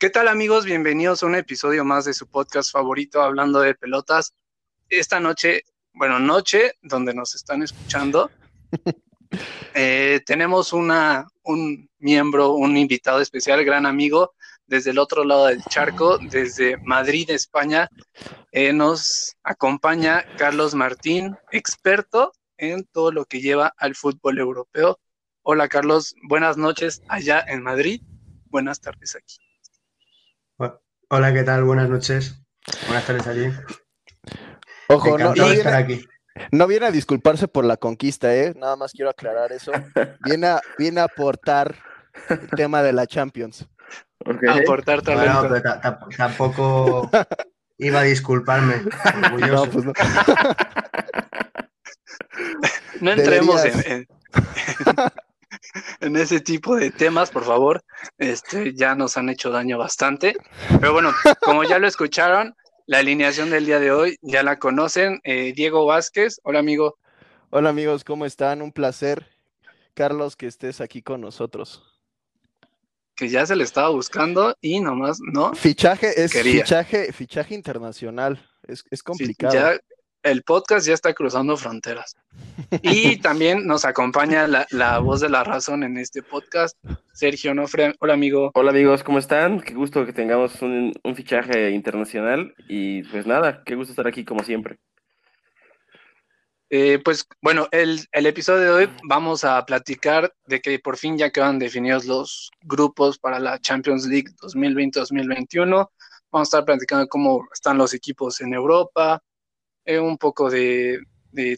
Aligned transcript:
¿Qué 0.00 0.10
tal 0.10 0.28
amigos? 0.28 0.64
Bienvenidos 0.64 1.24
a 1.24 1.26
un 1.26 1.34
episodio 1.34 1.84
más 1.84 2.04
de 2.04 2.14
su 2.14 2.28
podcast 2.28 2.70
favorito 2.70 3.20
hablando 3.20 3.58
de 3.58 3.74
pelotas. 3.74 4.32
Esta 4.88 5.18
noche, 5.18 5.64
bueno, 5.92 6.20
noche 6.20 6.74
donde 6.82 7.12
nos 7.12 7.34
están 7.34 7.64
escuchando, 7.64 8.30
eh, 9.74 10.20
tenemos 10.24 10.72
una, 10.72 11.26
un 11.42 11.90
miembro, 11.98 12.52
un 12.52 12.76
invitado 12.76 13.20
especial, 13.20 13.64
gran 13.64 13.86
amigo, 13.86 14.34
desde 14.68 14.92
el 14.92 14.98
otro 14.98 15.24
lado 15.24 15.46
del 15.46 15.64
charco, 15.64 16.18
desde 16.18 16.76
Madrid, 16.76 17.28
España. 17.30 17.88
Eh, 18.52 18.72
nos 18.72 19.36
acompaña 19.42 20.24
Carlos 20.36 20.76
Martín, 20.76 21.36
experto 21.50 22.30
en 22.56 22.84
todo 22.84 23.10
lo 23.10 23.24
que 23.24 23.40
lleva 23.40 23.74
al 23.76 23.96
fútbol 23.96 24.38
europeo. 24.38 25.00
Hola 25.42 25.66
Carlos, 25.66 26.14
buenas 26.22 26.56
noches 26.56 27.02
allá 27.08 27.44
en 27.48 27.64
Madrid, 27.64 28.00
buenas 28.46 28.80
tardes 28.80 29.16
aquí. 29.16 29.47
Hola, 31.10 31.32
¿qué 31.32 31.42
tal? 31.42 31.64
Buenas 31.64 31.88
noches. 31.88 32.38
Buenas 32.86 33.06
tardes 33.06 33.26
allí. 33.26 33.50
Ojo, 34.88 35.16
no, 35.16 35.32
viene, 35.32 35.62
aquí. 35.70 36.04
no 36.52 36.66
viene 36.66 36.84
a 36.84 36.90
disculparse 36.90 37.48
por 37.48 37.64
la 37.64 37.78
conquista, 37.78 38.36
¿eh? 38.36 38.52
Nada 38.54 38.76
más 38.76 38.92
quiero 38.92 39.08
aclarar 39.08 39.50
eso. 39.52 39.72
Viene 40.26 40.48
a, 40.48 40.60
viene 40.76 41.00
a 41.00 41.04
aportar 41.04 41.76
el 42.28 42.50
tema 42.50 42.82
de 42.82 42.92
la 42.92 43.06
Champions. 43.06 43.66
Aportar 44.50 45.00
talento. 45.00 45.48
Bueno, 45.48 45.62
tampoco 46.14 47.10
iba 47.78 48.00
a 48.00 48.02
disculparme. 48.02 48.82
No, 49.48 49.64
pues 49.64 49.86
no. 49.86 49.94
no 53.00 53.12
entremos 53.12 53.64
en, 53.64 53.92
en 53.92 54.08
ese 56.00 56.40
tipo 56.40 56.76
de 56.76 56.90
temas, 56.90 57.30
por 57.30 57.44
favor. 57.44 57.82
Este, 58.18 58.74
ya 58.74 58.94
nos 58.94 59.16
han 59.16 59.28
hecho 59.28 59.50
daño 59.50 59.78
bastante. 59.78 60.36
Pero 60.80 60.92
bueno, 60.92 61.12
como 61.40 61.64
ya 61.64 61.78
lo 61.78 61.86
escucharon, 61.86 62.54
la 62.86 62.98
alineación 62.98 63.50
del 63.50 63.66
día 63.66 63.78
de 63.78 63.90
hoy 63.92 64.18
ya 64.22 64.42
la 64.42 64.58
conocen. 64.58 65.20
Eh, 65.24 65.52
Diego 65.54 65.86
Vázquez, 65.86 66.40
hola 66.42 66.58
amigo. 66.60 66.98
Hola 67.50 67.70
amigos, 67.70 68.04
¿cómo 68.04 68.26
están? 68.26 68.62
Un 68.62 68.72
placer, 68.72 69.26
Carlos, 69.94 70.36
que 70.36 70.46
estés 70.46 70.80
aquí 70.80 71.02
con 71.02 71.20
nosotros. 71.20 71.82
Que 73.14 73.28
ya 73.28 73.44
se 73.46 73.56
le 73.56 73.64
estaba 73.64 73.88
buscando 73.88 74.56
y 74.60 74.80
nomás, 74.80 75.18
¿no? 75.20 75.54
Fichaje 75.54 76.22
es 76.22 76.32
fichaje, 76.32 77.12
fichaje 77.12 77.54
internacional. 77.54 78.48
Es, 78.66 78.84
es 78.90 79.02
complicado 79.02 79.78
el 80.30 80.42
podcast 80.42 80.86
ya 80.86 80.94
está 80.94 81.14
cruzando 81.14 81.56
fronteras. 81.56 82.16
Y 82.82 83.16
también 83.22 83.66
nos 83.66 83.84
acompaña 83.84 84.46
la, 84.46 84.98
voz 84.98 85.20
de 85.20 85.28
la 85.28 85.44
razón 85.44 85.82
en 85.82 85.96
este 85.96 86.22
podcast, 86.22 86.76
Sergio 87.12 87.54
Nofre. 87.54 87.94
Hola, 88.00 88.14
amigo. 88.14 88.50
Hola, 88.54 88.70
amigos, 88.70 89.02
¿cómo 89.02 89.18
están? 89.18 89.60
Qué 89.60 89.74
gusto 89.74 90.04
que 90.04 90.12
tengamos 90.12 90.60
un, 90.62 90.92
fichaje 91.14 91.70
internacional. 91.70 92.54
Y 92.68 93.02
pues 93.04 93.26
nada, 93.26 93.62
qué 93.64 93.74
gusto 93.74 93.92
estar 93.92 94.06
aquí 94.06 94.24
como 94.24 94.44
siempre. 94.44 94.78
Eh, 96.70 96.98
pues 97.02 97.26
bueno, 97.40 97.66
el, 97.70 98.06
el, 98.12 98.26
episodio 98.26 98.60
de 98.60 98.70
hoy 98.70 98.90
vamos 99.04 99.42
a 99.42 99.64
platicar 99.64 100.34
de 100.46 100.60
que 100.60 100.78
por 100.78 100.98
fin 100.98 101.16
ya 101.16 101.30
quedan 101.30 101.58
definidos 101.58 102.04
los 102.04 102.50
grupos 102.60 103.18
para 103.18 103.40
la 103.40 103.58
Champions 103.58 104.06
League 104.06 104.28
2020-2021. 104.42 105.88
Vamos 106.30 106.46
a 106.46 106.50
estar 106.50 106.64
platicando 106.66 107.08
cómo 107.08 107.48
están 107.54 107.78
los 107.78 107.94
equipos 107.94 108.42
en 108.42 108.52
Europa, 108.52 109.22
eh, 109.88 109.98
un 109.98 110.18
poco 110.18 110.50
de, 110.50 111.00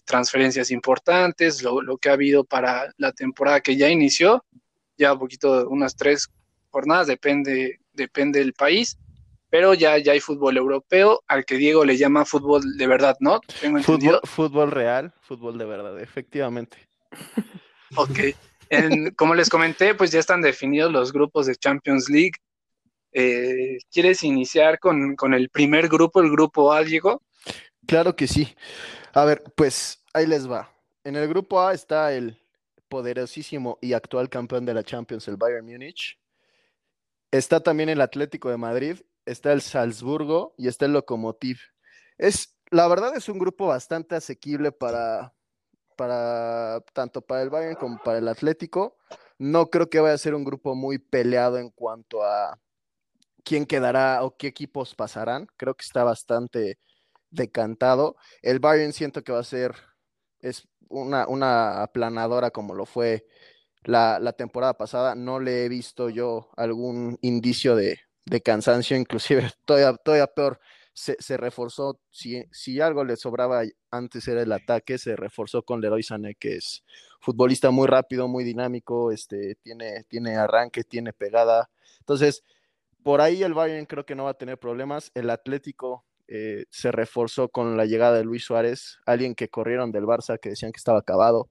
transferencias 0.04 0.70
importantes, 0.70 1.64
lo, 1.64 1.98
que 1.98 2.10
ha 2.10 2.12
habido 2.12 2.44
para 2.44 2.92
la 2.96 3.10
temporada 3.10 3.60
que 3.60 3.76
ya 3.76 3.88
inició, 3.88 4.44
ya 4.96 5.14
un 5.14 5.18
poquito, 5.18 5.68
unas 5.68 5.96
tres 5.96 6.28
jornadas, 6.68 7.08
depende, 7.08 7.80
depende 7.92 8.38
del 8.38 8.52
país, 8.52 8.96
pero 9.48 9.74
ya, 9.74 9.98
ya 9.98 10.12
hay 10.12 10.20
fútbol 10.20 10.56
europeo, 10.56 11.24
al 11.26 11.44
que 11.44 11.56
Diego 11.56 11.84
le 11.84 11.96
llama 11.96 12.24
fútbol 12.24 12.76
de 12.76 12.86
verdad, 12.86 13.16
¿no? 13.18 13.40
fútbol, 13.82 14.20
fútbol 14.22 14.70
real, 14.70 15.12
fútbol 15.22 15.58
de 15.58 15.64
verdad, 15.64 16.00
efectivamente. 16.00 16.76
Ok. 17.96 18.20
como 19.16 19.34
les 19.34 19.48
comenté, 19.48 19.96
pues 19.96 20.12
ya 20.12 20.20
están 20.20 20.40
definidos 20.40 20.92
los 20.92 21.12
grupos 21.12 21.46
de 21.46 21.56
Champions 21.56 22.08
League. 22.08 22.34
Eh, 23.10 23.78
¿Quieres 23.90 24.22
iniciar 24.22 24.78
con, 24.78 25.16
con, 25.16 25.34
el 25.34 25.48
primer 25.48 25.88
grupo, 25.88 26.20
el 26.20 26.30
grupo 26.30 26.72
A, 26.72 26.84
Diego? 26.84 27.22
Claro 27.90 28.14
que 28.14 28.28
sí. 28.28 28.54
A 29.12 29.24
ver, 29.24 29.42
pues 29.56 30.04
ahí 30.14 30.24
les 30.24 30.48
va. 30.48 30.72
En 31.02 31.16
el 31.16 31.26
grupo 31.26 31.60
A 31.60 31.74
está 31.74 32.12
el 32.12 32.40
poderosísimo 32.88 33.78
y 33.82 33.94
actual 33.94 34.28
campeón 34.28 34.64
de 34.64 34.74
la 34.74 34.84
Champions, 34.84 35.26
el 35.26 35.36
Bayern 35.36 35.66
Múnich. 35.66 36.16
Está 37.32 37.58
también 37.58 37.88
el 37.88 38.00
Atlético 38.00 38.48
de 38.48 38.58
Madrid, 38.58 39.00
está 39.26 39.52
el 39.52 39.60
Salzburgo 39.60 40.54
y 40.56 40.68
está 40.68 40.84
el 40.84 40.92
Lokomotiv. 40.92 41.58
Es, 42.16 42.56
la 42.70 42.86
verdad 42.86 43.16
es 43.16 43.28
un 43.28 43.40
grupo 43.40 43.66
bastante 43.66 44.14
asequible 44.14 44.70
para, 44.70 45.34
para 45.96 46.84
tanto 46.92 47.22
para 47.22 47.42
el 47.42 47.50
Bayern 47.50 47.74
como 47.74 48.00
para 48.00 48.18
el 48.18 48.28
Atlético. 48.28 48.98
No 49.36 49.68
creo 49.68 49.90
que 49.90 49.98
vaya 49.98 50.14
a 50.14 50.18
ser 50.18 50.36
un 50.36 50.44
grupo 50.44 50.76
muy 50.76 50.98
peleado 50.98 51.58
en 51.58 51.70
cuanto 51.70 52.22
a 52.22 52.56
quién 53.42 53.66
quedará 53.66 54.22
o 54.22 54.36
qué 54.36 54.46
equipos 54.46 54.94
pasarán. 54.94 55.48
Creo 55.56 55.74
que 55.74 55.82
está 55.82 56.04
bastante 56.04 56.78
decantado. 57.30 58.16
El 58.42 58.58
Bayern 58.60 58.92
siento 58.92 59.22
que 59.22 59.32
va 59.32 59.40
a 59.40 59.44
ser 59.44 59.74
es 60.40 60.68
una, 60.88 61.26
una 61.28 61.82
aplanadora 61.82 62.50
como 62.50 62.74
lo 62.74 62.86
fue 62.86 63.26
la, 63.84 64.32
temporada 64.36 64.74
pasada. 64.76 65.14
No 65.14 65.40
le 65.40 65.64
he 65.64 65.68
visto 65.68 66.10
yo 66.10 66.50
algún 66.56 67.18
indicio 67.22 67.76
de, 67.76 67.98
cansancio, 68.44 68.96
inclusive 68.96 69.50
todavía, 69.64 69.94
todavía 69.96 70.26
peor. 70.26 70.60
Se, 70.92 71.36
reforzó, 71.38 71.98
si, 72.10 72.44
si, 72.50 72.80
algo 72.80 73.04
le 73.04 73.16
sobraba 73.16 73.62
antes 73.90 74.28
era 74.28 74.42
el 74.42 74.52
ataque, 74.52 74.98
se 74.98 75.16
reforzó 75.16 75.62
con 75.62 75.80
Leroy 75.80 76.02
Sané, 76.02 76.34
que 76.34 76.56
es 76.56 76.84
futbolista 77.20 77.70
muy 77.70 77.86
rápido, 77.86 78.28
muy 78.28 78.44
dinámico, 78.44 79.10
este, 79.10 79.54
tiene, 79.62 80.04
tiene 80.08 80.36
arranque, 80.36 80.84
tiene 80.84 81.14
pegada. 81.14 81.70
Entonces, 82.00 82.44
por 83.02 83.22
ahí 83.22 83.42
el 83.42 83.54
Bayern 83.54 83.86
creo 83.86 84.04
que 84.04 84.14
no 84.14 84.24
va 84.24 84.32
a 84.32 84.38
tener 84.38 84.58
problemas. 84.58 85.10
El 85.14 85.30
Atlético 85.30 86.04
eh, 86.32 86.66
se 86.70 86.92
reforzó 86.92 87.48
con 87.48 87.76
la 87.76 87.86
llegada 87.86 88.16
de 88.16 88.24
Luis 88.24 88.44
Suárez, 88.44 88.98
alguien 89.04 89.34
que 89.34 89.48
corrieron 89.48 89.90
del 89.90 90.04
Barça 90.04 90.38
que 90.38 90.50
decían 90.50 90.70
que 90.70 90.78
estaba 90.78 91.00
acabado. 91.00 91.50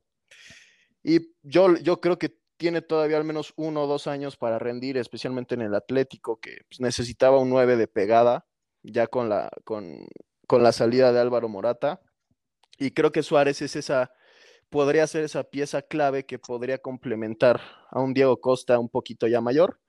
Y 1.03 1.33
yo, 1.43 1.75
yo 1.77 1.99
creo 1.99 2.17
que 2.17 2.37
tiene 2.55 2.81
todavía 2.81 3.17
al 3.17 3.25
menos 3.25 3.53
uno 3.57 3.83
o 3.83 3.87
dos 3.87 4.07
años 4.07 4.37
para 4.37 4.57
rendir, 4.57 4.97
especialmente 4.97 5.55
en 5.55 5.63
el 5.63 5.75
Atlético, 5.75 6.39
que 6.39 6.59
pues, 6.69 6.79
necesitaba 6.79 7.39
un 7.39 7.49
9 7.49 7.75
de 7.75 7.87
pegada, 7.89 8.45
ya 8.81 9.07
con 9.07 9.27
la, 9.27 9.49
con, 9.65 10.07
con 10.47 10.63
la 10.63 10.71
salida 10.71 11.11
de 11.11 11.19
Álvaro 11.19 11.49
Morata. 11.49 12.01
Y 12.77 12.91
creo 12.91 13.11
que 13.11 13.21
Suárez 13.21 13.61
es 13.61 13.75
esa, 13.75 14.13
podría 14.69 15.07
ser 15.07 15.25
esa 15.25 15.43
pieza 15.43 15.81
clave 15.81 16.25
que 16.25 16.39
podría 16.39 16.77
complementar 16.77 17.59
a 17.89 17.99
un 17.99 18.13
Diego 18.13 18.39
Costa 18.39 18.79
un 18.79 18.87
poquito 18.87 19.27
ya 19.27 19.41
mayor 19.41 19.79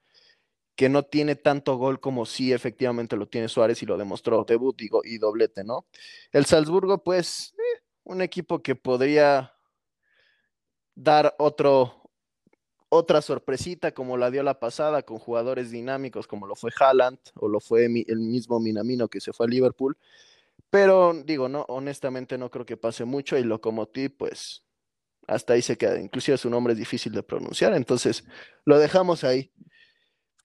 que 0.75 0.89
no 0.89 1.03
tiene 1.03 1.35
tanto 1.35 1.75
gol 1.75 1.99
como 1.99 2.25
sí 2.25 2.53
efectivamente 2.53 3.15
lo 3.15 3.27
tiene 3.27 3.49
Suárez 3.49 3.81
y 3.83 3.85
lo 3.85 3.97
demostró 3.97 4.43
debut 4.45 4.77
digo, 4.77 5.01
y 5.03 5.17
doblete, 5.17 5.63
¿no? 5.63 5.85
El 6.31 6.45
Salzburgo, 6.45 7.03
pues, 7.03 7.53
eh, 7.57 7.83
un 8.03 8.21
equipo 8.21 8.61
que 8.61 8.75
podría 8.75 9.53
dar 10.95 11.35
otro, 11.39 12.09
otra 12.89 13.21
sorpresita 13.21 13.93
como 13.93 14.17
la 14.17 14.31
dio 14.31 14.43
la 14.43 14.59
pasada 14.59 15.03
con 15.03 15.19
jugadores 15.19 15.71
dinámicos 15.71 16.27
como 16.27 16.47
lo 16.47 16.55
fue 16.55 16.71
Haaland 16.79 17.19
o 17.35 17.47
lo 17.47 17.59
fue 17.59 17.85
el 17.85 18.19
mismo 18.19 18.59
Minamino 18.59 19.07
que 19.07 19.21
se 19.21 19.33
fue 19.33 19.45
a 19.45 19.49
Liverpool. 19.49 19.97
Pero 20.69 21.13
digo, 21.25 21.49
no, 21.49 21.65
honestamente 21.67 22.37
no 22.37 22.49
creo 22.49 22.65
que 22.65 22.77
pase 22.77 23.03
mucho 23.05 23.37
y 23.37 23.43
Lokomotiv, 23.43 24.15
pues 24.17 24.63
hasta 25.27 25.53
ahí 25.53 25.61
se 25.61 25.77
queda. 25.77 25.99
Inclusive 25.99 26.37
su 26.37 26.49
nombre 26.49 26.73
es 26.73 26.79
difícil 26.79 27.13
de 27.13 27.23
pronunciar, 27.23 27.73
entonces 27.73 28.23
lo 28.65 28.79
dejamos 28.79 29.23
ahí. 29.23 29.51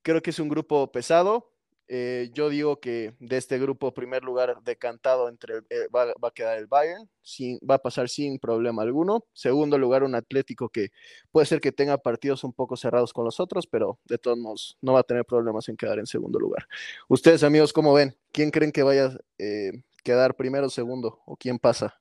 Creo 0.07 0.23
que 0.23 0.31
es 0.31 0.39
un 0.39 0.49
grupo 0.49 0.93
pesado. 0.93 1.51
Eh, 1.89 2.31
yo 2.33 2.49
digo 2.49 2.79
que 2.79 3.17
de 3.19 3.39
este 3.39 3.59
grupo, 3.59 3.93
primer 3.93 4.23
lugar 4.23 4.63
decantado 4.63 5.29
entre 5.29 5.57
eh, 5.69 5.89
va, 5.93 6.13
a 6.23 6.31
quedar 6.31 6.59
el 6.59 6.69
Bayern, 6.69 7.11
sin, 7.23 7.59
va 7.59 7.75
a 7.75 7.83
pasar 7.83 8.09
sin 8.09 8.39
problema 8.39 8.83
alguno. 8.83 9.25
Segundo 9.33 9.79
lugar, 9.79 10.05
un 10.05 10.15
Atlético 10.15 10.69
que 10.69 10.91
puede 11.33 11.47
ser 11.47 11.61
que 11.61 11.73
tenga 11.73 11.99
partidos 11.99 12.45
un 12.45 12.53
poco 12.53 12.77
cerrados 12.77 13.13
con 13.13 13.25
los 13.25 13.41
otros, 13.41 13.67
pero 13.67 13.99
de 14.05 14.17
todos 14.17 14.39
modos 14.39 14.79
no 14.81 14.93
va 14.93 15.01
a 15.01 15.03
tener 15.03 15.25
problemas 15.25 15.69
en 15.69 15.77
quedar 15.77 15.99
en 15.99 16.07
segundo 16.07 16.39
lugar. 16.39 16.69
Ustedes, 17.09 17.43
amigos, 17.43 17.73
¿cómo 17.73 17.93
ven? 17.93 18.17
¿Quién 18.31 18.53
creen 18.53 18.71
que 18.71 18.85
vaya 18.85 19.07
a 19.07 19.19
eh, 19.39 19.73
quedar 20.05 20.37
primero 20.37 20.69
o 20.69 20.71
segundo? 20.71 21.19
¿O 21.27 21.37
quién 21.37 21.59
pasa? 21.59 22.01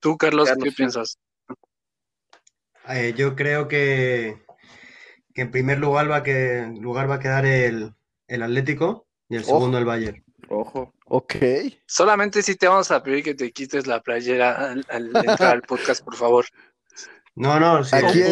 Tú, 0.00 0.16
Carlos, 0.18 0.50
¿qué 0.60 0.72
piensas? 0.72 1.20
yo 3.16 3.34
creo 3.34 3.66
que 3.68 4.45
que 5.36 5.42
en 5.42 5.50
primer 5.50 5.78
lugar 5.78 6.10
va, 6.10 6.22
que, 6.22 6.66
lugar 6.80 7.10
va 7.10 7.16
a 7.16 7.20
quedar 7.20 7.44
el, 7.44 7.92
Atlético 8.26 9.06
y 9.28 9.36
el 9.36 9.44
segundo 9.44 9.76
el 9.76 9.84
Bayern. 9.84 10.24
Ojo. 10.48 10.94
Ok. 11.04 11.34
Solamente 11.86 12.40
si 12.42 12.56
te 12.56 12.66
vamos 12.66 12.90
a 12.90 13.02
pedir 13.02 13.22
que 13.22 13.34
te 13.34 13.52
quites 13.52 13.86
la 13.86 14.00
playera 14.00 14.70
al, 14.88 15.10
entrar 15.14 15.52
al 15.52 15.60
podcast, 15.60 16.02
por 16.02 16.16
favor. 16.16 16.46
No, 17.34 17.60
no, 17.60 17.84
sí. 17.84 17.96
Aquí 17.96 18.22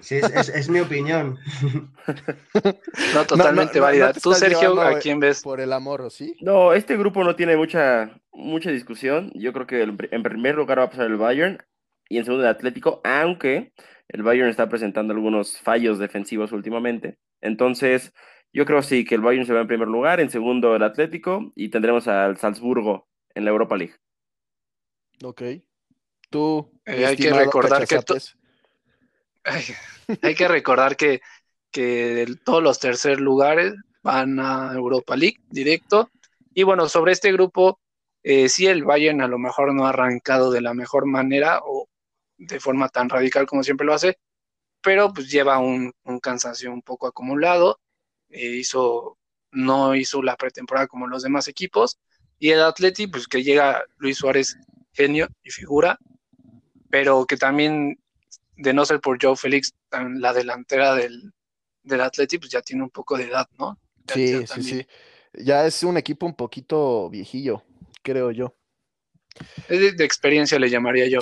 Sí, 0.00 0.16
es, 0.16 0.24
es- 0.30 0.48
es 0.50 0.68
mi 0.68 0.80
opinión. 0.80 1.38
No, 3.14 3.24
totalmente 3.24 3.74
no, 3.74 3.80
no 3.80 3.84
válida. 3.86 4.12
Tú, 4.12 4.34
Sergio, 4.34 4.78
¿a 4.80 4.98
quién 4.98 5.20
ves? 5.20 5.40
Por 5.42 5.60
el 5.60 5.72
amor, 5.72 6.02
¿o 6.02 6.10
sí? 6.10 6.36
No, 6.42 6.74
este 6.74 6.98
grupo 6.98 7.24
no 7.24 7.34
tiene 7.34 7.56
mucha, 7.56 8.20
mucha 8.32 8.70
discusión. 8.70 9.32
Yo 9.34 9.54
creo 9.54 9.66
que 9.66 9.82
el- 9.82 9.96
en 10.10 10.22
primer 10.22 10.54
lugar 10.56 10.80
va 10.80 10.84
a 10.84 10.90
pasar 10.90 11.06
el 11.06 11.16
Bayern 11.16 11.58
y 12.10 12.18
en 12.18 12.24
segundo 12.24 12.44
el 12.44 12.50
Atlético, 12.50 13.00
aunque 13.04 13.72
el 14.12 14.22
Bayern 14.22 14.48
está 14.48 14.68
presentando 14.68 15.12
algunos 15.14 15.58
fallos 15.60 15.98
defensivos 15.98 16.52
últimamente. 16.52 17.16
Entonces, 17.40 18.12
yo 18.52 18.64
creo 18.66 18.82
sí 18.82 19.04
que 19.04 19.14
el 19.14 19.20
Bayern 19.20 19.46
se 19.46 19.52
va 19.52 19.60
en 19.60 19.66
primer 19.68 19.88
lugar, 19.88 20.20
en 20.20 20.30
segundo 20.30 20.74
el 20.74 20.82
Atlético 20.82 21.52
y 21.54 21.68
tendremos 21.68 22.08
al 22.08 22.36
Salzburgo 22.36 23.08
en 23.34 23.44
la 23.44 23.50
Europa 23.50 23.76
League. 23.76 23.94
Ok. 25.22 25.42
Tú, 26.28 26.70
Eh, 26.86 27.06
hay 27.06 27.16
que 27.16 27.32
recordar 27.32 27.86
que 27.86 27.96
to- 27.98 28.14
Cachazapes. 28.14 28.36
Ay, 29.44 29.62
hay 30.22 30.34
que 30.34 30.48
recordar 30.48 30.96
que, 30.96 31.20
que 31.70 32.22
el- 32.22 32.40
todos 32.42 32.62
los 32.62 32.78
tercer 32.80 33.20
lugares 33.20 33.74
van 34.02 34.38
a 34.40 34.72
Europa 34.74 35.16
League 35.16 35.38
directo. 35.50 36.10
Y 36.54 36.62
bueno, 36.64 36.88
sobre 36.88 37.12
este 37.12 37.32
grupo, 37.32 37.80
eh, 38.22 38.48
sí, 38.48 38.66
el 38.66 38.84
Bayern 38.84 39.20
a 39.22 39.28
lo 39.28 39.38
mejor 39.38 39.72
no 39.74 39.86
ha 39.86 39.90
arrancado 39.90 40.50
de 40.50 40.60
la 40.60 40.74
mejor 40.74 41.06
manera 41.06 41.60
o 41.64 41.86
de 42.40 42.60
forma 42.60 42.88
tan 42.90 43.08
radical 43.10 43.46
como 43.46 43.64
siempre 43.64 43.86
lo 43.86 43.94
hace, 43.94 44.18
pero 44.82 45.12
pues 45.12 45.30
lleva 45.30 45.58
un, 45.58 45.92
un 46.04 46.20
cansancio 46.20 46.72
un 46.72 46.82
poco 46.82 47.06
acumulado. 47.06 47.80
eh, 48.30 48.56
hizo, 48.56 49.18
no 49.52 49.94
hizo 49.96 50.22
la 50.22 50.36
pretemporada 50.36 50.86
como 50.88 51.06
los 51.08 51.22
demás 51.24 51.48
equipos. 51.48 51.98
Y 52.38 52.50
el 52.52 52.62
Atleti, 52.62 53.06
pues 53.08 53.28
que 53.28 53.42
llega 53.44 53.84
Luis 53.98 54.18
Suárez, 54.18 54.56
genio 54.92 55.28
y 55.44 55.50
figura, 55.50 55.98
pero 56.90 57.26
que 57.26 57.36
también 57.36 57.98
de 58.56 58.74
no 58.74 58.84
ser 58.86 59.00
por 59.00 59.18
Joe 59.22 59.36
Félix, 59.36 59.74
la 59.92 60.32
delantera 60.34 60.94
del, 60.94 61.32
del 61.84 62.00
Atleti, 62.02 62.38
pues 62.38 62.50
ya 62.52 62.62
tiene 62.62 62.82
un 62.84 62.90
poco 62.90 63.18
de 63.18 63.24
edad, 63.24 63.48
¿no? 63.58 63.78
Ya- 64.06 64.16
Sí, 64.16 64.46
sí, 64.46 64.62
sí. 64.62 64.86
Ya 65.34 65.66
es 65.66 65.82
un 65.84 65.96
equipo 65.96 66.26
un 66.26 66.34
poquito 66.34 67.08
viejillo, 67.10 67.62
creo 68.02 68.30
yo. 68.32 68.56
Es 69.68 69.80
de, 69.80 69.92
de 69.92 70.04
experiencia 70.04 70.58
le 70.58 70.68
llamaría 70.70 71.06
yo. 71.08 71.20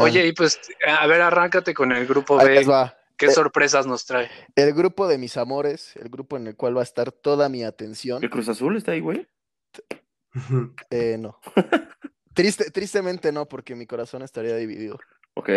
Oye, 0.00 0.26
y 0.26 0.32
pues, 0.32 0.60
a 0.86 1.06
ver, 1.06 1.20
arráncate 1.20 1.74
con 1.74 1.92
el 1.92 2.06
grupo 2.06 2.36
B. 2.36 2.64
va. 2.64 2.94
¿Qué 3.16 3.26
Eh, 3.26 3.30
sorpresas 3.30 3.84
nos 3.86 4.06
trae? 4.06 4.30
El 4.54 4.72
grupo 4.74 5.08
de 5.08 5.18
mis 5.18 5.36
amores, 5.36 5.96
el 5.96 6.08
grupo 6.08 6.36
en 6.36 6.46
el 6.46 6.54
cual 6.56 6.76
va 6.76 6.80
a 6.80 6.84
estar 6.84 7.10
toda 7.10 7.48
mi 7.48 7.64
atención. 7.64 8.22
¿El 8.22 8.30
Cruz 8.30 8.48
Azul 8.48 8.76
está 8.76 8.92
ahí, 8.92 9.00
güey? 9.00 9.26
Eh, 10.90 11.16
no. 11.18 11.40
Triste, 12.34 12.70
tristemente 12.70 13.32
no, 13.32 13.46
porque 13.48 13.74
mi 13.74 13.86
corazón 13.86 14.22
estaría 14.22 14.54
dividido. 14.56 14.98
Ok. 15.34 15.48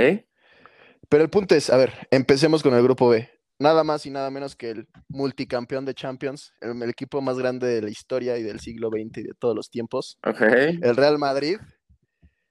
Pero 1.09 1.23
el 1.23 1.29
punto 1.29 1.53
es, 1.55 1.69
a 1.69 1.77
ver, 1.77 2.07
empecemos 2.09 2.63
con 2.63 2.73
el 2.73 2.81
grupo 2.81 3.09
B. 3.09 3.29
Nada 3.61 3.83
más 3.83 4.07
y 4.07 4.09
nada 4.09 4.31
menos 4.31 4.55
que 4.55 4.71
el 4.71 4.87
multicampeón 5.07 5.85
de 5.85 5.93
Champions, 5.93 6.51
el, 6.61 6.81
el 6.81 6.89
equipo 6.89 7.21
más 7.21 7.37
grande 7.37 7.67
de 7.67 7.83
la 7.83 7.91
historia 7.91 8.35
y 8.39 8.41
del 8.41 8.59
siglo 8.59 8.89
XX 8.89 9.19
y 9.19 9.23
de 9.23 9.33
todos 9.37 9.55
los 9.55 9.69
tiempos. 9.69 10.17
El 10.81 10.95
Real 10.95 11.19
Madrid 11.19 11.59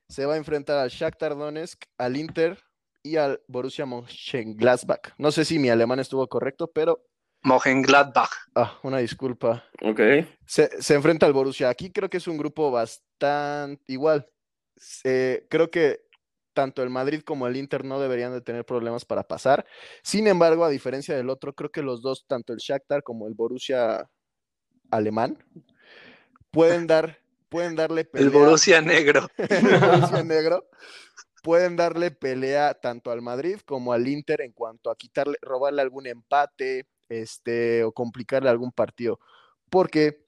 se 0.08 0.24
va 0.24 0.34
a 0.34 0.36
enfrentar 0.36 0.78
al 0.78 0.88
Shakhtar 0.88 1.36
Donetsk, 1.36 1.82
al 1.98 2.16
Inter 2.16 2.60
y 3.02 3.16
al 3.16 3.40
Borussia 3.48 3.86
Mönchengladbach. 3.86 5.14
No 5.18 5.32
sé 5.32 5.44
si 5.44 5.58
mi 5.58 5.68
alemán 5.68 5.98
estuvo 5.98 6.28
correcto, 6.28 6.70
pero 6.72 7.04
Mönchengladbach. 7.42 8.30
ah, 8.54 8.78
una 8.84 8.98
disculpa. 8.98 9.64
Ok. 9.82 10.00
Se, 10.46 10.80
se 10.80 10.94
enfrenta 10.94 11.26
al 11.26 11.32
Borussia. 11.32 11.70
Aquí 11.70 11.90
creo 11.90 12.08
que 12.08 12.18
es 12.18 12.28
un 12.28 12.38
grupo 12.38 12.70
bastante 12.70 13.82
igual. 13.88 14.28
Creo 15.02 15.70
que 15.72 16.02
tanto 16.60 16.82
el 16.82 16.90
Madrid 16.90 17.22
como 17.22 17.46
el 17.46 17.56
Inter 17.56 17.86
no 17.86 17.98
deberían 17.98 18.32
de 18.32 18.42
tener 18.42 18.66
problemas 18.66 19.06
para 19.06 19.22
pasar. 19.22 19.64
Sin 20.02 20.26
embargo, 20.26 20.62
a 20.62 20.68
diferencia 20.68 21.16
del 21.16 21.30
otro, 21.30 21.54
creo 21.54 21.70
que 21.70 21.80
los 21.80 22.02
dos, 22.02 22.26
tanto 22.26 22.52
el 22.52 22.58
Shakhtar 22.58 23.02
como 23.02 23.26
el 23.26 23.32
Borussia 23.32 24.06
alemán, 24.90 25.42
pueden 26.50 26.86
dar, 26.86 27.18
pueden 27.48 27.76
darle 27.76 28.02
El 28.02 28.08
pelea. 28.08 28.30
Borussia 28.30 28.82
negro. 28.82 29.26
el 29.38 29.78
Borussia 29.80 30.22
negro, 30.22 30.68
pueden 31.42 31.76
darle 31.76 32.10
pelea 32.10 32.74
tanto 32.74 33.10
al 33.10 33.22
Madrid 33.22 33.58
como 33.64 33.94
al 33.94 34.06
Inter 34.06 34.42
en 34.42 34.52
cuanto 34.52 34.90
a 34.90 34.96
quitarle, 34.96 35.38
robarle 35.40 35.80
algún 35.80 36.06
empate, 36.06 36.86
este, 37.08 37.84
o 37.84 37.92
complicarle 37.92 38.50
algún 38.50 38.70
partido. 38.70 39.18
Porque 39.70 40.26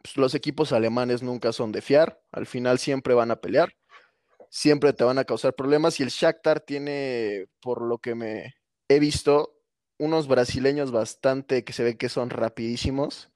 pues, 0.00 0.16
los 0.16 0.36
equipos 0.36 0.70
alemanes 0.70 1.24
nunca 1.24 1.52
son 1.52 1.72
de 1.72 1.82
fiar, 1.82 2.20
al 2.30 2.46
final 2.46 2.78
siempre 2.78 3.14
van 3.14 3.32
a 3.32 3.40
pelear, 3.40 3.74
siempre 4.56 4.94
te 4.94 5.04
van 5.04 5.18
a 5.18 5.24
causar 5.24 5.54
problemas 5.54 6.00
y 6.00 6.02
el 6.02 6.08
Shakhtar 6.08 6.60
tiene, 6.60 7.46
por 7.60 7.82
lo 7.82 7.98
que 7.98 8.14
me 8.14 8.54
he 8.88 8.98
visto, 8.98 9.60
unos 9.98 10.28
brasileños 10.28 10.92
bastante 10.92 11.62
que 11.62 11.74
se 11.74 11.84
ve 11.84 11.98
que 11.98 12.08
son 12.08 12.30
rapidísimos, 12.30 13.30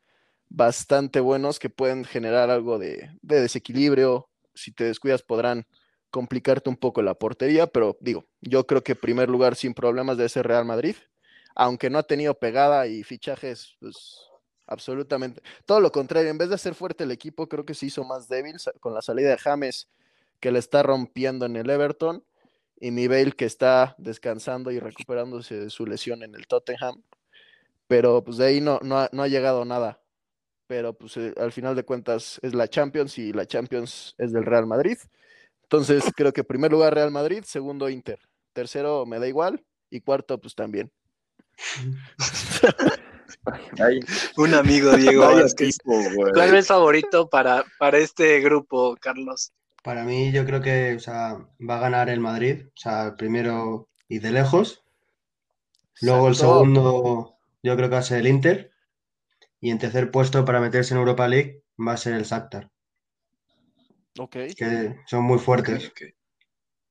bastante 0.49 1.21
buenos 1.21 1.59
que 1.59 1.69
pueden 1.69 2.07
generar 2.07 2.49
algo 2.49 2.79
de, 2.79 3.11
de 3.21 3.41
desequilibrio. 3.43 4.31
Si 4.55 4.73
te 4.73 4.85
descuidas 4.85 5.21
podrán 5.21 5.67
complicarte 6.11 6.71
un 6.71 6.77
poco 6.77 7.03
la 7.03 7.13
portería, 7.13 7.67
pero 7.67 7.99
digo, 8.01 8.25
yo 8.41 8.67
creo 8.67 8.83
que 8.83 8.97
primer 8.97 9.29
lugar 9.29 9.57
sin 9.57 9.75
problemas 9.75 10.17
debe 10.17 10.31
ser 10.31 10.47
Real 10.47 10.65
Madrid, 10.65 10.97
aunque 11.55 11.91
no 11.91 11.99
ha 11.99 12.03
tenido 12.03 12.33
pegada 12.39 12.87
y 12.87 13.03
fichajes, 13.03 13.77
pues 13.79 14.21
absolutamente. 14.67 15.43
Todo 15.67 15.81
lo 15.81 15.93
contrario, 15.93 16.31
en 16.31 16.39
vez 16.39 16.49
de 16.49 16.55
hacer 16.55 16.75
fuerte 16.75 17.05
el 17.05 17.11
equipo, 17.11 17.47
creo 17.47 17.67
que 17.67 17.75
se 17.75 17.85
hizo 17.85 18.05
más 18.05 18.27
débil 18.27 18.57
con 18.81 18.95
la 18.95 19.03
salida 19.03 19.29
de 19.29 19.37
James, 19.37 19.87
que 20.41 20.51
le 20.51 20.59
está 20.59 20.83
rompiendo 20.83 21.47
en 21.47 21.57
el 21.57 21.71
Everton, 21.71 22.25
y 22.81 22.91
mi 22.91 23.07
Bale, 23.09 23.33
que 23.33 23.45
está 23.45 23.95
descansando 23.99 24.71
y 24.71 24.81
recuperándose 24.81 25.61
de 25.61 25.71
su 25.71 25.87
lesión 25.87 26.23
en 26.23 26.35
el 26.35 26.47
Tottenham. 26.47 27.03
Pero 27.87 28.25
pues 28.25 28.39
de 28.39 28.47
ahí 28.47 28.61
no, 28.61 28.81
no, 28.83 28.99
ha, 28.99 29.11
no 29.13 29.23
ha 29.23 29.29
llegado 29.29 29.65
nada. 29.67 30.01
Pero 30.67 30.95
pues 30.95 31.17
eh, 31.19 31.35
al 31.37 31.53
final 31.53 31.77
de 31.77 31.85
cuentas 31.85 32.41
es 32.43 32.55
la 32.55 32.69
Champions 32.69 33.19
y 33.19 33.33
la 33.33 33.47
Champions 33.47 34.15
es 34.17 34.33
del 34.33 34.47
Real 34.47 34.67
Madrid. 34.67 34.97
Entonces 35.65 36.05
creo 36.17 36.33
que 36.33 36.43
primer 36.43 36.73
lugar 36.73 36.95
Real 36.95 37.11
Madrid, 37.11 37.45
segundo 37.45 37.91
Inter, 37.91 38.19
tercero 38.53 39.05
me 39.05 39.19
da 39.19 39.29
igual 39.29 39.63
y 39.91 40.01
cuarto 40.01 40.41
pues 40.41 40.55
también. 40.55 40.91
Ay, 43.79 44.01
Un 44.37 44.55
amigo, 44.55 44.97
Diego 44.97 45.23
vaya 45.23 45.47
tipo. 45.49 45.93
¿Cuál 46.35 46.55
es 46.57 46.67
favorito 46.67 47.29
para, 47.29 47.65
para 47.79 47.99
este 47.99 48.41
grupo, 48.41 48.97
Carlos? 49.01 49.53
Para 49.83 50.05
mí, 50.05 50.31
yo 50.33 50.45
creo 50.45 50.61
que 50.61 50.95
o 50.95 51.01
sea, 51.01 51.39
va 51.69 51.77
a 51.77 51.81
ganar 51.81 52.11
el 52.11 52.21
Madrid, 52.21 52.67
o 52.67 52.81
sea, 52.81 53.07
el 53.07 53.15
primero 53.15 53.89
y 54.09 54.19
de 54.19 54.31
lejos. 54.33 54.85
Luego 56.03 56.29
el 56.29 56.35
segundo, 56.35 57.37
yo 57.63 57.77
creo 57.77 57.89
que 57.89 57.95
va 57.95 58.01
a 58.01 58.03
ser 58.03 58.19
el 58.21 58.27
Inter. 58.29 58.73
Y 59.61 59.71
en 59.71 59.79
tercer 59.79 60.11
puesto 60.11 60.45
para 60.45 60.61
meterse 60.61 60.95
en 60.95 61.01
Europa 61.01 61.29
League 61.29 61.63
va 61.87 61.93
a 61.93 61.97
ser 61.99 62.15
el 62.15 62.25
Shakhtar, 62.25 62.71
Ok. 64.19 64.37
que 64.57 64.97
son 65.07 65.25
muy 65.25 65.39
fuertes. 65.39 65.93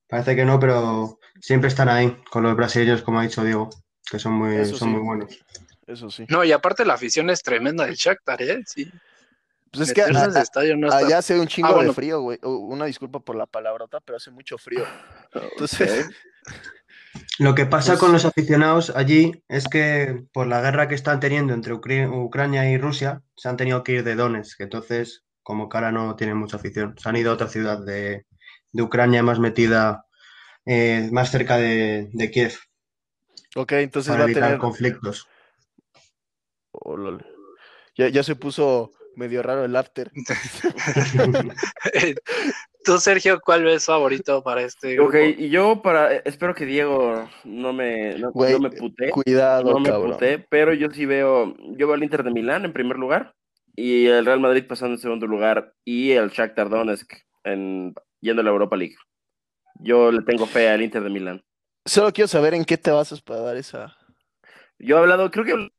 Parece 0.08 0.36
que 0.36 0.44
no, 0.44 0.60
pero 0.60 1.18
siempre 1.40 1.68
están 1.68 1.88
ahí 1.88 2.16
con 2.30 2.44
los 2.44 2.54
brasileños, 2.56 3.02
como 3.02 3.18
ha 3.18 3.24
dicho 3.24 3.42
Diego, 3.42 3.70
que 4.08 4.20
son 4.20 4.34
muy, 4.34 4.54
Eso 4.56 4.76
son 4.76 4.88
sí. 4.88 4.94
muy 4.94 5.02
buenos. 5.02 5.38
Eso 5.86 6.10
sí. 6.10 6.26
No, 6.28 6.44
y 6.44 6.52
aparte 6.52 6.84
la 6.84 6.94
afición 6.94 7.28
es 7.30 7.42
tremenda 7.42 7.84
del 7.86 7.96
Shakhtar, 7.96 8.40
¿eh? 8.42 8.62
Sí. 8.66 8.88
Pues 9.72 9.88
es 9.88 9.94
que 9.94 10.02
a- 10.02 10.06
a- 10.06 10.40
estadio 10.42 10.76
no 10.76 10.88
está... 10.88 10.98
allá 10.98 11.18
hace 11.18 11.38
un 11.38 11.46
chingo 11.46 11.68
Ah, 11.68 11.72
bueno. 11.74 11.88
de 11.90 11.94
frío, 11.94 12.20
güey. 12.22 12.38
Una 12.42 12.86
disculpa 12.86 13.20
por 13.20 13.36
la 13.36 13.46
palabrota, 13.46 14.00
pero 14.00 14.16
hace 14.16 14.30
mucho 14.30 14.58
frío. 14.58 14.84
Entonces. 15.32 16.08
Lo 17.40 17.54
que 17.56 17.66
pasa 17.66 17.92
Pues- 17.92 18.00
con 18.00 18.12
los 18.12 18.24
aficionados 18.24 18.90
allí 18.94 19.42
es 19.48 19.66
que 19.66 20.24
por 20.32 20.46
la 20.46 20.60
guerra 20.60 20.86
que 20.88 20.94
están 20.94 21.18
teniendo 21.18 21.52
entre 21.54 21.72
Ucrania 21.74 22.70
y 22.70 22.78
Rusia, 22.78 23.22
se 23.36 23.48
han 23.48 23.56
tenido 23.56 23.82
que 23.82 23.92
ir 23.92 24.04
de 24.04 24.14
Donetsk, 24.14 24.58
que 24.58 24.62
entonces 24.64 25.24
como 25.42 25.68
cara 25.68 25.90
no 25.90 26.14
tienen 26.14 26.36
mucha 26.36 26.56
afición. 26.58 26.94
Se 26.98 27.08
han 27.08 27.16
ido 27.16 27.32
a 27.32 27.34
otra 27.34 27.48
ciudad 27.48 27.84
de, 27.84 28.26
de 28.72 28.82
Ucrania 28.82 29.24
más 29.24 29.40
metida, 29.40 30.04
eh, 30.66 31.08
más 31.10 31.30
cerca 31.32 31.56
de, 31.56 32.10
de 32.12 32.30
Kiev, 32.30 32.54
ok, 33.56 33.72
entonces 33.72 34.10
para 34.10 34.20
va 34.20 34.26
a 34.26 34.30
evitar 34.30 34.44
tener. 34.44 34.58
conflictos. 34.60 35.26
Oh. 36.72 36.96
Ya, 37.96 38.08
ya 38.08 38.22
se 38.22 38.36
puso 38.36 38.92
medio 39.16 39.42
raro 39.42 39.64
el 39.64 39.76
after. 39.76 40.10
Tú, 42.84 42.98
Sergio, 42.98 43.40
¿cuál 43.44 43.62
ves 43.64 43.84
favorito 43.84 44.42
para 44.42 44.62
este 44.62 44.94
grupo? 44.94 45.10
Ok, 45.10 45.16
y 45.36 45.50
yo 45.50 45.82
para, 45.82 46.14
eh, 46.14 46.22
espero 46.24 46.54
que 46.54 46.64
Diego 46.64 47.28
no 47.44 47.72
me, 47.74 48.18
no, 48.18 48.32
Güey, 48.32 48.54
no 48.54 48.60
me 48.60 48.70
putee, 48.70 49.10
Cuidado, 49.10 49.70
no 49.70 49.80
me 49.80 49.90
cabrón. 49.90 50.12
putee, 50.12 50.38
pero 50.38 50.72
yo 50.72 50.90
sí 50.90 51.04
veo, 51.04 51.54
yo 51.76 51.86
veo 51.86 51.94
al 51.94 52.02
Inter 52.02 52.22
de 52.22 52.30
Milán 52.30 52.64
en 52.64 52.72
primer 52.72 52.96
lugar 52.96 53.34
y 53.76 54.06
el 54.06 54.24
Real 54.24 54.40
Madrid 54.40 54.64
pasando 54.66 54.94
en 54.94 55.00
segundo 55.00 55.26
lugar 55.26 55.74
y 55.84 56.12
el 56.12 56.30
Shakhtar 56.30 56.70
Donetsk 56.70 57.12
en, 57.44 57.94
yendo 58.20 58.40
a 58.40 58.44
la 58.44 58.50
Europa 58.50 58.76
League. 58.76 58.96
Yo 59.74 60.10
le 60.10 60.22
tengo 60.22 60.46
fe 60.46 60.68
al 60.68 60.82
Inter 60.82 61.02
de 61.02 61.10
Milán. 61.10 61.44
Solo 61.84 62.12
quiero 62.12 62.28
saber 62.28 62.54
en 62.54 62.64
qué 62.64 62.78
te 62.78 62.90
basas 62.90 63.20
para 63.20 63.40
dar 63.40 63.56
esa. 63.56 63.96
Yo 64.78 64.96
he 64.96 65.00
hablado, 65.00 65.30
creo 65.30 65.44
que 65.44 65.70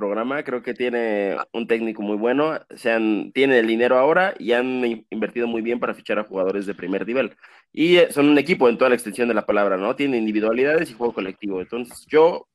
programa, 0.00 0.42
creo 0.42 0.62
que 0.62 0.72
tiene 0.72 1.36
un 1.52 1.66
técnico 1.66 2.00
muy 2.00 2.16
bueno, 2.16 2.58
sean, 2.74 3.32
tiene 3.32 3.58
el 3.58 3.66
dinero 3.66 3.98
ahora 3.98 4.34
y 4.38 4.52
han 4.52 5.04
invertido 5.10 5.46
muy 5.46 5.60
bien 5.60 5.78
para 5.78 5.94
fichar 5.94 6.18
a 6.18 6.24
jugadores 6.24 6.64
de 6.64 6.74
primer 6.74 7.06
nivel. 7.06 7.36
Y 7.70 7.98
eh, 7.98 8.10
son 8.10 8.30
un 8.30 8.38
equipo 8.38 8.68
en 8.68 8.78
toda 8.78 8.88
la 8.88 8.96
extensión 8.96 9.28
de 9.28 9.34
la 9.34 9.44
palabra, 9.44 9.76
¿no? 9.76 9.94
Tiene 9.94 10.16
individualidades 10.16 10.90
y 10.90 10.94
juego 10.94 11.12
colectivo. 11.12 11.60
Entonces 11.60 12.06
yo 12.06 12.48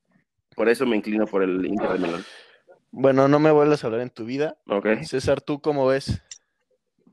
por 0.55 0.69
eso 0.69 0.87
me 0.87 0.95
inclino 0.95 1.27
por 1.27 1.43
el 1.43 1.63
Inter 1.65 1.91
de 1.91 1.99
Milán. 1.99 2.25
Bueno, 2.89 3.27
no 3.27 3.39
me 3.39 3.51
vuelvas 3.51 3.83
a 3.83 3.87
hablar 3.87 4.01
en 4.01 4.09
tu 4.09 4.25
vida. 4.25 4.57
Ok. 4.67 5.03
César, 5.03 5.39
¿tú 5.39 5.61
cómo 5.61 5.85
ves? 5.85 6.21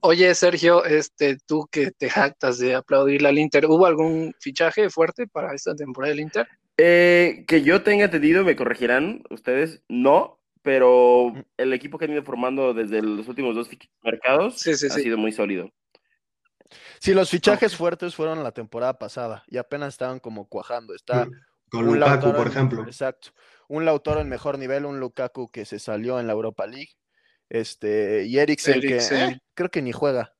Oye, 0.00 0.34
Sergio, 0.34 0.84
este, 0.84 1.36
tú 1.46 1.68
que 1.70 1.90
te 1.92 2.08
jactas 2.08 2.58
de 2.58 2.74
aplaudirle 2.74 3.28
al 3.28 3.38
Inter, 3.38 3.66
¿hubo 3.66 3.86
algún 3.86 4.34
fichaje 4.40 4.90
fuerte 4.90 5.28
para 5.28 5.54
esta 5.54 5.74
temporada 5.76 6.10
del 6.10 6.20
Inter? 6.20 6.48
Eh, 6.78 7.44
que 7.46 7.62
yo 7.62 7.82
tenga 7.82 8.06
entendido, 8.06 8.44
me 8.44 8.56
corregirán 8.56 9.22
ustedes, 9.30 9.82
no, 9.88 10.40
pero 10.62 11.32
el 11.56 11.72
equipo 11.72 11.98
que 11.98 12.06
han 12.06 12.12
ido 12.12 12.22
formando 12.22 12.72
desde 12.72 13.02
los 13.02 13.28
últimos 13.28 13.54
dos 13.54 13.68
mercados 14.02 14.66
ha 14.66 14.74
sido 14.74 15.18
muy 15.18 15.32
sólido. 15.32 15.70
Sí, 17.00 17.14
los 17.14 17.30
fichajes 17.30 17.76
fuertes 17.76 18.14
fueron 18.14 18.42
la 18.42 18.52
temporada 18.52 18.98
pasada 18.98 19.44
y 19.48 19.58
apenas 19.58 19.88
estaban 19.94 20.20
como 20.20 20.48
cuajando. 20.48 20.94
Está 20.94 21.28
Con 21.68 21.88
un 21.88 21.98
Lukaku, 21.98 22.32
por 22.32 22.46
ejemplo. 22.46 22.84
Exacto. 22.84 23.30
Un 23.68 23.84
Lautaro 23.84 24.20
en 24.20 24.28
mejor 24.28 24.58
nivel, 24.58 24.86
un 24.86 25.00
Lukaku 25.00 25.50
que 25.50 25.64
se 25.64 25.78
salió 25.78 26.20
en 26.20 26.26
la 26.26 26.32
Europa 26.32 26.66
League. 26.66 26.92
Este, 27.48 28.24
y 28.24 28.38
Eriksen, 28.38 28.80
que 28.80 28.96
eh, 28.96 29.40
creo 29.54 29.70
que 29.70 29.82
ni 29.82 29.92
juega. 29.92 30.32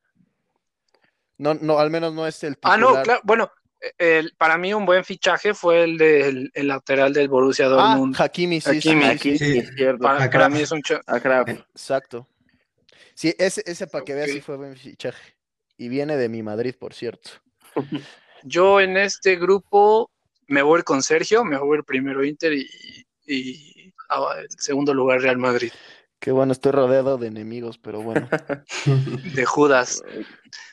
No, 1.37 1.55
no, 1.55 1.79
al 1.79 1.91
menos 1.91 2.15
no 2.15 2.27
es 2.27 2.43
el 2.45 2.55
titular. 2.55 2.79
Ah, 2.79 2.81
no, 2.81 3.03
claro, 3.03 3.21
bueno, 3.25 3.51
el, 3.99 4.35
para 4.37 4.59
mí 4.59 4.73
un 4.75 4.87
buen 4.87 5.05
fichaje 5.05 5.55
fue 5.55 5.85
el 5.85 5.99
del 5.99 6.51
el 6.55 6.69
lateral 6.69 7.13
del 7.13 7.29
Borussia 7.29 7.67
ah, 7.67 7.69
Dortmund. 7.69 8.17
Ah, 8.19 8.25
Hakimi, 8.25 8.61
sí, 8.61 8.71
Hakimi, 8.71 9.39
sí, 9.39 9.63
Para, 10.01 10.49
mí 10.49 10.61
es 10.61 10.71
un 10.73 10.83
Exacto. 11.47 12.27
Sí, 13.15 13.35
ese, 13.39 13.63
ese 13.67 13.87
para 13.87 14.05
que 14.05 14.15
veas 14.15 14.31
sí 14.31 14.41
fue 14.41 14.57
buen 14.57 14.77
fichaje. 14.77 15.35
Y 15.77 15.89
viene 15.89 16.17
de 16.17 16.29
mi 16.29 16.43
Madrid, 16.43 16.75
por 16.79 16.95
cierto. 16.95 17.31
Yo 18.45 18.81
en 18.81 18.97
este 18.97 19.37
grupo 19.37 20.11
me 20.47 20.63
voy 20.63 20.83
con 20.83 21.03
Sergio, 21.03 21.45
me 21.45 21.57
voy 21.59 21.79
el 21.79 21.85
primero 21.85 22.25
Inter 22.25 22.53
y, 22.53 22.69
y 23.27 23.93
el 24.39 24.49
segundo 24.59 24.95
lugar 24.95 25.21
Real 25.21 25.39
Madrid. 25.39 25.73
Qué 26.23 26.31
bueno, 26.31 26.53
estoy 26.53 26.71
rodeado 26.71 27.19
de 27.19 27.27
enemigos, 27.27 27.79
pero 27.79 28.01
bueno. 28.01 28.29
de 29.35 29.45
Judas. 29.45 30.03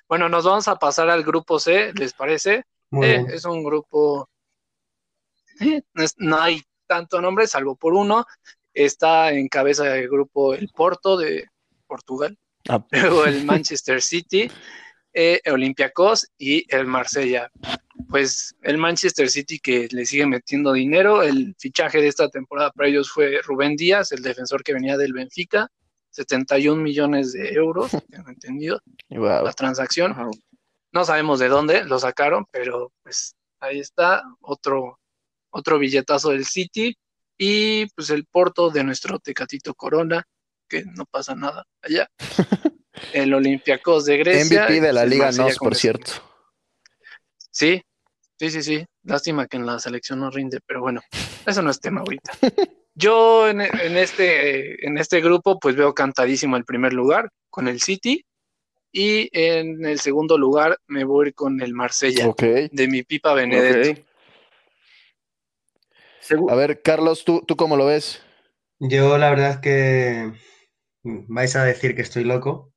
Bueno, 0.10 0.28
nos 0.28 0.44
vamos 0.44 0.68
a 0.68 0.78
pasar 0.78 1.08
al 1.12 1.24
grupo 1.24 1.60
C, 1.60 1.94
¿les 1.94 2.14
parece? 2.14 2.64
Eh, 2.92 3.26
es 3.32 3.46
un 3.46 3.64
grupo, 3.64 4.30
eh, 5.60 5.82
no, 6.18 6.40
hay 6.40 6.62
tanto 6.88 7.22
nombre, 7.22 7.48
salvo 7.48 7.76
por 7.76 7.94
uno. 7.94 8.26
Está 8.74 9.32
en 9.32 9.48
cabeza 9.48 9.84
del 9.84 10.10
grupo 10.10 10.54
el 10.54 10.70
Porto 10.70 11.18
de 11.18 11.46
Portugal, 11.88 12.38
ah. 12.68 12.84
luego 12.92 13.26
el 13.26 13.46
Manchester 13.46 14.02
City, 14.02 14.50
eh, 15.14 15.42
Olympiacos 15.52 16.28
y 16.38 16.66
el 16.74 16.86
Marsella. 16.86 17.52
Pues 18.10 18.56
el 18.62 18.78
Manchester 18.78 19.30
City 19.30 19.60
que 19.60 19.88
le 19.92 20.06
sigue 20.06 20.26
metiendo 20.26 20.74
dinero. 20.74 21.22
El 21.22 21.56
fichaje 21.60 22.02
de 22.02 22.08
esta 22.08 22.30
temporada 22.30 22.72
para 22.72 22.90
ellos 22.90 23.12
fue 23.12 23.42
Rubén 23.44 23.76
Díaz, 23.76 24.12
el 24.12 24.24
defensor 24.24 24.64
que 24.64 24.74
venía 24.74 24.98
del 24.98 25.14
Benfica. 25.14 25.70
71 26.12 26.82
millones 26.82 27.34
de 27.34 27.54
euros, 27.54 27.92
tengo 28.10 28.30
entendido, 28.30 28.82
la 29.10 29.54
transacción. 29.54 30.16
No 30.92 31.06
sabemos 31.06 31.40
de 31.40 31.50
dónde 31.50 31.84
lo 31.84 32.00
sacaron, 32.00 32.46
pero 32.52 32.92
pues 33.04 33.36
ahí 33.60 33.80
está 33.80 34.24
otro, 34.42 35.00
otro 35.52 35.78
billetazo 35.80 36.30
del 36.30 36.46
City 36.46 36.98
y 37.38 37.86
pues 37.88 38.10
el 38.10 38.26
Porto 38.26 38.70
de 38.70 38.84
nuestro 38.84 39.20
Tecatito 39.20 39.74
Corona, 39.74 40.26
que 40.68 40.84
no 40.86 41.06
pasa 41.06 41.36
nada 41.36 41.66
allá. 41.82 42.08
El 43.14 43.34
Olympiacos 43.34 44.06
de 44.06 44.18
Grecia. 44.18 44.64
MVP 44.64 44.82
de 44.82 44.92
la 44.92 45.06
Liga 45.06 45.32
NOS, 45.32 45.58
por 45.58 45.74
cierto. 45.76 46.12
Sí, 47.50 47.82
sí, 48.38 48.52
sí, 48.52 48.62
sí. 48.62 48.86
Lástima 49.04 49.48
que 49.48 49.56
en 49.56 49.66
la 49.66 49.80
selección 49.80 50.20
no 50.20 50.30
rinde, 50.30 50.60
pero 50.66 50.82
bueno, 50.82 51.02
eso 51.46 51.62
no 51.62 51.72
es 51.72 51.80
tema 51.80 52.02
ahorita. 52.02 52.32
Yo 52.94 53.48
en, 53.48 53.62
en, 53.62 53.96
este, 53.96 54.86
en 54.86 54.98
este 54.98 55.22
grupo 55.22 55.60
pues 55.60 55.78
veo 55.78 55.94
cantadísimo 55.94 56.58
el 56.58 56.66
primer 56.66 56.92
lugar 56.92 57.30
con 57.50 57.70
el 57.70 57.80
City 57.80 58.26
y 58.92 59.30
en 59.32 59.86
el 59.86 60.00
segundo 60.00 60.38
lugar 60.38 60.80
me 60.88 61.04
voy 61.04 61.34
con 61.34 61.62
el 61.62 61.74
Marsella 61.74 62.34
de 62.72 62.88
mi 62.88 63.04
pipa 63.04 63.34
Benedetto. 63.34 64.02
A 66.50 66.56
ver, 66.56 66.82
Carlos, 66.82 67.26
¿tú, 67.26 67.44
¿tú 67.48 67.56
cómo 67.56 67.76
lo 67.76 67.88
ves? 67.88 68.22
Yo 68.80 69.18
la 69.18 69.30
verdad 69.30 69.52
es 69.52 69.58
que 69.58 70.32
vais 71.04 71.56
a 71.56 71.64
decir 71.64 71.96
que 71.96 72.02
estoy 72.02 72.24
loco, 72.24 72.72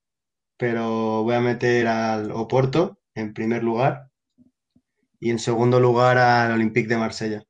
pero 0.57 1.23
voy 1.23 1.35
a 1.35 1.40
meter 1.40 1.87
al 1.87 2.31
Oporto 2.33 2.99
en 3.14 3.35
primer 3.35 3.62
lugar 3.62 4.09
y 5.21 5.31
en 5.31 5.38
segundo 5.38 5.81
lugar 5.81 6.19
al 6.19 6.52
Olympique 6.52 6.88
de 6.88 6.97
Marsella. 6.97 7.45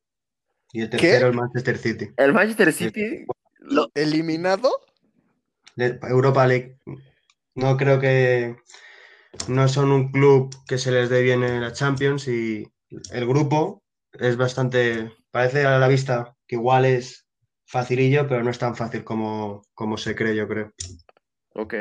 Y 0.71 0.81
el 0.81 0.89
tercero 0.89 1.27
el 1.27 1.33
Manchester 1.33 1.77
City. 1.77 2.09
¿El 2.17 2.33
Manchester 2.33 2.73
City? 2.73 3.25
¿Lo 3.59 3.89
eliminado? 3.93 4.71
Europa 5.77 6.45
League. 6.47 6.77
No 7.55 7.77
creo 7.77 7.99
que 7.99 8.55
no 9.47 9.67
son 9.67 9.91
un 9.91 10.11
club 10.11 10.55
que 10.67 10.77
se 10.77 10.91
les 10.91 11.09
dé 11.09 11.21
bien 11.21 11.43
en 11.43 11.61
la 11.61 11.73
Champions 11.73 12.27
y 12.27 12.67
el 13.11 13.27
grupo 13.27 13.83
es 14.13 14.37
bastante, 14.37 15.11
parece 15.31 15.65
a 15.65 15.79
la 15.79 15.87
vista 15.87 16.35
que 16.47 16.55
igual 16.55 16.85
es 16.85 17.27
facilillo, 17.65 18.27
pero 18.27 18.43
no 18.43 18.51
es 18.51 18.59
tan 18.59 18.75
fácil 18.75 19.03
como, 19.03 19.63
como 19.73 19.97
se 19.97 20.15
cree, 20.15 20.35
yo 20.35 20.47
creo. 20.47 20.71
Ok. 21.55 21.73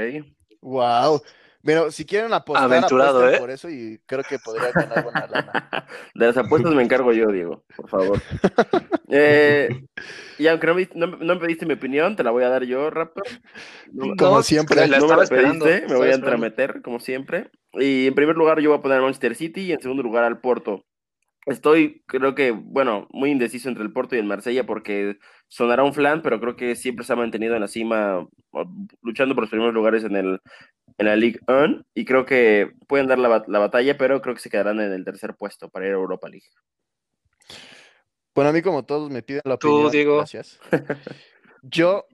Wow. 0.60 1.22
Pero 1.64 1.90
si 1.90 2.04
quieren 2.04 2.32
apostar, 2.32 2.64
Aventurado, 2.64 3.28
¿eh? 3.28 3.38
por 3.38 3.50
eso 3.50 3.70
y 3.70 4.00
creo 4.06 4.24
que 4.24 4.38
podría 4.38 4.72
ganar 4.72 5.04
buena 5.04 5.26
lana. 5.28 5.86
De 6.14 6.26
las 6.26 6.36
apuestas 6.36 6.74
me 6.74 6.82
encargo 6.82 7.12
yo, 7.12 7.28
Diego, 7.28 7.64
por 7.76 7.88
favor. 7.88 8.22
Eh, 9.14 9.68
y 10.38 10.46
aunque 10.46 10.88
no 10.94 11.06
me, 11.06 11.36
pediste 11.36 11.66
mi 11.66 11.74
opinión, 11.74 12.16
te 12.16 12.24
la 12.24 12.30
voy 12.30 12.44
a 12.44 12.48
dar 12.48 12.64
yo 12.64 12.90
rápido. 12.90 13.24
como 14.18 14.42
siempre. 14.42 14.88
no 14.88 15.06
me 15.06 15.16
la 15.16 15.26
pediste, 15.26 15.86
me 15.86 15.96
voy 15.96 16.08
a 16.08 16.14
entrameter, 16.14 16.82
como 16.82 16.98
siempre. 16.98 17.50
Y 17.74 18.06
en 18.06 18.14
primer 18.14 18.36
lugar 18.36 18.60
yo 18.60 18.70
voy 18.70 18.78
a 18.78 18.82
poner 18.82 18.96
al 18.96 19.02
Manchester 19.04 19.34
City 19.34 19.62
y 19.62 19.72
en 19.72 19.80
segundo 19.80 20.02
lugar 20.02 20.24
al 20.24 20.40
Porto. 20.40 20.84
Estoy, 21.44 22.04
creo 22.06 22.36
que, 22.36 22.52
bueno, 22.52 23.08
muy 23.10 23.30
indeciso 23.30 23.68
entre 23.68 23.82
el 23.82 23.92
Porto 23.92 24.14
y 24.14 24.18
el 24.20 24.26
Marsella 24.26 24.64
porque 24.64 25.18
sonará 25.48 25.82
un 25.82 25.92
flan, 25.92 26.22
pero 26.22 26.40
creo 26.40 26.54
que 26.54 26.76
siempre 26.76 27.04
se 27.04 27.12
ha 27.12 27.16
mantenido 27.16 27.54
en 27.54 27.60
la 27.60 27.68
cima, 27.68 28.26
luchando 29.02 29.34
por 29.34 29.42
los 29.42 29.50
primeros 29.50 29.74
lugares 29.74 30.04
en, 30.04 30.14
el, 30.14 30.40
en 30.98 31.06
la 31.06 31.16
League 31.16 31.40
1 31.46 31.84
y 31.94 32.04
creo 32.04 32.24
que 32.24 32.72
pueden 32.86 33.06
dar 33.06 33.18
la, 33.18 33.44
la, 33.46 33.58
batalla, 33.58 33.96
pero 33.96 34.20
creo 34.20 34.34
que 34.34 34.40
se 34.40 34.50
quedarán 34.50 34.80
en 34.80 34.92
el 34.92 35.04
tercer 35.04 35.34
puesto 35.34 35.68
para 35.68 35.86
ir 35.86 35.92
a 35.92 35.96
Europa 35.96 36.28
League. 36.28 36.46
Bueno, 38.34 38.50
a 38.50 38.52
mí 38.52 38.62
como 38.62 38.84
todos 38.84 39.10
me 39.10 39.22
piden 39.22 39.42
la 39.44 39.54
opinión. 39.54 39.82
Tú, 39.82 39.90
Diego. 39.90 40.16
Gracias. 40.18 40.58
Yo... 41.62 42.06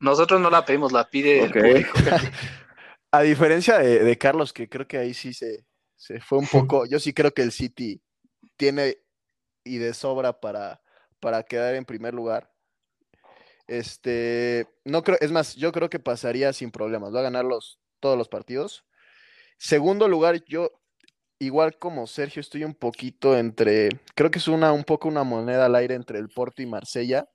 Nosotros 0.00 0.40
no 0.40 0.48
la 0.50 0.64
pedimos, 0.64 0.92
la 0.92 1.08
pide 1.08 1.42
el 1.42 1.50
público. 1.50 1.90
a 3.10 3.22
diferencia 3.22 3.78
de, 3.78 4.04
de, 4.04 4.18
Carlos, 4.18 4.52
que 4.52 4.68
creo 4.68 4.86
que 4.86 4.98
ahí 4.98 5.12
sí 5.12 5.34
se, 5.34 5.66
se 5.96 6.20
fue 6.20 6.38
un 6.38 6.46
poco, 6.46 6.86
yo 6.86 7.00
sí 7.00 7.12
creo 7.12 7.32
que 7.32 7.42
el 7.42 7.50
City 7.50 8.00
tiene 8.56 8.98
y 9.64 9.78
de 9.78 9.94
sobra 9.94 10.40
para, 10.40 10.80
para 11.18 11.42
quedar 11.42 11.74
en 11.74 11.84
primer 11.84 12.14
lugar. 12.14 12.50
Este, 13.66 14.66
no 14.84 15.02
creo, 15.02 15.18
es 15.20 15.30
más, 15.30 15.54
yo 15.56 15.72
creo 15.72 15.90
que 15.90 15.98
pasaría 15.98 16.52
sin 16.52 16.70
problemas, 16.70 17.14
va 17.14 17.20
a 17.20 17.24
ganar 17.24 17.44
los, 17.44 17.78
todos 18.00 18.16
los 18.16 18.28
partidos. 18.28 18.84
Segundo 19.58 20.08
lugar, 20.08 20.44
yo, 20.46 20.70
igual 21.38 21.78
como 21.78 22.06
Sergio, 22.06 22.40
estoy 22.40 22.64
un 22.64 22.74
poquito 22.74 23.36
entre, 23.36 23.88
creo 24.14 24.30
que 24.30 24.38
es 24.38 24.48
una, 24.48 24.72
un 24.72 24.84
poco 24.84 25.08
una 25.08 25.24
moneda 25.24 25.66
al 25.66 25.74
aire 25.74 25.94
entre 25.94 26.18
el 26.18 26.28
Porto 26.28 26.62
y 26.62 26.66
Marsella. 26.66 27.28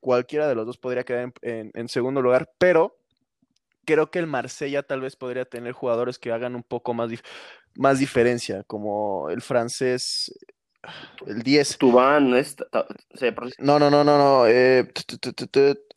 Cualquiera 0.00 0.48
de 0.48 0.54
los 0.54 0.66
dos 0.66 0.78
podría 0.78 1.04
quedar 1.04 1.32
en, 1.42 1.88
segundo 1.88 2.22
lugar, 2.22 2.50
pero 2.58 2.98
creo 3.84 4.10
que 4.10 4.18
el 4.18 4.26
Marsella 4.26 4.82
tal 4.82 5.00
vez 5.00 5.16
podría 5.16 5.44
tener 5.44 5.72
jugadores 5.72 6.18
que 6.18 6.32
hagan 6.32 6.54
un 6.54 6.62
poco 6.62 6.94
más, 6.94 7.10
más 7.74 7.98
diferencia, 7.98 8.62
como 8.64 9.28
el 9.30 9.42
francés 9.42 10.32
el 11.26 11.42
10. 11.42 11.78
Tubán, 11.78 12.30
no, 12.30 13.78
no, 13.78 13.90
no, 13.90 14.04
no, 14.04 14.18
no. 14.18 14.46
Eh, 14.46 14.88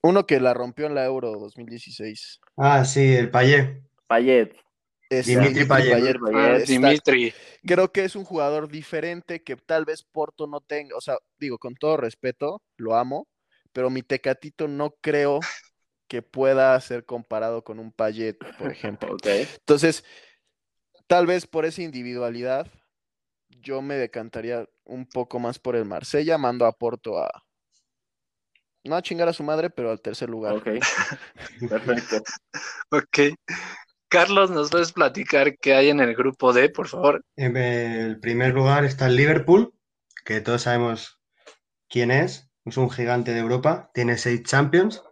uno 0.02 0.26
que 0.26 0.40
la 0.40 0.54
rompió 0.54 0.88
en 0.88 0.96
la 0.96 1.06
Euro 1.06 1.32
2016. 1.32 2.40
Ah, 2.58 2.84
sí, 2.86 3.16
el 3.16 3.30
Payet. 3.30 3.89
Payet. 4.10 4.56
Dimitri 5.10 5.66
Payet. 5.66 6.18
Ah, 6.34 6.58
Dimitri. 6.66 7.34
Creo 7.66 7.92
que 7.92 8.04
es 8.04 8.16
un 8.16 8.24
jugador 8.24 8.68
diferente 8.70 9.44
que 9.44 9.56
tal 9.56 9.86
vez 9.86 10.04
Porto 10.04 10.48
no 10.48 10.62
tenga. 10.62 10.96
O 10.98 11.02
sea, 11.02 11.18
digo, 11.38 11.58
con 11.58 11.76
todo 11.76 11.98
respeto, 11.98 12.62
lo 12.78 12.96
amo, 12.96 13.28
pero 13.72 13.90
mi 13.90 14.02
Tecatito 14.02 14.68
no 14.68 14.96
creo 15.02 15.40
que 16.08 16.22
pueda 16.24 16.80
ser 16.82 17.06
comparado 17.06 17.64
con 17.64 17.80
un 17.80 17.92
Payet, 17.92 18.38
por 18.58 18.72
ejemplo. 18.72 19.16
Entonces, 19.60 20.04
tal 21.08 21.28
vez 21.28 21.46
por 21.46 21.66
esa 21.66 21.84
individualidad, 21.84 22.68
yo 23.50 23.82
me 23.82 23.96
decantaría 23.96 24.68
un 24.86 25.08
poco 25.08 25.40
más 25.40 25.60
por 25.60 25.76
el 25.76 25.86
Marsella, 25.86 26.38
mando 26.38 26.66
a 26.66 26.72
Porto 26.72 27.20
a, 27.20 27.30
No 28.84 28.96
a 28.96 29.02
chingar 29.02 29.28
a 29.28 29.34
su 29.34 29.44
madre, 29.44 29.70
pero 29.70 29.92
al 29.92 30.02
tercer 30.02 30.30
lugar. 30.30 30.54
Ok. 30.54 30.68
Perfecto. 31.70 32.24
Ok. 32.92 33.36
Carlos, 34.10 34.50
¿nos 34.50 34.72
puedes 34.72 34.92
platicar 34.92 35.56
qué 35.60 35.76
hay 35.76 35.90
en 35.90 36.00
el 36.00 36.16
grupo 36.16 36.52
D, 36.52 36.70
por 36.70 36.88
favor? 36.88 37.24
En 37.36 37.56
el 37.56 38.20
primer 38.20 38.56
lugar 38.56 38.84
está 38.84 39.06
el 39.06 39.16
Liverpool, 39.16 39.72
que 40.26 40.42
todos 40.42 40.64
sabemos 40.64 41.20
quién 41.88 42.10
es. 42.10 42.50
Es 42.66 42.78
un 42.78 42.90
gigante 42.90 43.34
de 43.34 43.40
Europa, 43.40 43.92
tiene 43.94 44.18
seis 44.18 44.44
Champions. 44.44 45.04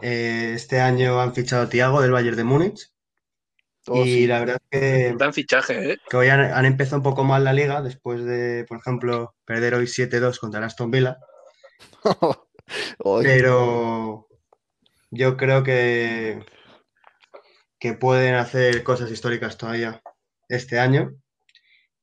Eh, 0.00 0.52
este 0.54 0.80
año 0.80 1.20
han 1.20 1.34
fichado 1.34 1.64
a 1.64 1.68
Thiago 1.68 2.00
del 2.00 2.12
Bayern 2.12 2.36
de 2.36 2.44
Múnich. 2.44 2.92
Oh, 3.86 4.04
y 4.04 4.12
sí. 4.12 4.26
la 4.28 4.40
verdad 4.40 4.58
es 4.70 4.80
que, 4.80 5.14
Gran 5.16 5.34
fichaje, 5.34 5.92
¿eh? 5.92 5.98
que 6.08 6.16
hoy 6.16 6.28
han, 6.28 6.40
han 6.40 6.64
empezado 6.66 6.98
un 6.98 7.02
poco 7.02 7.24
mal 7.24 7.42
la 7.42 7.52
liga 7.52 7.82
después 7.82 8.24
de, 8.24 8.64
por 8.68 8.78
ejemplo, 8.78 9.34
perder 9.44 9.74
hoy 9.74 9.86
7-2 9.86 10.38
contra 10.38 10.58
el 10.58 10.64
Aston 10.64 10.90
Villa. 10.90 11.18
Pero 13.22 14.28
yo 15.10 15.36
creo 15.36 15.64
que, 15.64 16.44
que 17.80 17.94
pueden 17.94 18.36
hacer 18.36 18.84
cosas 18.84 19.10
históricas 19.12 19.58
todavía 19.58 20.02
este 20.48 20.80
año. 20.80 21.14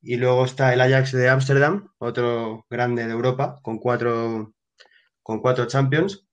Y 0.01 0.17
luego 0.17 0.45
está 0.45 0.73
el 0.73 0.81
Ajax 0.81 1.11
de 1.13 1.29
Ámsterdam, 1.29 1.89
otro 1.99 2.65
grande 2.69 3.05
de 3.05 3.11
Europa, 3.13 3.59
con 3.63 3.79
cuatro, 3.79 4.53
con 5.23 5.41
cuatro 5.41 5.67
Champions. 5.67 6.27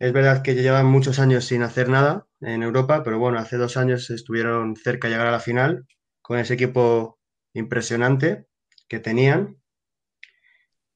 Es 0.00 0.12
verdad 0.12 0.42
que 0.42 0.54
llevan 0.54 0.86
muchos 0.86 1.20
años 1.20 1.44
sin 1.44 1.62
hacer 1.62 1.88
nada 1.88 2.26
en 2.40 2.62
Europa, 2.64 3.02
pero 3.04 3.18
bueno, 3.20 3.38
hace 3.38 3.56
dos 3.56 3.76
años 3.76 4.10
estuvieron 4.10 4.76
cerca 4.76 5.08
de 5.08 5.14
llegar 5.14 5.28
a 5.28 5.32
la 5.32 5.40
final 5.40 5.86
con 6.22 6.38
ese 6.38 6.54
equipo 6.54 7.20
impresionante 7.54 8.46
que 8.88 8.98
tenían. 9.00 9.58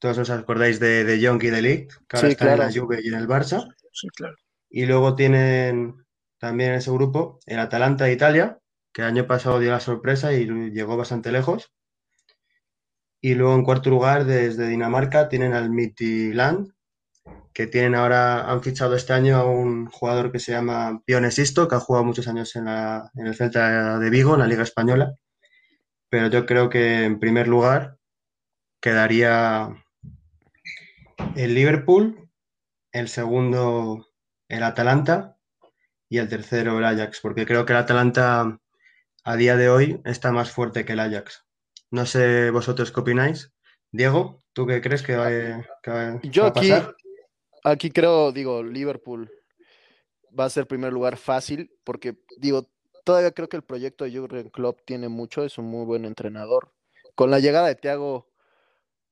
Todos 0.00 0.18
os 0.18 0.30
acordáis 0.30 0.78
de, 0.80 1.04
de 1.04 1.16
y 1.16 1.50
de 1.54 1.62
Ligt, 1.62 1.92
que 2.08 2.16
ahora 2.16 2.28
Sí, 2.28 2.34
están 2.34 2.50
en 2.52 2.58
la 2.58 2.70
Juve 2.72 3.00
y 3.02 3.08
en 3.08 3.14
el 3.14 3.26
Barça. 3.26 3.58
Sí, 3.92 4.08
claro. 4.10 4.36
Y 4.70 4.86
luego 4.86 5.14
tienen 5.14 6.03
también 6.44 6.70
en 6.72 6.76
ese 6.76 6.90
grupo 6.90 7.40
el 7.46 7.58
Atalanta 7.58 8.04
de 8.04 8.12
Italia, 8.12 8.58
que 8.92 9.00
el 9.02 9.08
año 9.08 9.26
pasado 9.26 9.58
dio 9.58 9.70
la 9.70 9.80
sorpresa 9.80 10.32
y 10.34 10.46
llegó 10.70 10.96
bastante 10.96 11.32
lejos. 11.32 11.72
Y 13.22 13.34
luego 13.34 13.54
en 13.54 13.64
cuarto 13.64 13.88
lugar, 13.88 14.26
desde 14.26 14.68
Dinamarca, 14.68 15.30
tienen 15.30 15.54
al 15.54 15.70
Midtjylland, 15.70 16.72
que 17.54 17.66
tienen 17.66 17.94
ahora, 17.94 18.50
han 18.50 18.62
fichado 18.62 18.94
este 18.94 19.14
año 19.14 19.36
a 19.38 19.44
un 19.46 19.86
jugador 19.86 20.30
que 20.30 20.38
se 20.38 20.52
llama 20.52 21.00
Pione 21.06 21.30
Sisto, 21.30 21.66
que 21.66 21.76
ha 21.76 21.80
jugado 21.80 22.04
muchos 22.04 22.28
años 22.28 22.54
en, 22.56 22.66
la- 22.66 23.10
en 23.14 23.26
el 23.26 23.34
Celta 23.34 23.98
de 23.98 24.10
Vigo, 24.10 24.34
en 24.34 24.40
la 24.40 24.46
Liga 24.46 24.62
Española. 24.62 25.14
Pero 26.10 26.28
yo 26.28 26.44
creo 26.44 26.68
que 26.68 27.04
en 27.04 27.18
primer 27.18 27.48
lugar 27.48 27.96
quedaría 28.82 29.70
el 31.36 31.54
Liverpool, 31.54 32.28
el 32.92 33.08
segundo 33.08 34.06
el 34.48 34.62
Atalanta 34.62 35.33
y 36.08 36.18
el 36.18 36.28
tercero 36.28 36.78
el 36.78 36.84
Ajax, 36.84 37.20
porque 37.20 37.46
creo 37.46 37.64
que 37.64 37.72
el 37.72 37.78
Atalanta 37.78 38.58
a 39.24 39.36
día 39.36 39.56
de 39.56 39.68
hoy 39.68 40.00
está 40.04 40.32
más 40.32 40.50
fuerte 40.50 40.84
que 40.84 40.92
el 40.92 41.00
Ajax. 41.00 41.44
No 41.90 42.06
sé 42.06 42.50
vosotros 42.50 42.92
qué 42.92 43.00
opináis. 43.00 43.52
Diego, 43.92 44.40
¿tú 44.52 44.66
qué 44.66 44.80
crees 44.80 45.02
que 45.02 45.16
va, 45.16 45.28
que 45.28 45.90
va- 45.90 46.20
Yo 46.24 46.44
a 46.44 46.48
aquí, 46.48 46.70
pasar? 46.70 46.94
aquí 47.62 47.90
creo, 47.90 48.32
digo, 48.32 48.62
Liverpool 48.62 49.30
va 50.38 50.46
a 50.46 50.50
ser 50.50 50.66
primer 50.66 50.92
lugar 50.92 51.16
fácil, 51.16 51.70
porque 51.84 52.16
digo, 52.38 52.68
todavía 53.04 53.30
creo 53.32 53.48
que 53.48 53.56
el 53.56 53.62
proyecto 53.62 54.04
de 54.04 54.16
Jurgen 54.18 54.50
Klopp 54.50 54.80
tiene 54.84 55.08
mucho, 55.08 55.44
es 55.44 55.58
un 55.58 55.66
muy 55.66 55.84
buen 55.86 56.04
entrenador. 56.04 56.72
Con 57.14 57.30
la 57.30 57.38
llegada 57.38 57.68
de 57.68 57.76
Thiago 57.76 58.26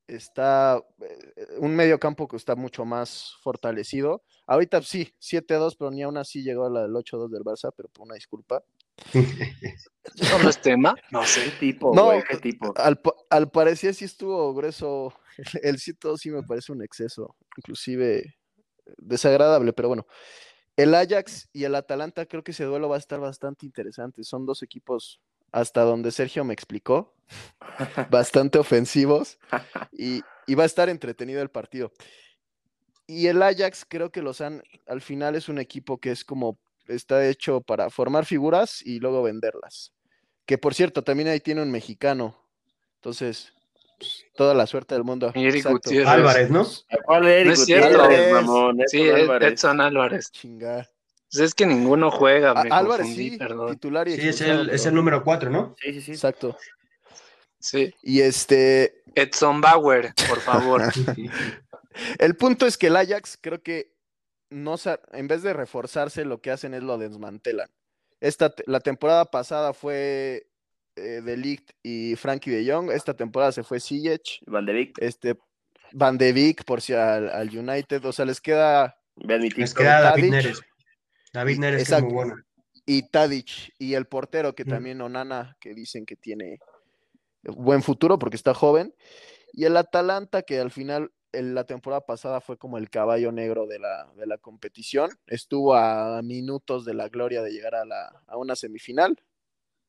está 0.07 0.83
eh, 1.01 1.47
un 1.59 1.75
medio 1.75 1.99
campo 1.99 2.29
que 2.29 2.37
está 2.37 2.55
mucho 2.57 2.85
más 2.85 3.35
fortalecido. 3.43 4.23
Ahorita 4.47 4.83
sí, 4.83 5.15
7-2, 5.21 5.77
pero 5.79 5.91
ni 5.91 6.03
aún 6.03 6.17
así 6.17 6.43
llegó 6.43 6.67
a 6.67 6.71
la 6.71 6.83
del 6.83 6.93
8-2 6.93 7.31
del 7.31 7.43
Barça, 7.43 7.73
pero 7.77 7.89
por 7.89 8.07
una 8.07 8.15
disculpa. 8.15 8.63
¿Eso 9.13 10.39
no 10.43 10.49
es 10.51 10.61
tema? 10.61 10.95
No 11.11 11.21
¿Qué 11.21 11.27
sé. 11.27 11.51
tipo, 11.59 11.95
No, 11.95 12.07
güey? 12.07 12.23
¿Qué 12.29 12.37
tipo? 12.39 12.73
Al, 12.77 13.01
al 13.31 13.51
parecer 13.51 13.95
sí 13.95 14.05
estuvo 14.05 14.53
grueso. 14.55 15.15
El 15.63 15.79
7-2 15.79 16.19
sí 16.19 16.31
me 16.31 16.43
parece 16.43 16.73
un 16.73 16.83
exceso, 16.83 17.37
inclusive 17.57 18.37
desagradable, 18.99 19.73
pero 19.73 19.89
bueno. 19.89 20.07
El 20.77 20.95
Ajax 20.95 21.51
y 21.53 21.65
el 21.65 21.75
Atalanta, 21.75 22.25
creo 22.27 22.43
que 22.43 22.53
ese 22.53 22.65
duelo 22.65 22.89
va 22.89 22.97
a 22.97 22.99
estar 22.99 23.21
bastante 23.21 23.67
interesante. 23.67 24.25
Son 24.25 24.47
dos 24.47 24.63
equipos, 24.63 25.21
hasta 25.53 25.83
donde 25.83 26.11
Sergio 26.11 26.45
me 26.45 26.55
explicó, 26.55 27.15
bastante 28.11 28.59
ofensivos 28.59 29.39
y, 29.93 30.23
y 30.47 30.55
va 30.55 30.65
a 30.65 30.67
estar 30.67 30.89
entretenido 30.89 31.43
el 31.43 31.51
partido. 31.51 31.93
Y 33.07 33.27
el 33.27 33.43
Ajax, 33.43 33.85
creo 33.87 34.11
que 34.11 34.23
los 34.23 34.41
han, 34.41 34.63
al 34.87 35.01
final 35.01 35.35
es 35.35 35.49
un 35.49 35.59
equipo 35.59 35.99
que 35.99 36.11
es 36.11 36.25
como, 36.25 36.59
está 36.89 37.27
hecho 37.29 37.61
para 37.61 37.91
formar 37.91 38.25
figuras 38.25 38.81
y 38.85 38.99
luego 39.01 39.23
venderlas. 39.23 39.93
Que 40.47 40.59
por 40.59 40.75
cierto, 40.75 41.03
también 41.05 41.29
ahí 41.29 41.41
tiene 41.41 41.63
un 41.63 41.71
mexicano. 41.71 42.37
Entonces, 42.97 43.53
pues, 43.99 44.27
toda 44.35 44.55
la 44.55 44.67
suerte 44.67 44.95
del 44.95 45.05
mundo. 45.05 45.31
Eric. 45.35 45.67
Álvarez, 46.07 46.51
¿no? 46.51 46.67
¿Cuál 47.05 47.27
Eric 47.27 47.47
No 47.47 47.53
es 47.53 47.65
cierto. 47.65 48.03
Álvarez. 48.03 48.33
mamón? 48.33 48.81
Sí, 48.87 49.03
Edson 49.03 49.21
Álvarez. 49.21 49.53
Edson 49.53 49.81
Álvarez. 49.81 50.31
Chinga. 50.33 50.89
Pues 51.33 51.41
es 51.45 51.55
que 51.55 51.65
ninguno 51.67 52.11
juega, 52.11 52.51
A- 52.51 52.63
me 52.65 52.71
Álvarez 52.71 53.07
confundí, 53.07 53.31
sí, 53.31 53.39
perdón. 53.39 53.71
titular 53.73 54.07
y 54.09 54.17
Sí, 54.21 54.29
es 54.29 54.41
el, 54.43 54.69
es 54.71 54.85
el 54.87 54.95
número 54.95 55.25
4, 55.25 55.49
¿no? 55.51 55.75
Sí, 55.81 55.95
sí, 55.95 56.01
sí. 56.03 56.13
Exacto. 56.13 56.57
Sí. 57.59 57.95
Y 58.03 58.21
este, 58.21 59.03
Edson 59.15 59.61
Bauer, 59.61 60.13
por 60.29 60.41
favor. 60.41 60.83
el 62.19 62.37
punto 62.37 62.67
es 62.67 62.77
que 62.77 62.89
el 62.89 62.97
Ajax 62.97 63.39
creo 63.41 63.63
que 63.63 63.93
no 64.51 64.75
en 65.13 65.29
vez 65.29 65.43
de 65.43 65.53
reforzarse, 65.55 66.25
lo 66.25 66.41
que 66.43 66.51
hacen 66.51 66.75
es 66.75 66.83
lo 66.83 66.99
desmantelan. 66.99 67.71
Esta, 68.21 68.51
te- 68.55 68.65
la 68.67 68.81
temporada 68.81 69.25
pasada 69.25 69.73
fue 69.73 70.47
eh, 70.97 71.21
De 71.25 71.37
Ligt 71.37 71.71
y 71.83 72.15
Frankie 72.17 72.51
de 72.51 72.71
Jong. 72.71 72.91
Esta 72.91 73.15
temporada 73.15 73.53
se 73.53 73.63
fue 73.63 73.81
Ziyech, 73.81 74.41
Van 74.47 74.67
de 74.67 74.73
Beek, 74.75 74.99
este 75.01 75.39
Van 75.93 76.19
de 76.19 76.33
Beek 76.33 76.65
por 76.65 76.81
si 76.83 76.93
al, 76.93 77.31
al 77.31 77.49
United. 77.57 78.05
O 78.05 78.13
sea, 78.13 78.25
les 78.27 78.41
queda 78.41 78.97
Les 79.17 79.73
queda 79.75 80.01
David. 80.03 80.31
Neres. 80.31 80.61
David 81.33 81.59
Neres, 81.59 81.91
es 81.91 82.03
muy 82.03 82.13
bueno. 82.13 82.37
y 82.85 83.09
Tadic 83.09 83.73
y 83.79 83.95
el 83.95 84.07
portero 84.07 84.55
que 84.55 84.65
Mm. 84.65 84.69
también 84.69 85.01
Onana 85.01 85.57
que 85.61 85.75
dicen 85.75 86.05
que 86.05 86.17
tiene 86.17 86.59
buen 87.45 87.83
futuro 87.83 88.19
porque 88.19 88.37
está 88.37 88.55
joven 88.55 88.95
y 89.53 89.65
el 89.65 89.77
Atalanta 89.77 90.43
que 90.43 90.59
al 90.61 90.71
final 90.71 91.13
en 91.33 91.55
la 91.55 91.65
temporada 91.65 92.03
pasada 92.05 92.41
fue 92.41 92.59
como 92.59 92.77
el 92.79 92.91
caballo 92.91 93.33
negro 93.33 93.67
de 93.67 93.79
la, 93.79 94.13
de 94.17 94.27
la 94.27 94.37
competición 94.39 95.11
estuvo 95.27 95.75
a 95.75 96.21
minutos 96.23 96.85
de 96.85 96.95
la 96.95 97.09
gloria 97.09 97.43
de 97.43 97.51
llegar 97.53 97.75
a, 97.75 97.85
la, 97.85 98.23
a 98.27 98.37
una 98.37 98.55
semifinal 98.55 99.17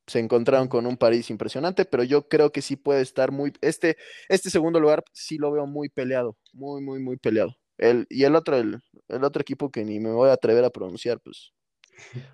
se 0.07 0.19
encontraron 0.19 0.67
con 0.67 0.85
un 0.85 0.97
París 0.97 1.29
impresionante 1.29 1.85
pero 1.85 2.03
yo 2.03 2.27
creo 2.27 2.51
que 2.51 2.61
sí 2.61 2.75
puede 2.75 3.01
estar 3.01 3.31
muy 3.31 3.53
este 3.61 3.97
este 4.29 4.49
segundo 4.49 4.79
lugar 4.79 5.03
sí 5.13 5.37
lo 5.37 5.51
veo 5.51 5.65
muy 5.65 5.89
peleado 5.89 6.37
muy 6.53 6.81
muy 6.81 6.99
muy 6.99 7.17
peleado 7.17 7.55
el, 7.89 8.05
y 8.09 8.23
el 8.23 8.35
otro 8.35 8.57
el, 8.57 8.79
el 9.07 9.23
otro 9.23 9.41
equipo 9.41 9.71
que 9.71 9.83
ni 9.83 9.99
me 9.99 10.11
voy 10.11 10.29
a 10.29 10.33
atrever 10.33 10.63
a 10.63 10.69
pronunciar 10.69 11.19
pues 11.19 11.53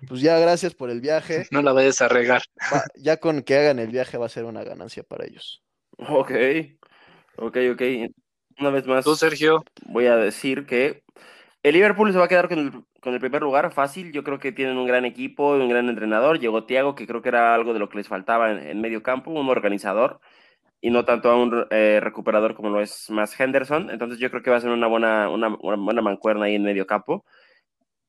pues 0.08 0.20
ya 0.20 0.38
gracias 0.38 0.74
por 0.74 0.90
el 0.90 1.00
viaje. 1.00 1.44
No 1.52 1.62
la 1.62 1.72
vayas 1.72 2.00
a 2.02 2.08
regar. 2.08 2.42
Va- 2.72 2.84
ya 2.96 3.18
con 3.18 3.42
que 3.42 3.56
hagan 3.56 3.78
el 3.78 3.88
viaje 3.88 4.18
va 4.18 4.26
a 4.26 4.30
ser 4.30 4.44
una 4.44 4.64
ganancia 4.64 5.02
para 5.02 5.24
ellos. 5.26 5.62
Ok, 5.98 6.32
ok, 7.36 7.56
ok. 7.72 7.82
Una 8.58 8.70
vez 8.70 8.86
más 8.86 9.04
Tú, 9.04 9.14
Sergio. 9.16 9.64
voy 9.86 10.06
a 10.06 10.16
decir 10.16 10.66
que 10.66 11.02
el 11.62 11.74
Liverpool 11.74 12.12
se 12.12 12.18
va 12.18 12.24
a 12.24 12.28
quedar 12.28 12.48
con 12.48 12.58
el, 12.58 12.72
con 13.00 13.14
el 13.14 13.20
primer 13.20 13.42
lugar 13.42 13.70
fácil. 13.72 14.12
Yo 14.12 14.24
creo 14.24 14.38
que 14.38 14.52
tienen 14.52 14.76
un 14.76 14.86
gran 14.86 15.04
equipo, 15.04 15.52
un 15.52 15.68
gran 15.68 15.88
entrenador. 15.88 16.38
Llegó 16.38 16.64
Thiago, 16.64 16.94
que 16.94 17.06
creo 17.06 17.22
que 17.22 17.28
era 17.30 17.54
algo 17.54 17.72
de 17.72 17.78
lo 17.78 17.88
que 17.88 17.98
les 17.98 18.08
faltaba 18.08 18.50
en, 18.50 18.58
en 18.58 18.80
medio 18.80 19.02
campo, 19.02 19.30
un 19.30 19.48
organizador 19.48 20.20
y 20.80 20.90
no 20.90 21.04
tanto 21.04 21.30
a 21.30 21.36
un 21.36 21.66
eh, 21.70 22.00
recuperador 22.02 22.54
como 22.54 22.70
lo 22.70 22.80
es 22.80 23.10
más 23.10 23.38
Henderson. 23.38 23.90
Entonces 23.90 24.18
yo 24.18 24.30
creo 24.30 24.42
que 24.42 24.50
va 24.50 24.56
a 24.56 24.60
ser 24.60 24.70
una 24.70 24.86
buena, 24.86 25.28
una, 25.28 25.48
una 25.60 25.76
buena 25.76 26.02
mancuerna 26.02 26.46
ahí 26.46 26.54
en 26.54 26.62
medio 26.62 26.86
campo. 26.86 27.24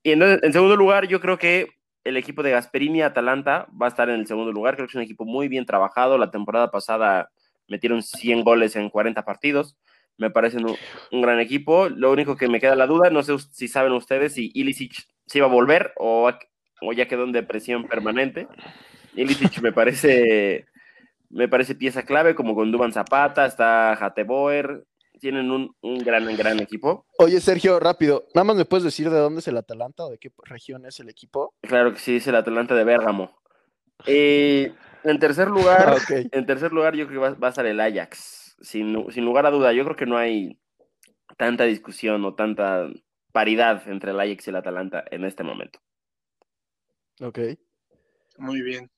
Y 0.03 0.11
en, 0.11 0.21
en 0.21 0.53
segundo 0.53 0.75
lugar, 0.75 1.07
yo 1.07 1.19
creo 1.19 1.37
que 1.37 1.67
el 2.03 2.17
equipo 2.17 2.43
de 2.43 2.51
Gasperini 2.51 3.01
Atalanta 3.01 3.67
va 3.79 3.87
a 3.87 3.89
estar 3.89 4.09
en 4.09 4.19
el 4.19 4.27
segundo 4.27 4.51
lugar. 4.51 4.75
Creo 4.75 4.87
que 4.87 4.91
es 4.91 4.95
un 4.95 5.01
equipo 5.01 5.25
muy 5.25 5.47
bien 5.47 5.65
trabajado. 5.65 6.17
La 6.17 6.31
temporada 6.31 6.71
pasada 6.71 7.31
metieron 7.67 8.01
100 8.01 8.43
goles 8.43 8.75
en 8.75 8.89
40 8.89 9.23
partidos. 9.25 9.77
Me 10.17 10.29
parece 10.29 10.57
un, 10.57 10.75
un 11.11 11.21
gran 11.21 11.39
equipo. 11.39 11.89
Lo 11.89 12.11
único 12.11 12.37
que 12.37 12.47
me 12.47 12.59
queda 12.59 12.75
la 12.75 12.87
duda, 12.87 13.09
no 13.09 13.23
sé 13.23 13.37
si 13.51 13.67
saben 13.67 13.93
ustedes 13.93 14.33
si 14.33 14.51
Ilicic 14.53 15.07
se 15.25 15.37
iba 15.39 15.47
a 15.47 15.49
volver 15.49 15.93
o, 15.97 16.31
o 16.81 16.93
ya 16.93 17.07
quedó 17.07 17.23
en 17.25 17.31
depresión 17.31 17.87
permanente. 17.87 18.47
Ilicic 19.15 19.61
me 19.61 19.71
parece, 19.71 20.65
me 21.31 21.47
parece 21.47 21.75
pieza 21.75 22.03
clave, 22.03 22.35
como 22.35 22.55
con 22.55 22.71
Duban 22.71 22.93
Zapata, 22.93 23.45
está 23.45 23.93
Hateboer. 23.93 24.85
Tienen 25.19 25.51
un, 25.51 25.75
un 25.81 25.99
gran, 25.99 26.25
gran 26.35 26.59
equipo. 26.59 27.05
Oye, 27.19 27.39
Sergio, 27.41 27.79
rápido, 27.79 28.25
¿nada 28.33 28.43
más 28.43 28.55
me 28.55 28.65
puedes 28.65 28.83
decir 28.83 29.09
de 29.09 29.19
dónde 29.19 29.39
es 29.39 29.47
el 29.47 29.57
Atalanta 29.57 30.05
o 30.05 30.09
de 30.09 30.17
qué 30.17 30.31
región 30.45 30.85
es 30.85 30.99
el 30.99 31.09
equipo? 31.09 31.53
Claro 31.61 31.93
que 31.93 31.99
sí, 31.99 32.15
es 32.15 32.27
el 32.27 32.35
Atlanta 32.35 32.73
de 32.73 32.83
Bérgamo. 32.83 33.39
Eh, 34.07 34.73
en 35.03 35.19
tercer 35.19 35.47
lugar, 35.47 35.95
en 36.31 36.45
tercer 36.45 36.71
lugar, 36.71 36.95
yo 36.95 37.07
creo 37.07 37.21
que 37.21 37.29
va, 37.29 37.37
va 37.37 37.47
a 37.47 37.49
estar 37.51 37.65
el 37.65 37.79
Ajax. 37.79 38.57
Sin, 38.61 39.11
sin 39.11 39.25
lugar 39.25 39.45
a 39.45 39.51
duda, 39.51 39.73
yo 39.73 39.83
creo 39.83 39.95
que 39.95 40.05
no 40.05 40.17
hay 40.17 40.59
tanta 41.37 41.65
discusión 41.65 42.23
o 42.25 42.33
tanta 42.33 42.87
paridad 43.31 43.87
entre 43.87 44.11
el 44.11 44.19
Ajax 44.19 44.47
y 44.47 44.49
el 44.49 44.55
Atalanta 44.55 45.03
en 45.11 45.23
este 45.25 45.43
momento. 45.43 45.79
Ok. 47.21 47.39
Muy 48.37 48.61
bien. 48.61 48.89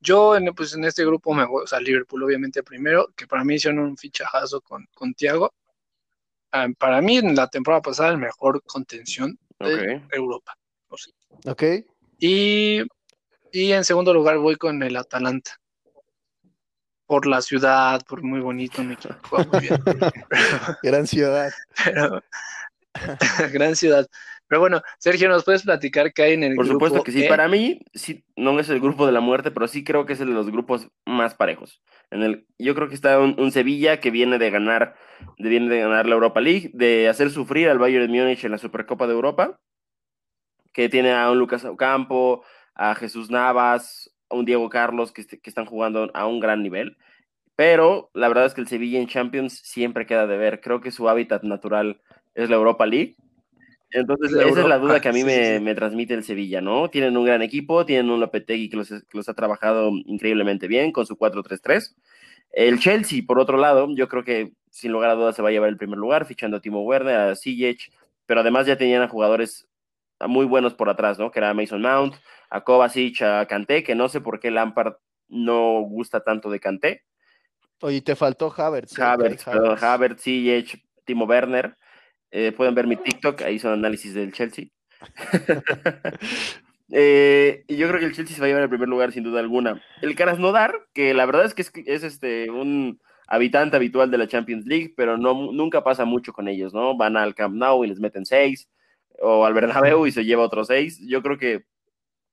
Yo, 0.00 0.36
en, 0.36 0.46
pues 0.54 0.74
en 0.74 0.84
este 0.84 1.04
grupo 1.04 1.34
me 1.34 1.44
voy, 1.44 1.64
o 1.64 1.66
sea, 1.66 1.80
Liverpool 1.80 2.22
obviamente 2.22 2.62
primero, 2.62 3.08
que 3.16 3.26
para 3.26 3.44
mí 3.44 3.56
hicieron 3.56 3.80
un 3.80 3.96
fichajazo 3.96 4.60
con, 4.60 4.86
con 4.94 5.12
Thiago. 5.14 5.52
Ah, 6.52 6.66
para 6.78 7.00
mí, 7.02 7.18
en 7.18 7.34
la 7.34 7.48
temporada 7.48 7.82
pasada, 7.82 8.10
el 8.10 8.18
mejor 8.18 8.62
contención 8.62 9.38
de. 9.58 10.02
Europa. 10.12 10.54
O 10.88 10.96
sea, 10.96 11.12
Ok. 11.46 11.62
Y, 12.18 12.80
y 13.52 13.72
en 13.72 13.84
segundo 13.84 14.14
lugar 14.14 14.38
voy 14.38 14.56
con 14.56 14.82
el 14.82 14.96
Atalanta. 14.96 15.52
Por 17.06 17.26
la 17.26 17.40
ciudad, 17.42 18.02
por 18.06 18.22
muy 18.22 18.40
bonito, 18.40 18.82
mi 18.84 18.94
equipo 18.94 19.14
juega 19.28 19.50
muy 19.50 19.60
bien. 19.60 19.80
Gran 20.82 21.06
ciudad. 21.06 21.50
Pero- 21.84 22.22
gran 23.52 23.76
ciudad. 23.76 24.06
Pero 24.46 24.60
bueno, 24.60 24.80
Sergio, 24.98 25.28
¿nos 25.28 25.44
puedes 25.44 25.62
platicar 25.62 26.12
qué 26.12 26.22
hay 26.22 26.32
en 26.34 26.42
el 26.42 26.54
Por 26.56 26.64
grupo 26.64 26.74
supuesto 26.74 27.04
que 27.04 27.12
sí. 27.12 27.22
E? 27.22 27.28
Para 27.28 27.48
mí, 27.48 27.80
sí, 27.94 28.24
no 28.36 28.58
es 28.58 28.68
el 28.70 28.80
grupo 28.80 29.06
de 29.06 29.12
la 29.12 29.20
muerte, 29.20 29.50
pero 29.50 29.68
sí 29.68 29.84
creo 29.84 30.06
que 30.06 30.14
es 30.14 30.20
el 30.20 30.28
de 30.28 30.34
los 30.34 30.50
grupos 30.50 30.88
más 31.06 31.34
parejos. 31.34 31.82
En 32.10 32.22
el, 32.22 32.46
yo 32.58 32.74
creo 32.74 32.88
que 32.88 32.94
está 32.94 33.18
un, 33.20 33.38
un 33.38 33.52
Sevilla 33.52 34.00
que 34.00 34.10
viene 34.10 34.38
de 34.38 34.50
ganar, 34.50 34.94
de, 35.38 35.48
viene 35.48 35.68
de 35.68 35.80
ganar 35.80 36.06
la 36.06 36.14
Europa 36.14 36.40
League, 36.40 36.70
de 36.72 37.08
hacer 37.08 37.30
sufrir 37.30 37.68
al 37.68 37.78
Bayern 37.78 38.10
de 38.10 38.18
Múnich 38.20 38.44
en 38.44 38.52
la 38.52 38.58
Supercopa 38.58 39.06
de 39.06 39.12
Europa, 39.12 39.60
que 40.72 40.88
tiene 40.88 41.12
a 41.12 41.30
un 41.30 41.38
Lucas 41.38 41.64
Ocampo, 41.64 42.44
a 42.74 42.94
Jesús 42.94 43.30
Navas, 43.30 44.10
a 44.30 44.36
un 44.36 44.44
Diego 44.44 44.68
Carlos 44.68 45.12
que, 45.12 45.22
est- 45.22 45.34
que 45.42 45.50
están 45.50 45.66
jugando 45.66 46.10
a 46.14 46.26
un 46.26 46.40
gran 46.40 46.62
nivel. 46.62 46.96
Pero 47.56 48.10
la 48.14 48.28
verdad 48.28 48.46
es 48.46 48.54
que 48.54 48.62
el 48.62 48.68
Sevilla 48.68 49.00
en 49.00 49.08
Champions 49.08 49.58
siempre 49.64 50.06
queda 50.06 50.26
de 50.26 50.36
ver. 50.38 50.60
Creo 50.60 50.80
que 50.80 50.92
su 50.92 51.08
hábitat 51.08 51.42
natural 51.44 52.00
es 52.38 52.48
la 52.48 52.56
Europa 52.56 52.86
League. 52.86 53.16
Entonces, 53.90 54.32
La 54.32 54.46
esa 54.46 54.60
es 54.60 54.66
la 54.66 54.78
duda 54.78 55.00
que 55.00 55.08
a 55.08 55.12
mí 55.12 55.20
sí, 55.20 55.26
me, 55.26 55.56
sí, 55.56 55.64
me 55.64 55.74
transmite 55.74 56.14
el 56.14 56.22
Sevilla, 56.22 56.60
¿no? 56.60 56.88
Tienen 56.88 57.16
un 57.16 57.24
gran 57.24 57.42
equipo, 57.42 57.84
tienen 57.84 58.10
un 58.10 58.20
Lopetegui 58.20 58.68
que 58.68 58.76
los, 58.76 58.88
que 58.88 59.16
los 59.16 59.28
ha 59.28 59.34
trabajado 59.34 59.90
increíblemente 60.04 60.68
bien 60.68 60.92
con 60.92 61.06
su 61.06 61.16
4-3-3. 61.16 61.96
El 62.52 62.78
Chelsea, 62.78 63.22
por 63.26 63.40
otro 63.40 63.56
lado, 63.56 63.88
yo 63.94 64.08
creo 64.08 64.24
que 64.24 64.52
sin 64.70 64.92
lugar 64.92 65.10
a 65.10 65.14
dudas 65.14 65.34
se 65.34 65.42
va 65.42 65.48
a 65.48 65.52
llevar 65.52 65.68
el 65.68 65.76
primer 65.76 65.98
lugar, 65.98 66.26
fichando 66.26 66.58
a 66.58 66.60
Timo 66.60 66.82
Werner, 66.82 67.16
a 67.16 67.34
Ziyech, 67.34 67.90
pero 68.26 68.40
además 68.40 68.66
ya 68.66 68.76
tenían 68.76 69.02
a 69.02 69.08
jugadores 69.08 69.66
muy 70.20 70.46
buenos 70.46 70.74
por 70.74 70.88
atrás, 70.90 71.18
¿no? 71.18 71.30
Que 71.30 71.38
era 71.40 71.54
Mason 71.54 71.80
Mount, 71.80 72.14
a 72.50 72.62
Kovacic, 72.62 73.22
a 73.22 73.46
Kanté, 73.46 73.82
que 73.82 73.94
no 73.94 74.08
sé 74.08 74.20
por 74.20 74.38
qué 74.38 74.50
Lampard 74.50 74.94
no 75.28 75.80
gusta 75.80 76.20
tanto 76.20 76.50
de 76.50 76.60
Kanté. 76.60 77.04
Oye, 77.80 78.00
te 78.02 78.16
faltó 78.16 78.52
Havertz. 78.54 78.98
eh, 78.98 79.02
Havertz, 79.02 79.46
Havertz, 79.82 80.22
Ziyech, 80.22 80.84
Timo 81.04 81.24
Werner. 81.24 81.76
Eh, 82.30 82.52
pueden 82.52 82.74
ver 82.74 82.86
mi 82.86 82.96
TikTok, 82.96 83.42
ahí 83.42 83.58
son 83.58 83.72
análisis 83.72 84.14
del 84.14 84.32
Chelsea. 84.32 84.66
Eh, 86.90 87.64
y 87.68 87.76
yo 87.76 87.86
creo 87.86 88.00
que 88.00 88.06
el 88.06 88.14
Chelsea 88.14 88.34
se 88.34 88.40
va 88.40 88.46
a 88.46 88.48
llevar 88.48 88.62
el 88.62 88.70
primer 88.70 88.88
lugar 88.88 89.12
sin 89.12 89.22
duda 89.22 89.40
alguna. 89.40 89.82
El 90.00 90.16
Krasnodar, 90.16 90.74
que 90.94 91.12
la 91.12 91.26
verdad 91.26 91.44
es 91.44 91.54
que 91.54 91.62
es, 91.62 91.72
es 91.84 92.02
este, 92.02 92.50
un 92.50 92.98
habitante 93.26 93.76
habitual 93.76 94.10
de 94.10 94.18
la 94.18 94.26
Champions 94.26 94.66
League, 94.66 94.94
pero 94.96 95.18
no, 95.18 95.52
nunca 95.52 95.84
pasa 95.84 96.04
mucho 96.06 96.32
con 96.32 96.48
ellos, 96.48 96.72
¿no? 96.72 96.96
Van 96.96 97.16
al 97.16 97.34
Camp 97.34 97.54
Nou 97.54 97.84
y 97.84 97.88
les 97.88 98.00
meten 98.00 98.24
seis, 98.24 98.70
o 99.20 99.44
al 99.44 99.54
Bernabéu 99.54 100.06
y 100.06 100.12
se 100.12 100.24
lleva 100.24 100.44
otros 100.44 100.68
seis. 100.68 100.98
Yo 101.06 101.22
creo 101.22 101.36
que 101.36 101.64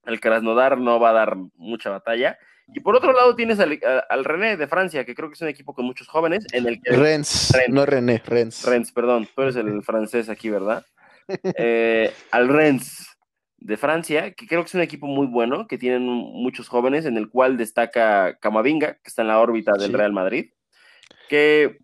el 0.06 0.20
Krasnodar 0.22 0.78
no 0.78 1.00
va 1.00 1.10
a 1.10 1.14
dar 1.14 1.36
mucha 1.56 1.90
batalla. 1.90 2.38
Y 2.74 2.80
por 2.80 2.96
otro 2.96 3.14
lado 3.14 3.36
tienes 3.36 3.60
al, 3.60 3.80
al 4.10 4.26
René 4.26 4.58
de 4.58 4.68
Francia, 4.68 5.06
que 5.06 5.14
creo 5.14 5.30
que 5.30 5.36
es 5.36 5.42
un 5.42 5.48
equipo 5.48 5.74
con 5.74 5.86
muchos 5.86 6.08
jóvenes, 6.08 6.46
en 6.52 6.68
el 6.68 6.82
que... 6.82 6.92
Rennes, 6.92 7.52
Rennes. 7.54 7.70
no 7.70 7.86
René, 7.86 8.22
Rennes. 8.26 8.64
Rennes, 8.66 8.92
perdón, 8.92 9.28
tú 9.34 9.44
eres 9.44 9.56
el 9.56 9.84
francés 9.84 10.30
aquí, 10.30 10.50
¿verdad? 10.50 10.86
Eh, 11.58 12.14
al 12.32 12.48
Rennes 12.48 13.08
de 13.58 13.78
Francia, 13.78 14.34
que 14.34 14.48
creo 14.48 14.62
que 14.62 14.68
es 14.68 14.76
un 14.76 14.82
equipo 14.82 15.08
muy 15.08 15.28
bueno, 15.28 15.68
que 15.68 15.78
tienen 15.78 16.04
muchos 16.04 16.68
jóvenes, 16.68 17.06
en 17.06 17.18
el 17.18 17.30
cual 17.30 17.58
destaca 17.58 18.38
Camavinga, 18.40 18.94
que 18.96 19.08
está 19.08 19.22
en 19.24 19.30
la 19.30 19.40
órbita 19.40 19.74
del 19.74 19.92
Sí. 19.92 19.96
Real 19.96 20.14
Madrid, 20.14 20.52
que 21.30 21.80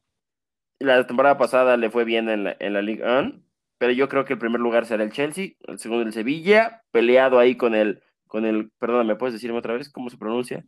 la 0.79 1.05
temporada 1.07 1.37
pasada 1.37 1.77
le 1.77 1.89
fue 1.89 2.05
bien 2.05 2.29
en 2.29 2.43
la, 2.43 2.55
en 2.59 2.73
la 2.73 2.81
Ligue 2.81 3.03
1, 3.03 3.41
pero 3.77 3.93
yo 3.93 4.09
creo 4.09 4.25
que 4.25 4.33
el 4.33 4.39
primer 4.39 4.61
lugar 4.61 4.85
será 4.85 5.03
el 5.03 5.11
Chelsea, 5.11 5.53
el 5.67 5.79
segundo 5.79 6.05
el 6.05 6.13
Sevilla, 6.13 6.83
peleado 6.91 7.39
ahí 7.39 7.55
con 7.55 7.73
el, 7.73 8.03
con 8.31 8.45
el, 8.45 8.71
perdón, 8.79 9.07
¿me 9.07 9.17
puedes 9.17 9.33
decirme 9.33 9.57
otra 9.57 9.73
vez 9.73 9.89
cómo 9.91 10.09
se 10.09 10.17
pronuncia? 10.17 10.63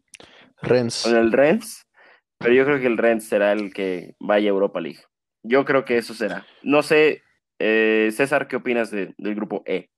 Rennes. 0.61 1.01
Con 1.01 1.15
el 1.15 1.31
Rennes, 1.31 1.87
pero 2.37 2.53
yo 2.53 2.65
creo 2.65 2.77
que 2.77 2.87
el 2.87 2.97
Rennes 2.97 3.25
será 3.25 3.53
el 3.53 3.73
que 3.73 4.15
vaya 4.19 4.47
a 4.47 4.49
Europa 4.49 4.81
League. 4.81 4.99
Yo 5.43 5.63
creo 5.63 5.85
que 5.85 5.95
eso 5.97 6.13
será. 6.13 6.45
No 6.61 6.83
sé, 6.83 7.23
eh, 7.59 8.09
César, 8.11 8.49
¿qué 8.49 8.57
opinas 8.57 8.91
de- 8.91 9.13
del 9.17 9.35
grupo 9.35 9.63
E? 9.65 9.89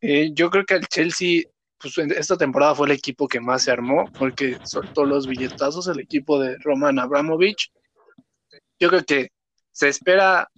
Eh, 0.00 0.30
yo 0.32 0.48
creo 0.48 0.64
que 0.64 0.74
el 0.76 0.86
Chelsea, 0.86 1.42
pues 1.78 1.98
en 1.98 2.10
esta 2.12 2.38
temporada 2.38 2.74
fue 2.74 2.86
el 2.86 2.92
equipo 2.94 3.28
que 3.28 3.40
más 3.40 3.64
se 3.64 3.72
armó, 3.72 4.10
porque 4.16 4.56
soltó 4.62 5.04
los 5.04 5.26
billetazos 5.26 5.86
el 5.88 6.00
equipo 6.00 6.40
de 6.40 6.56
Roman 6.60 6.98
Abramovich. 6.98 7.70
Yo 8.80 8.88
creo 8.88 9.04
que 9.04 9.28
se 9.70 9.88
espera 9.88 10.48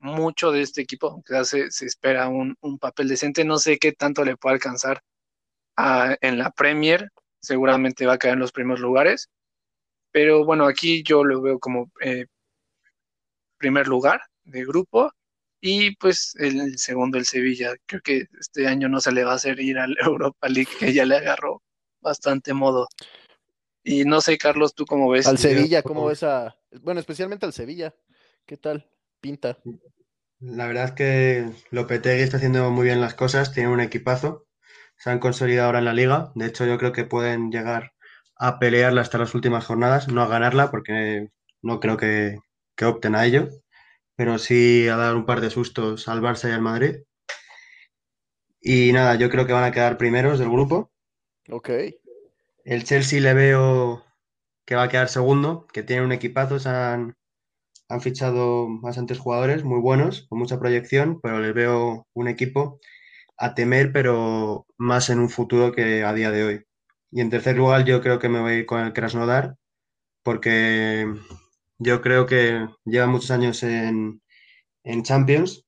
mucho 0.00 0.52
de 0.52 0.62
este 0.62 0.82
equipo, 0.82 1.08
aunque 1.10 1.44
se, 1.44 1.70
se 1.70 1.86
espera 1.86 2.28
un, 2.28 2.56
un 2.60 2.78
papel 2.78 3.08
decente. 3.08 3.44
No 3.44 3.58
sé 3.58 3.78
qué 3.78 3.92
tanto 3.92 4.24
le 4.24 4.36
puede 4.36 4.54
alcanzar 4.54 5.02
a- 5.76 6.16
en 6.20 6.38
la 6.38 6.50
Premier, 6.50 7.10
seguramente 7.40 8.06
va 8.06 8.14
a 8.14 8.18
caer 8.18 8.34
en 8.34 8.40
los 8.40 8.52
primeros 8.52 8.80
lugares. 8.80 9.28
Pero 10.12 10.44
bueno, 10.44 10.66
aquí 10.66 11.02
yo 11.04 11.24
lo 11.24 11.40
veo 11.42 11.58
como 11.58 11.90
eh, 12.00 12.26
primer 13.58 13.86
lugar 13.88 14.20
de 14.44 14.64
grupo. 14.64 15.10
Y 15.60 15.96
pues 15.96 16.34
el 16.38 16.78
segundo, 16.78 17.18
el 17.18 17.24
Sevilla, 17.24 17.74
creo 17.86 18.00
que 18.02 18.26
este 18.38 18.68
año 18.68 18.88
no 18.88 19.00
se 19.00 19.10
le 19.10 19.24
va 19.24 19.32
a 19.32 19.36
hacer 19.36 19.58
ir 19.60 19.78
al 19.78 19.96
Europa 20.04 20.48
League, 20.48 20.70
que 20.78 20.92
ya 20.92 21.04
le 21.04 21.16
agarró 21.16 21.62
bastante 22.00 22.52
modo. 22.52 22.88
Y 23.82 24.04
no 24.04 24.20
sé, 24.20 24.36
Carlos, 24.38 24.74
¿tú 24.74 24.84
cómo 24.84 25.08
ves? 25.08 25.26
Al 25.26 25.38
Sevilla, 25.38 25.82
¿cómo 25.82 26.06
ves 26.06 26.22
a...? 26.22 26.56
Bueno, 26.82 27.00
especialmente 27.00 27.46
al 27.46 27.52
Sevilla. 27.52 27.94
¿Qué 28.44 28.56
tal? 28.56 28.86
Pinta. 29.26 29.58
La 30.38 30.68
verdad 30.68 30.84
es 30.84 30.92
que 30.92 31.50
Lopetegui 31.72 32.22
está 32.22 32.36
haciendo 32.36 32.70
muy 32.70 32.84
bien 32.84 33.00
las 33.00 33.14
cosas, 33.14 33.52
tiene 33.52 33.70
un 33.70 33.80
equipazo, 33.80 34.46
se 34.96 35.10
han 35.10 35.18
consolidado 35.18 35.66
ahora 35.66 35.80
en 35.80 35.84
la 35.86 35.94
liga, 35.94 36.30
de 36.36 36.46
hecho 36.46 36.64
yo 36.64 36.78
creo 36.78 36.92
que 36.92 37.02
pueden 37.02 37.50
llegar 37.50 37.90
a 38.36 38.60
pelearla 38.60 39.00
hasta 39.00 39.18
las 39.18 39.34
últimas 39.34 39.66
jornadas, 39.66 40.06
no 40.06 40.22
a 40.22 40.28
ganarla 40.28 40.70
porque 40.70 41.30
no 41.60 41.80
creo 41.80 41.96
que, 41.96 42.38
que 42.76 42.84
opten 42.84 43.16
a 43.16 43.26
ello, 43.26 43.48
pero 44.14 44.38
sí 44.38 44.86
a 44.86 44.96
dar 44.96 45.16
un 45.16 45.26
par 45.26 45.40
de 45.40 45.50
sustos 45.50 46.06
al 46.06 46.22
Barça 46.22 46.48
y 46.48 46.52
al 46.52 46.62
Madrid. 46.62 46.98
Y 48.60 48.92
nada, 48.92 49.16
yo 49.16 49.28
creo 49.28 49.44
que 49.44 49.54
van 49.54 49.64
a 49.64 49.72
quedar 49.72 49.98
primeros 49.98 50.38
del 50.38 50.50
grupo. 50.50 50.92
Ok. 51.50 51.70
El 52.62 52.84
Chelsea 52.84 53.20
le 53.20 53.34
veo 53.34 54.04
que 54.64 54.76
va 54.76 54.84
a 54.84 54.88
quedar 54.88 55.08
segundo, 55.08 55.66
que 55.72 55.82
tiene 55.82 56.04
un 56.04 56.12
equipazo, 56.12 56.60
se 56.60 56.68
han, 56.68 57.16
han 57.88 58.00
fichado 58.00 58.66
bastantes 58.80 59.18
jugadores 59.18 59.64
muy 59.64 59.80
buenos, 59.80 60.26
con 60.28 60.38
mucha 60.38 60.58
proyección, 60.58 61.20
pero 61.20 61.40
les 61.40 61.54
veo 61.54 62.06
un 62.14 62.28
equipo 62.28 62.80
a 63.38 63.54
temer, 63.54 63.92
pero 63.92 64.66
más 64.76 65.10
en 65.10 65.20
un 65.20 65.28
futuro 65.28 65.72
que 65.72 66.02
a 66.04 66.12
día 66.12 66.30
de 66.30 66.44
hoy. 66.44 66.64
Y 67.10 67.20
en 67.20 67.30
tercer 67.30 67.56
lugar, 67.56 67.84
yo 67.84 68.00
creo 68.00 68.18
que 68.18 68.28
me 68.28 68.40
voy 68.40 68.66
con 68.66 68.80
el 68.80 68.92
Krasnodar, 68.92 69.56
porque 70.22 71.06
yo 71.78 72.02
creo 72.02 72.26
que 72.26 72.66
lleva 72.84 73.06
muchos 73.06 73.30
años 73.30 73.62
en, 73.62 74.22
en 74.84 75.02
Champions. 75.02 75.64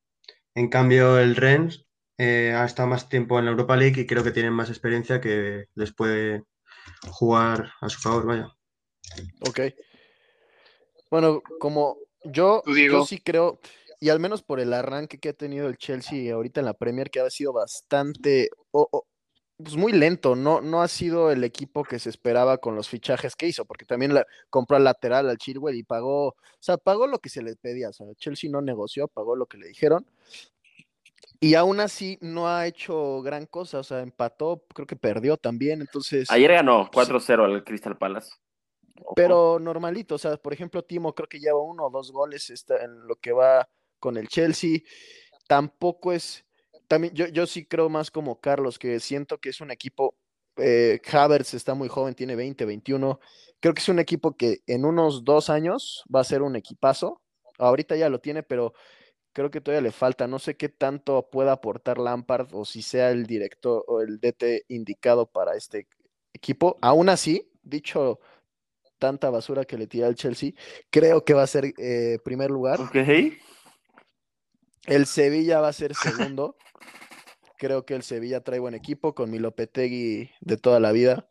En 0.55 0.69
cambio, 0.69 1.19
el 1.19 1.37
Rennes 1.37 1.87
eh, 2.19 2.53
ha 2.57 2.65
estado 2.65 2.89
más 2.89 3.09
tiempo 3.09 3.39
en 3.39 3.45
la 3.45 3.53
Europa 3.53 3.77
League 3.77 4.01
y 4.01 4.07
creo 4.07 4.25
que 4.25 4.33
tienen 4.33 4.53
más 4.53 4.71
experiencia 4.71 5.21
que 5.21 5.67
les 5.75 5.95
puede 5.95 6.43
jugar 7.11 7.73
a 7.81 7.89
su 7.89 8.01
favor, 8.01 8.27
vaya. 8.27 8.49
Ok. 9.41 9.61
Bueno, 11.11 11.43
como 11.61 11.97
yo, 12.25 12.63
yo 12.93 13.07
sí 13.07 13.19
creo, 13.19 13.61
y 14.01 14.09
al 14.11 14.21
menos 14.21 14.43
por 14.43 14.61
el 14.61 14.73
arranque 14.73 15.19
que 15.19 15.31
ha 15.31 15.33
tenido 15.33 15.69
el 15.69 15.77
Chelsea 15.77 16.33
ahorita 16.33 16.61
en 16.61 16.67
la 16.67 16.75
Premier, 16.75 17.11
que 17.11 17.21
ha 17.21 17.31
sido 17.31 17.53
bastante, 17.53 18.51
o- 18.71 18.89
o, 18.91 19.07
pues 19.57 19.75
muy 19.77 19.91
lento, 19.93 20.37
no, 20.37 20.61
no 20.61 20.83
ha 20.83 20.89
sido 20.89 21.33
el 21.33 21.43
equipo 21.43 21.83
que 21.83 21.99
se 21.99 22.11
esperaba 22.11 22.59
con 22.59 22.77
los 22.77 22.89
fichajes 22.89 23.35
que 23.35 23.49
hizo, 23.49 23.65
porque 23.65 23.85
también 23.85 24.15
la- 24.15 24.25
compró 24.51 24.77
al 24.77 24.85
lateral, 24.85 25.29
al 25.29 25.37
Chilwell, 25.39 25.75
y 25.77 25.83
pagó, 25.83 26.29
o 26.29 26.37
sea, 26.61 26.77
pagó 26.77 27.07
lo 27.09 27.19
que 27.19 27.29
se 27.29 27.43
le 27.43 27.57
pedía, 27.57 27.89
o 27.89 27.93
sea, 27.93 28.07
Chelsea 28.17 28.49
no 28.51 28.61
negoció, 28.61 29.09
pagó 29.09 29.35
lo 29.35 29.47
que 29.47 29.59
le 29.59 29.67
dijeron. 29.69 30.07
Y 31.41 31.55
aún 31.55 31.79
así 31.81 32.19
no 32.21 32.49
ha 32.49 32.67
hecho 32.67 33.21
gran 33.23 33.47
cosa, 33.47 33.79
o 33.79 33.83
sea, 33.85 34.01
empató, 34.01 34.63
creo 34.75 34.87
que 34.87 34.97
perdió 34.97 35.37
también, 35.37 35.81
entonces... 35.81 36.31
Ayer 36.31 36.53
ganó 36.53 36.89
4-0 36.93 37.45
al 37.45 37.65
Crystal 37.65 37.97
Palace. 37.97 38.33
Pero 39.15 39.59
normalito, 39.59 40.15
o 40.15 40.19
sea, 40.19 40.37
por 40.37 40.53
ejemplo, 40.53 40.85
Timo 40.85 41.15
creo 41.15 41.29
que 41.29 41.41
lleva 41.41 41.61
uno 41.61 41.87
o 41.87 41.91
dos 41.91 42.13
goles 42.13 42.51
está 42.51 42.83
en 42.85 43.07
lo 43.07 43.17
que 43.17 43.33
va 43.33 43.69
con 43.99 44.17
el 44.17 44.29
Chelsea. 44.29 44.81
Tampoco 45.47 46.13
es, 46.13 46.45
también 46.87 47.15
yo, 47.15 47.27
yo 47.27 47.47
sí 47.47 47.67
creo 47.67 47.89
más 47.89 48.11
como 48.11 48.41
Carlos, 48.41 48.79
que 48.79 49.01
siento 49.01 49.39
que 49.39 49.51
es 49.51 49.61
un 49.61 49.71
equipo, 49.71 50.15
eh, 50.57 51.01
Havertz 51.11 51.55
está 51.55 51.75
muy 51.75 51.89
joven, 51.89 52.15
tiene 52.15 52.37
20, 52.37 52.65
21. 52.65 53.21
Creo 53.61 53.75
que 53.75 53.81
es 53.81 53.89
un 53.89 53.99
equipo 53.99 54.37
que 54.37 54.63
en 54.67 54.85
unos 54.85 55.25
dos 55.25 55.51
años 55.51 56.05
va 56.15 56.21
a 56.21 56.25
ser 56.25 56.43
un 56.43 56.57
equipazo. 56.57 57.23
Ahorita 57.59 57.97
ya 57.97 58.09
lo 58.09 58.21
tiene, 58.21 58.43
pero 58.43 58.73
creo 59.33 59.51
que 59.51 59.61
todavía 59.61 59.83
le 59.83 59.93
falta. 59.93 60.27
No 60.27 60.39
sé 60.39 60.57
qué 60.57 60.69
tanto 60.69 61.29
pueda 61.31 61.53
aportar 61.53 61.99
Lampard 61.99 62.49
o 62.55 62.65
si 62.65 62.83
sea 62.83 63.11
el 63.11 63.27
director 63.27 63.85
o 63.87 64.01
el 64.01 64.21
DT 64.21 64.65
indicado 64.69 65.27
para 65.27 65.57
este 65.57 65.89
equipo. 66.33 66.79
Aún 66.81 67.09
así, 67.09 67.51
dicho 67.63 68.21
tanta 68.99 69.31
basura 69.31 69.65
que 69.65 69.79
le 69.79 69.87
tira 69.87 70.09
el 70.09 70.15
Chelsea, 70.15 70.53
creo 70.91 71.25
que 71.25 71.35
va 71.35 71.43
a 71.43 71.47
ser 71.47 71.73
eh, 71.79 72.19
primer 72.25 72.51
lugar. 72.51 72.79
El 74.87 75.07
Sevilla 75.07 75.61
va 75.61 75.69
a 75.69 75.73
ser 75.73 75.95
segundo. 75.95 76.57
Creo 77.59 77.85
que 77.85 77.95
el 77.95 78.03
Sevilla 78.03 78.43
trae 78.43 78.59
buen 78.59 78.75
equipo 78.75 79.15
con 79.15 79.31
Milopetegui 79.31 80.31
de 80.41 80.57
toda 80.57 80.81
la 80.81 80.93
vida. 80.93 81.29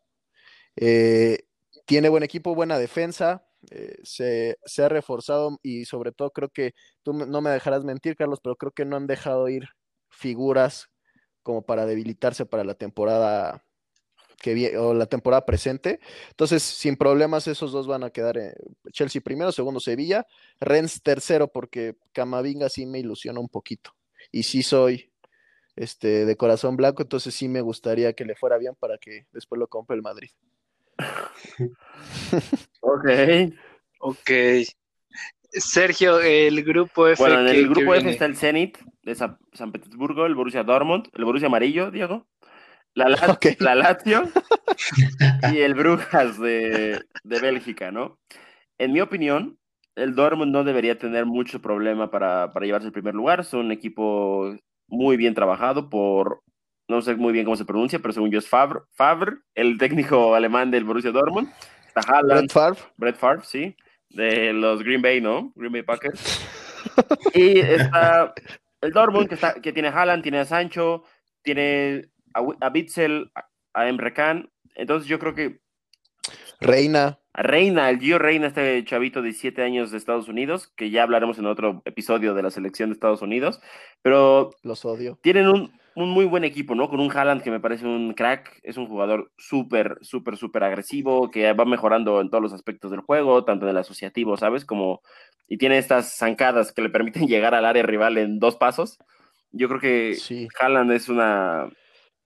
Eh, 0.76 1.46
tiene 1.86 2.08
buen 2.08 2.22
equipo, 2.22 2.54
buena 2.54 2.78
defensa. 2.78 3.44
eh, 3.70 3.96
se, 4.04 4.56
se 4.64 4.82
ha 4.84 4.88
reforzado 4.88 5.58
y 5.62 5.84
sobre 5.84 6.12
todo 6.12 6.30
creo 6.30 6.48
que 6.48 6.72
tú 7.02 7.12
no 7.12 7.40
me 7.40 7.50
dejarás 7.50 7.84
mentir, 7.84 8.14
Carlos, 8.14 8.40
pero 8.42 8.56
creo 8.56 8.72
que 8.72 8.84
no 8.84 8.96
han 8.96 9.06
dejado 9.08 9.48
ir 9.48 9.64
figuras 10.10 10.88
como 11.42 11.62
para 11.62 11.86
debilitarse 11.86 12.46
para 12.46 12.62
la 12.62 12.74
temporada 12.74 13.64
que 14.40 14.76
o 14.78 14.94
la 14.94 15.06
temporada 15.06 15.44
presente. 15.44 16.00
Entonces, 16.30 16.62
sin 16.62 16.96
problemas, 16.96 17.46
esos 17.48 17.72
dos 17.72 17.86
van 17.86 18.04
a 18.04 18.10
quedar 18.10 18.38
eh, 18.38 18.54
Chelsea 18.92 19.20
primero, 19.20 19.52
segundo 19.52 19.80
Sevilla, 19.80 20.26
Rennes 20.60 21.02
tercero, 21.02 21.48
porque 21.48 21.96
Camavinga 22.12 22.68
sí 22.68 22.86
me 22.86 22.98
ilusiona 23.00 23.40
un 23.40 23.48
poquito. 23.48 23.94
Y 24.30 24.44
sí 24.44 24.62
soy 24.62 25.12
este, 25.76 26.24
de 26.24 26.36
corazón 26.36 26.76
blanco, 26.76 27.02
entonces 27.02 27.34
sí 27.34 27.48
me 27.48 27.60
gustaría 27.60 28.12
que 28.12 28.24
le 28.24 28.34
fuera 28.36 28.58
bien 28.58 28.74
para 28.78 28.98
que 28.98 29.26
después 29.32 29.58
lo 29.58 29.66
compre 29.68 29.96
el 29.96 30.02
Madrid. 30.02 30.30
Ok. 32.80 33.06
Ok. 34.00 34.30
Sergio, 35.50 36.20
el 36.20 36.62
grupo 36.62 37.08
F. 37.08 37.22
Bueno, 37.22 37.40
en 37.40 37.48
el 37.48 37.64
grupo 37.68 37.92
F 37.94 37.98
viene. 37.98 38.10
está 38.10 38.26
el 38.26 38.36
Zenit 38.36 38.78
de 39.02 39.14
Sa- 39.14 39.38
San 39.52 39.72
Petersburgo, 39.72 40.26
el 40.26 40.34
Borussia 40.34 40.62
Dortmund, 40.62 41.08
el 41.14 41.24
Borussia 41.24 41.46
Amarillo, 41.48 41.90
Diego, 41.90 42.26
la, 42.94 43.08
La- 43.08 43.32
Ok. 43.32 43.46
la 43.60 43.74
Lazio 43.74 44.24
y 45.52 45.58
el 45.58 45.74
Brujas 45.74 46.38
de, 46.38 47.00
de 47.24 47.40
Bélgica, 47.40 47.90
¿no? 47.90 48.18
En 48.78 48.92
mi 48.92 49.00
opinión, 49.00 49.58
el 49.96 50.14
Dortmund 50.14 50.52
no 50.52 50.62
debería 50.64 50.98
tener 50.98 51.26
mucho 51.26 51.60
problema 51.60 52.10
para, 52.10 52.52
para 52.52 52.66
llevarse 52.66 52.86
el 52.86 52.92
primer 52.92 53.14
lugar. 53.14 53.40
Es 53.40 53.52
un 53.52 53.72
equipo 53.72 54.54
muy 54.86 55.16
bien 55.16 55.34
trabajado 55.34 55.90
por, 55.90 56.42
no 56.88 57.02
sé 57.02 57.16
muy 57.16 57.32
bien 57.32 57.44
cómo 57.44 57.56
se 57.56 57.64
pronuncia, 57.64 57.98
pero 57.98 58.12
según 58.14 58.30
yo 58.30 58.38
es 58.38 58.48
Favre, 58.48 58.80
Favre 58.92 59.38
el 59.54 59.76
técnico 59.78 60.34
alemán 60.34 60.70
del 60.70 60.84
Borussia 60.84 61.10
Dortmund. 61.10 61.50
Está 61.88 62.00
Haaland, 62.12 62.40
Brett 62.42 62.52
Favre, 62.52 62.80
Brett 62.96 63.16
Favre, 63.16 63.42
sí, 63.44 63.76
de 64.10 64.52
los 64.52 64.82
Green 64.84 65.02
Bay, 65.02 65.20
¿no? 65.20 65.52
Green 65.56 65.72
Bay 65.72 65.82
Packers. 65.82 66.44
Y 67.34 67.58
está 67.58 68.32
el 68.80 68.92
Dortmund, 68.92 69.28
que, 69.28 69.34
está, 69.34 69.54
que 69.60 69.72
tiene 69.72 69.88
a 69.88 69.92
Haaland, 69.92 70.22
tiene 70.22 70.38
a 70.38 70.44
Sancho, 70.44 71.02
tiene 71.42 72.06
a, 72.34 72.42
a 72.60 72.70
Bitzel, 72.70 73.30
a, 73.34 73.48
a 73.74 73.88
Emre 73.88 74.12
Can. 74.12 74.50
Entonces 74.74 75.08
yo 75.08 75.18
creo 75.18 75.34
que 75.34 75.60
Reina, 76.60 77.18
Reina, 77.34 77.88
el 77.88 78.00
Gio 78.00 78.18
Reina, 78.18 78.48
este 78.48 78.84
chavito 78.84 79.20
de 79.20 79.28
17 79.28 79.62
años 79.62 79.90
de 79.90 79.98
Estados 79.98 80.28
Unidos, 80.28 80.72
que 80.76 80.90
ya 80.90 81.04
hablaremos 81.04 81.38
en 81.38 81.46
otro 81.46 81.82
episodio 81.84 82.34
de 82.34 82.42
la 82.42 82.50
selección 82.50 82.90
de 82.90 82.94
Estados 82.94 83.22
Unidos, 83.22 83.60
pero 84.02 84.50
los 84.62 84.84
odio. 84.84 85.18
tienen 85.22 85.46
un, 85.46 85.72
un 85.94 86.10
muy 86.10 86.24
buen 86.24 86.42
equipo, 86.42 86.74
¿no? 86.74 86.88
Con 86.88 86.98
un 86.98 87.16
Haaland 87.16 87.42
que 87.42 87.52
me 87.52 87.60
parece 87.60 87.86
un 87.86 88.12
crack, 88.12 88.58
es 88.64 88.76
un 88.76 88.88
jugador 88.88 89.30
súper, 89.36 89.98
súper, 90.00 90.36
súper 90.36 90.64
agresivo, 90.64 91.30
que 91.30 91.52
va 91.52 91.64
mejorando 91.64 92.20
en 92.20 92.28
todos 92.28 92.42
los 92.42 92.52
aspectos 92.52 92.90
del 92.90 93.00
juego, 93.00 93.44
tanto 93.44 93.66
en 93.66 93.70
el 93.70 93.78
asociativo, 93.78 94.36
¿sabes? 94.36 94.64
Como, 94.64 95.00
y 95.46 95.58
tiene 95.58 95.78
estas 95.78 96.16
zancadas 96.16 96.72
que 96.72 96.82
le 96.82 96.90
permiten 96.90 97.22
llegar 97.28 97.54
al 97.54 97.66
área 97.66 97.84
rival 97.84 98.18
en 98.18 98.40
dos 98.40 98.56
pasos. 98.56 98.98
Yo 99.52 99.68
creo 99.68 99.80
que 99.80 100.14
Sí. 100.14 100.48
Haaland 100.58 100.90
es 100.90 101.08
una, 101.08 101.70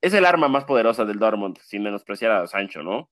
es 0.02 0.12
el 0.12 0.26
arma 0.26 0.48
más 0.48 0.64
poderosa 0.64 1.04
del 1.06 1.18
Dortmund, 1.18 1.56
sin 1.62 1.82
menospreciar 1.82 2.32
a 2.32 2.46
Sancho, 2.46 2.82
¿no? 2.82 3.08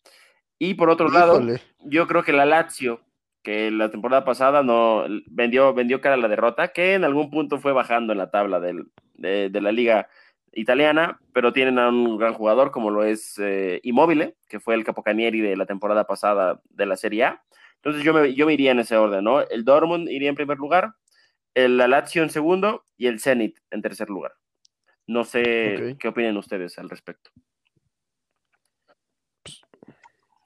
Y 0.58 0.74
por 0.74 0.90
otro 0.90 1.08
lado, 1.14 1.38
yo 1.86 2.06
creo 2.06 2.22
que 2.22 2.32
la 2.34 2.44
Lazio, 2.44 3.00
que 3.42 3.70
la 3.70 3.90
temporada 3.90 4.24
pasada 4.26 4.62
no 4.62 5.06
vendió, 5.28 5.72
vendió 5.72 6.02
cara 6.02 6.16
a 6.16 6.18
la 6.18 6.28
derrota, 6.28 6.68
que 6.68 6.92
en 6.94 7.04
algún 7.04 7.30
punto 7.30 7.58
fue 7.58 7.72
bajando 7.72 8.12
en 8.12 8.18
la 8.18 8.30
tabla 8.30 8.60
del- 8.60 8.90
de, 9.14 9.48
de 9.48 9.60
la 9.62 9.72
liga 9.72 10.08
italiana, 10.52 11.18
pero 11.32 11.52
tienen 11.52 11.78
a 11.78 11.88
un 11.88 12.18
gran 12.18 12.34
jugador 12.34 12.70
como 12.72 12.90
lo 12.90 13.04
es 13.04 13.38
eh, 13.38 13.80
Immobile, 13.84 14.36
que 14.48 14.60
fue 14.60 14.74
el 14.74 14.84
capocanieri 14.84 15.40
de 15.40 15.56
la 15.56 15.64
temporada 15.64 16.06
pasada 16.06 16.60
de 16.68 16.86
la 16.86 16.96
Serie 16.96 17.24
A. 17.24 17.42
Entonces 17.76 18.02
yo 18.02 18.12
me, 18.12 18.34
yo 18.34 18.44
me 18.46 18.52
iría 18.54 18.72
en 18.72 18.80
ese 18.80 18.96
orden, 18.96 19.24
¿no? 19.24 19.40
El 19.40 19.64
Dortmund 19.64 20.10
iría 20.10 20.28
en 20.28 20.34
primer 20.34 20.58
lugar, 20.58 20.94
el 21.54 21.76
la 21.78 21.88
Lazio 21.88 22.22
en 22.22 22.30
segundo 22.30 22.84
y 22.98 23.06
el 23.06 23.20
Zenit 23.20 23.58
en 23.70 23.80
tercer 23.80 24.10
lugar. 24.10 24.32
No 25.10 25.24
sé 25.24 25.96
qué 25.98 26.06
opinan 26.06 26.36
ustedes 26.36 26.78
al 26.78 26.88
respecto. 26.88 27.32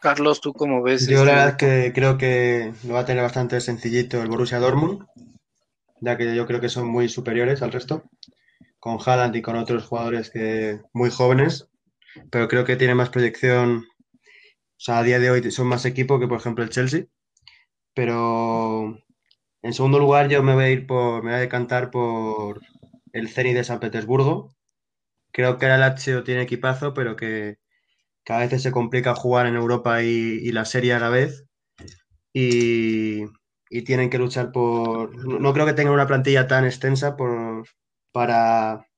Carlos, 0.00 0.40
¿tú 0.40 0.54
cómo 0.54 0.82
ves? 0.82 1.06
Yo 1.06 1.18
este 1.18 1.26
la 1.26 1.32
verdad 1.32 1.48
grupo? 1.48 1.58
que 1.58 1.92
creo 1.92 2.16
que 2.16 2.72
lo 2.86 2.94
va 2.94 3.00
a 3.00 3.04
tener 3.04 3.22
bastante 3.22 3.60
sencillito 3.60 4.22
el 4.22 4.30
Borussia 4.30 4.58
Dortmund, 4.58 5.04
ya 6.00 6.16
que 6.16 6.34
yo 6.34 6.46
creo 6.46 6.62
que 6.62 6.70
son 6.70 6.88
muy 6.88 7.10
superiores 7.10 7.60
al 7.60 7.72
resto, 7.72 8.04
con 8.78 8.96
Haaland 9.04 9.36
y 9.36 9.42
con 9.42 9.56
otros 9.56 9.84
jugadores 9.84 10.30
que 10.30 10.80
muy 10.94 11.10
jóvenes, 11.10 11.68
pero 12.30 12.48
creo 12.48 12.64
que 12.64 12.76
tiene 12.76 12.94
más 12.94 13.10
proyección, 13.10 13.84
o 13.84 14.78
sea, 14.78 15.00
a 15.00 15.02
día 15.02 15.20
de 15.20 15.30
hoy 15.30 15.50
son 15.50 15.66
más 15.66 15.84
equipo 15.84 16.18
que 16.18 16.26
por 16.26 16.38
ejemplo 16.38 16.64
el 16.64 16.70
Chelsea, 16.70 17.04
pero 17.92 18.98
en 19.60 19.74
segundo 19.74 19.98
lugar 19.98 20.30
yo 20.30 20.42
me 20.42 20.54
voy 20.54 20.64
a 20.64 20.70
ir 20.70 20.86
por, 20.86 21.22
me 21.22 21.32
voy 21.32 21.36
a 21.36 21.42
decantar 21.42 21.90
por 21.90 22.62
el 23.14 23.28
Zenit 23.28 23.54
de 23.54 23.64
San 23.64 23.80
Petersburgo. 23.80 24.53
Creo 25.34 25.58
que 25.58 25.66
el 25.66 25.80
Lazio 25.80 26.24
tiene 26.24 26.42
equipazo, 26.42 26.94
pero 26.94 27.16
que 27.16 27.58
que 28.24 28.32
a 28.32 28.38
veces 28.38 28.62
se 28.62 28.72
complica 28.72 29.14
jugar 29.14 29.46
en 29.46 29.54
Europa 29.54 30.02
y, 30.02 30.08
y 30.08 30.52
la 30.52 30.64
Serie 30.64 30.94
a 30.94 30.98
la 30.98 31.10
vez. 31.10 31.44
Y, 32.32 33.24
y 33.68 33.82
tienen 33.84 34.10
que 34.10 34.18
luchar 34.18 34.50
por. 34.50 35.14
No, 35.26 35.52
creo 35.52 35.66
que 35.66 35.74
tengan 35.74 35.94
una 35.94 36.06
plantilla 36.06 36.48
tan 36.48 36.64
extensa 36.64 37.16
por, 37.16 37.66
para 38.12 38.88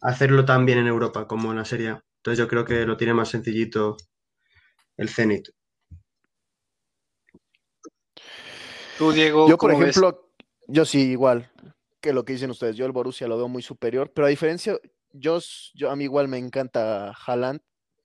hacerlo 0.00 0.44
tan 0.44 0.66
bien 0.66 0.78
en 0.78 0.86
Europa 0.86 1.26
como 1.26 1.50
en 1.50 1.58
la 1.58 1.64
Serie 1.64 1.88
A. 1.88 2.04
Entonces 2.18 2.38
yo 2.38 2.48
creo 2.48 2.64
que 2.64 2.86
lo 2.86 2.96
tiene 2.96 3.14
más 3.14 3.30
sencillito 3.30 3.96
el 4.96 5.08
Zenit. 5.08 5.48
Tú, 8.98 9.10
Diego, 9.10 9.48
Yo, 9.48 9.58
por 9.58 9.72
ejemplo, 9.72 10.30
yo 10.68 10.84
sí, 10.84 11.10
igual 11.10 11.50
que 12.00 12.12
lo 12.12 12.24
que 12.24 12.34
dicen 12.34 12.50
ustedes. 12.50 12.76
Yo 12.76 12.84
el 12.84 12.92
Borussia 12.92 13.26
lo 13.26 13.38
veo 13.38 13.48
muy 13.48 13.62
superior, 13.62 14.12
pero 14.14 14.26
a 14.26 14.30
diferencia, 14.30 14.78
yo, 15.14 15.38
yo 15.74 15.90
a 15.90 15.96
mí 15.96 16.04
igual 16.04 16.28
me 16.28 16.36
encanta 16.38 17.12
Haaland, 17.26 17.60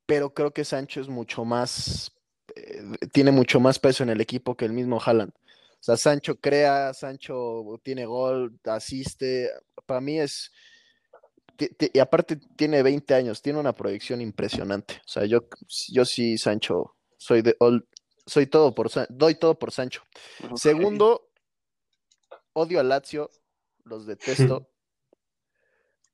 pero 0.06 0.34
creo 0.34 0.52
que 0.52 0.64
Sancho 0.64 1.02
es 1.02 1.10
mucho 1.10 1.44
más, 1.44 2.12
eh, 2.56 2.84
tiene 3.12 3.32
mucho 3.32 3.60
más 3.60 3.78
peso 3.80 4.04
en 4.04 4.10
el 4.10 4.22
equipo 4.22 4.56
que 4.56 4.66
el 4.66 4.74
mismo 4.74 5.02
Haaland. 5.04 5.32
O 5.34 5.82
sea, 5.84 5.98
Sancho 5.98 6.36
crea, 6.40 6.94
Sancho 6.94 7.64
tiene 7.84 8.06
gol, 8.06 8.60
asiste. 8.66 9.50
Para 9.86 10.00
mí 10.02 10.20
es, 10.20 10.52
y 11.94 12.00
aparte 12.00 12.38
tiene 12.56 12.84
20 12.84 13.14
años, 13.16 13.42
tiene 13.42 13.60
una 13.60 13.74
proyección 13.74 14.22
impresionante. 14.22 14.96
O 15.06 15.08
sea, 15.08 15.26
yo, 15.26 15.48
yo 15.90 16.06
sí, 16.06 16.38
Sancho, 16.38 16.96
soy 17.18 17.42
de 17.42 17.56
all- 17.60 17.88
soy 18.26 18.46
todo 18.48 18.74
por, 18.76 18.90
doy 19.10 19.36
todo 19.36 19.58
por 19.58 19.72
Sancho. 19.72 20.04
Segundo, 20.56 21.30
odio 22.54 22.80
a 22.80 22.84
Lazio, 22.84 23.30
los 23.84 24.06
detesto, 24.06 24.70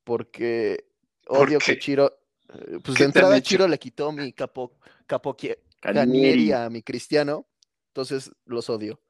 porque 0.05 0.85
¿Por 1.25 1.49
odio 1.49 1.59
que 1.59 1.77
Chiro, 1.77 2.17
eh, 2.53 2.79
pues 2.81 2.95
¿Qué 2.97 3.03
de 3.03 3.07
entrada? 3.07 3.41
Chiro 3.41 3.67
le 3.67 3.77
quitó 3.77 4.13
mi 4.13 4.31
capo, 4.31 4.77
capo 5.05 5.35
Canieri. 5.81 6.53
a 6.53 6.69
mi 6.69 6.81
Cristiano, 6.81 7.45
entonces 7.87 8.31
los 8.45 8.69
odio. 8.69 9.01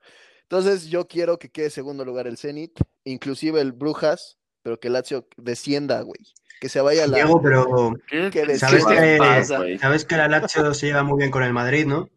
Entonces 0.44 0.88
yo 0.88 1.08
quiero 1.08 1.38
que 1.38 1.52
quede 1.52 1.70
segundo 1.70 2.04
lugar 2.06 2.26
el 2.28 2.38
Zenit, 2.38 2.80
inclusive 3.04 3.62
el 3.62 3.72
Brujas, 3.72 4.38
pero 4.64 4.80
que 4.80 4.90
Lazio 4.90 5.28
descienda, 5.38 6.02
güey, 6.02 6.22
que 6.60 6.70
se 6.70 6.82
vaya 6.82 7.04
a 7.04 7.08
la... 7.08 7.18
Diego, 7.18 7.42
pero 7.42 7.94
¿Qué 8.08 8.30
¿Qué 8.32 8.46
te 8.46 8.58
sabes 8.58 8.86
que, 8.86 9.18
pasa? 9.20 9.60
sabes 9.80 10.06
que 10.06 10.18
la 10.18 10.28
Lazio 10.28 10.74
se 10.74 10.88
lleva 10.88 11.04
muy 11.04 11.20
bien 11.20 11.32
con 11.32 11.44
el 11.44 11.54
Madrid, 11.54 11.86
¿no? 11.86 12.10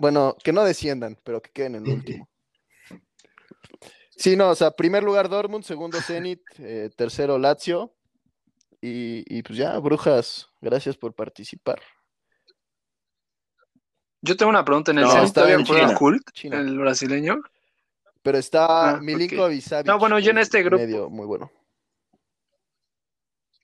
Bueno, 0.00 0.36
que 0.42 0.52
no 0.52 0.64
desciendan, 0.64 1.18
pero 1.22 1.42
que 1.42 1.50
queden 1.50 1.76
en 1.76 1.86
el 1.86 1.92
último. 1.92 2.29
Sí, 4.20 4.36
no, 4.36 4.50
o 4.50 4.54
sea, 4.54 4.70
primer 4.70 5.02
lugar 5.02 5.30
Dortmund, 5.30 5.64
segundo 5.64 5.98
Zenit, 6.02 6.42
eh, 6.58 6.90
tercero 6.94 7.38
Lazio. 7.38 7.94
Y, 8.82 9.24
y 9.26 9.42
pues 9.42 9.58
ya, 9.58 9.78
Brujas, 9.78 10.48
gracias 10.60 10.96
por 10.96 11.14
participar. 11.14 11.80
Yo 14.22 14.36
tengo 14.36 14.50
una 14.50 14.64
pregunta 14.64 14.90
en 14.90 14.98
el 14.98 15.04
No, 15.04 15.10
Zenit. 15.10 15.26
está 15.28 15.40
¿Todavía 15.42 15.64
juega 15.66 16.18
China. 16.34 16.60
el 16.60 16.78
brasileño? 16.78 17.40
Pero 18.22 18.36
está 18.36 18.90
Ah, 18.96 19.00
Milinkovic 19.00 19.62
Savic. 19.62 19.86
No, 19.86 19.98
bueno, 19.98 20.18
yo 20.18 20.30
en 20.32 20.38
es 20.38 20.48
este 20.48 20.62
grupo- 20.62 20.82
medio 20.82 21.08
muy 21.08 21.26
bueno. 21.26 21.50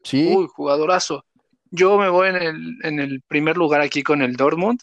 Sí, 0.03 0.33
Uy, 0.35 0.47
jugadorazo. 0.51 1.25
Yo 1.71 1.99
me 1.99 2.09
voy 2.09 2.29
en 2.29 2.37
el, 2.37 2.77
en 2.83 3.01
el 3.01 3.23
primer 3.23 3.57
lugar 3.59 3.81
aquí 3.83 4.03
con 4.03 4.23
el 4.23 4.35
Dortmund 4.37 4.81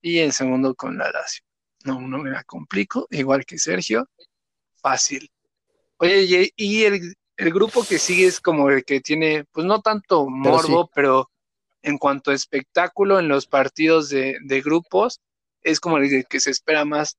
y 0.00 0.18
en 0.18 0.32
segundo 0.32 0.74
con 0.74 0.98
la 0.98 1.10
Lazio. 1.10 1.44
No, 1.84 2.00
no 2.00 2.18
me 2.18 2.30
la 2.30 2.42
complico, 2.44 3.06
igual 3.10 3.44
que 3.44 3.58
Sergio. 3.58 4.08
Fácil. 4.82 5.30
Oye, 5.98 6.52
y 6.56 6.82
el, 6.84 7.14
grupo 7.36 7.84
que 7.84 7.98
sigue 7.98 8.26
es 8.26 8.40
como 8.40 8.68
el 8.70 8.84
que 8.84 9.00
tiene, 9.00 9.44
pues 9.52 9.64
no 9.66 9.80
tanto 9.80 10.28
morbo, 10.28 10.90
pero, 10.94 11.30
en 11.82 11.98
cuanto 11.98 12.30
a 12.30 12.34
espectáculo 12.34 13.18
en 13.18 13.28
los 13.28 13.46
partidos 13.46 14.08
de, 14.08 14.62
grupos, 14.64 15.20
es 15.62 15.80
como 15.80 15.98
el 15.98 16.26
que 16.26 16.40
se 16.40 16.50
espera 16.50 16.84
más. 16.84 17.16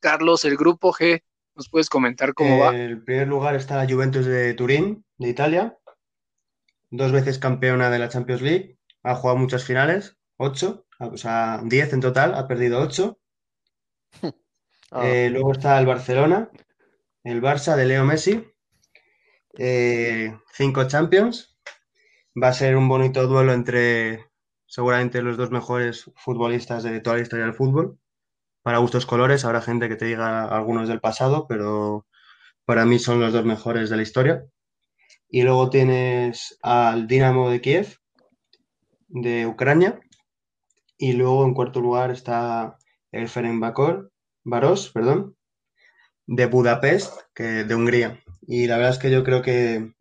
Carlos, 0.00 0.44
el 0.44 0.56
grupo 0.56 0.92
G, 0.92 1.22
¿nos 1.56 1.68
puedes 1.68 1.90
comentar 1.90 2.34
cómo 2.34 2.60
va? 2.60 2.68
En 2.70 2.76
el 2.76 3.02
primer 3.02 3.26
lugar 3.26 3.56
está 3.56 3.76
la 3.76 3.92
Juventus 3.92 4.24
de 4.26 4.54
Turín, 4.54 5.04
de 5.16 5.28
Italia, 5.28 5.76
dos 6.90 7.10
veces 7.10 7.38
campeona 7.38 7.90
de 7.90 7.98
la 7.98 8.08
Champions 8.08 8.42
League, 8.42 8.78
ha 9.02 9.16
jugado 9.16 9.38
muchas 9.38 9.64
finales, 9.64 10.16
ocho, 10.36 10.86
o 11.00 11.16
sea, 11.16 11.60
diez 11.64 11.92
en 11.92 12.00
total, 12.00 12.34
ha 12.34 12.46
perdido 12.46 12.80
ocho. 12.80 13.18
Ah. 14.90 15.06
Eh, 15.06 15.28
luego 15.28 15.52
está 15.52 15.78
el 15.78 15.84
Barcelona, 15.84 16.50
el 17.28 17.42
Barça 17.42 17.76
de 17.76 17.84
Leo 17.84 18.06
Messi, 18.06 18.42
eh, 19.58 20.34
cinco 20.54 20.86
Champions. 20.88 21.58
Va 22.42 22.48
a 22.48 22.54
ser 22.54 22.74
un 22.76 22.88
bonito 22.88 23.26
duelo 23.26 23.52
entre 23.52 24.24
seguramente 24.66 25.20
los 25.20 25.36
dos 25.36 25.50
mejores 25.50 26.10
futbolistas 26.16 26.84
de 26.84 27.00
toda 27.00 27.16
la 27.16 27.22
historia 27.22 27.44
del 27.44 27.54
fútbol. 27.54 27.98
Para 28.62 28.78
gustos 28.78 29.04
colores, 29.04 29.44
habrá 29.44 29.60
gente 29.60 29.88
que 29.90 29.96
te 29.96 30.06
diga 30.06 30.44
algunos 30.44 30.88
del 30.88 31.00
pasado, 31.00 31.46
pero 31.46 32.06
para 32.64 32.86
mí 32.86 32.98
son 32.98 33.20
los 33.20 33.34
dos 33.34 33.44
mejores 33.44 33.90
de 33.90 33.96
la 33.96 34.02
historia. 34.02 34.44
Y 35.28 35.42
luego 35.42 35.68
tienes 35.68 36.58
al 36.62 37.06
Dinamo 37.06 37.50
de 37.50 37.60
Kiev, 37.60 37.98
de 39.08 39.46
Ucrania. 39.46 40.00
Y 40.96 41.12
luego 41.12 41.44
en 41.44 41.52
cuarto 41.52 41.80
lugar 41.80 42.10
está 42.10 42.78
el 43.12 43.28
Ferenbakor, 43.28 44.12
Varos, 44.44 44.90
perdón, 44.90 45.37
de 46.28 46.46
Budapest, 46.46 47.12
que 47.34 47.64
de 47.64 47.74
Hungría. 47.74 48.22
Y 48.46 48.66
la 48.66 48.76
verdad 48.76 48.92
es 48.92 48.98
que 48.98 49.10
yo 49.10 49.24
creo 49.24 49.42
que, 49.42 49.92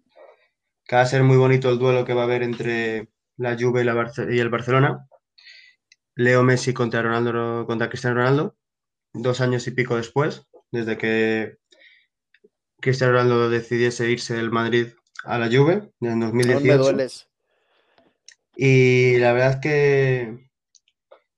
va 0.94 1.02
a 1.02 1.06
ser 1.06 1.24
muy 1.24 1.38
bonito 1.38 1.70
el 1.70 1.80
duelo 1.80 2.06
que 2.06 2.14
va 2.14 2.22
a 2.22 2.26
haber 2.26 2.44
entre 2.44 3.10
la 3.38 3.58
Juve 3.58 3.84
y, 3.84 4.36
y 4.36 4.40
el 4.40 4.50
Barcelona. 4.50 5.08
Leo 6.16 6.44
Messi 6.44 6.74
contra 6.74 7.02
Ronaldo 7.02 7.66
contra 7.66 7.90
Cristiano 7.90 8.18
Ronaldo, 8.18 8.58
dos 9.14 9.40
años 9.40 9.68
y 9.68 9.72
pico 9.72 9.96
después, 9.96 10.48
desde 10.72 10.98
que 10.98 11.58
Cristiano 12.82 13.14
Ronaldo 13.14 13.50
decidiese 13.50 14.10
irse 14.10 14.34
del 14.34 14.52
Madrid 14.52 14.88
a 15.24 15.38
la 15.38 15.48
Juve 15.48 15.92
en 16.02 16.20
2018. 16.20 17.28
Y 18.56 19.18
la 19.18 19.34
verdad 19.34 19.52
es 19.52 19.58
que, 19.58 20.50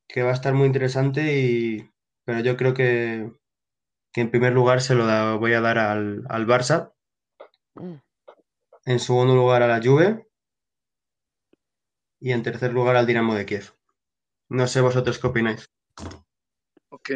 que 0.07 0.23
va 0.23 0.31
a 0.31 0.35
estar 0.35 0.53
muy 0.53 0.67
interesante 0.67 1.37
y 1.37 1.89
pero 2.23 2.41
yo 2.41 2.55
creo 2.57 2.75
que, 2.75 3.31
en 4.15 4.31
primer 4.31 4.53
lugar 4.53 4.81
se 4.81 4.95
lo 4.95 5.39
voy 5.39 5.53
a 5.53 5.61
dar 5.61 5.77
al, 5.77 6.23
Barça. 6.47 6.93
Mm. 7.75 7.95
En 8.85 8.99
segundo 8.99 9.35
lugar 9.35 9.61
a 9.63 9.67
la 9.67 9.81
Juve. 9.81 10.27
Y 12.19 12.31
en 12.31 12.43
tercer 12.43 12.73
lugar 12.73 12.95
al 12.95 13.05
Dinamo 13.05 13.35
de 13.35 13.45
Kiev. 13.45 13.73
No 14.49 14.67
sé 14.67 14.81
vosotros 14.81 15.19
qué 15.19 15.27
opináis. 15.27 15.69
Ok. 16.89 17.11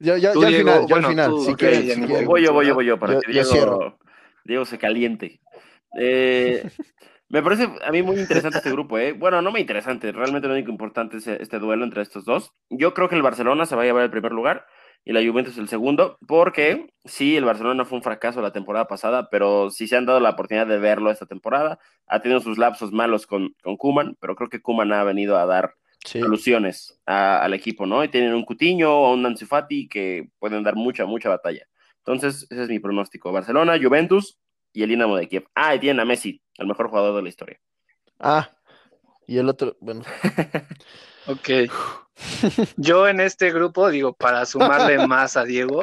Ya, 0.00 0.18
ya, 0.18 0.32
al 0.32 0.54
final, 0.54 0.86
al 0.92 1.06
final. 1.06 1.30
voy 2.26 2.44
yo, 2.44 2.52
voy 2.52 2.66
yo, 2.66 2.74
voy 2.74 2.86
yo, 2.86 2.98
para 2.98 3.20
que 3.20 3.32
Diego, 3.32 3.96
Diego, 4.44 4.64
se 4.64 4.76
caliente. 4.76 5.40
Eh, 5.98 6.68
me 7.28 7.42
parece 7.42 7.70
a 7.82 7.90
mí 7.90 8.02
muy 8.02 8.18
interesante 8.18 8.58
este 8.58 8.72
grupo, 8.72 8.98
¿eh? 8.98 9.12
Bueno, 9.12 9.40
no 9.40 9.50
muy 9.50 9.60
interesante, 9.60 10.12
realmente 10.12 10.48
lo 10.48 10.54
único 10.54 10.70
importante 10.70 11.18
es 11.18 11.26
este 11.28 11.58
duelo 11.58 11.84
entre 11.84 12.02
estos 12.02 12.24
dos. 12.24 12.52
Yo 12.68 12.92
creo 12.92 13.08
que 13.08 13.14
el 13.14 13.22
Barcelona 13.22 13.64
se 13.64 13.76
va 13.76 13.82
a 13.82 13.84
llevar 13.86 14.02
el 14.02 14.10
primer 14.10 14.32
lugar 14.32 14.66
y 15.04 15.12
la 15.12 15.22
Juventus 15.22 15.58
el 15.58 15.68
segundo, 15.68 16.18
porque 16.26 16.88
sí, 17.04 17.36
el 17.36 17.44
Barcelona 17.44 17.84
fue 17.84 17.98
un 17.98 18.02
fracaso 18.02 18.40
la 18.40 18.52
temporada 18.52 18.86
pasada, 18.88 19.28
pero 19.30 19.70
sí 19.70 19.86
se 19.86 19.96
han 19.96 20.06
dado 20.06 20.18
la 20.18 20.30
oportunidad 20.30 20.66
de 20.66 20.78
verlo 20.78 21.10
esta 21.10 21.26
temporada. 21.26 21.78
Ha 22.06 22.20
tenido 22.20 22.40
sus 22.40 22.56
lapsos 22.56 22.90
malos 22.90 23.26
con, 23.26 23.54
con 23.62 23.76
Kuman, 23.76 24.16
pero 24.18 24.34
creo 24.34 24.48
que 24.48 24.62
Kuman 24.62 24.92
ha 24.92 25.04
venido 25.04 25.36
a 25.36 25.44
dar 25.44 25.74
soluciones 26.04 27.00
al 27.06 27.52
equipo, 27.54 27.86
¿no? 27.86 28.02
Y 28.04 28.08
tienen 28.08 28.34
un 28.34 28.44
Cutiño 28.44 28.92
o 28.92 29.12
un 29.12 29.22
Nancy 29.22 29.88
que 29.88 30.28
pueden 30.38 30.62
dar 30.62 30.74
mucha, 30.74 31.04
mucha 31.04 31.28
batalla. 31.28 31.66
Entonces, 31.98 32.46
ese 32.50 32.62
es 32.62 32.68
mi 32.68 32.78
pronóstico. 32.78 33.32
Barcelona, 33.32 33.78
Juventus 33.82 34.38
y 34.72 34.82
el 34.82 34.90
Dinamo 34.90 35.16
de 35.16 35.28
Kiev. 35.28 35.46
Ah, 35.54 35.74
y 35.74 35.80
tienen 35.80 36.00
a 36.00 36.04
Messi, 36.04 36.42
el 36.58 36.66
mejor 36.66 36.88
jugador 36.88 37.16
de 37.16 37.22
la 37.22 37.28
historia. 37.28 37.60
Ah, 38.18 38.50
y 39.26 39.38
el 39.38 39.48
otro, 39.48 39.76
bueno. 39.80 40.02
ok. 41.26 41.70
Yo 42.76 43.08
en 43.08 43.20
este 43.20 43.52
grupo, 43.52 43.90
digo, 43.90 44.12
para 44.12 44.46
sumarle 44.46 45.06
más 45.08 45.36
a 45.36 45.44
Diego, 45.44 45.82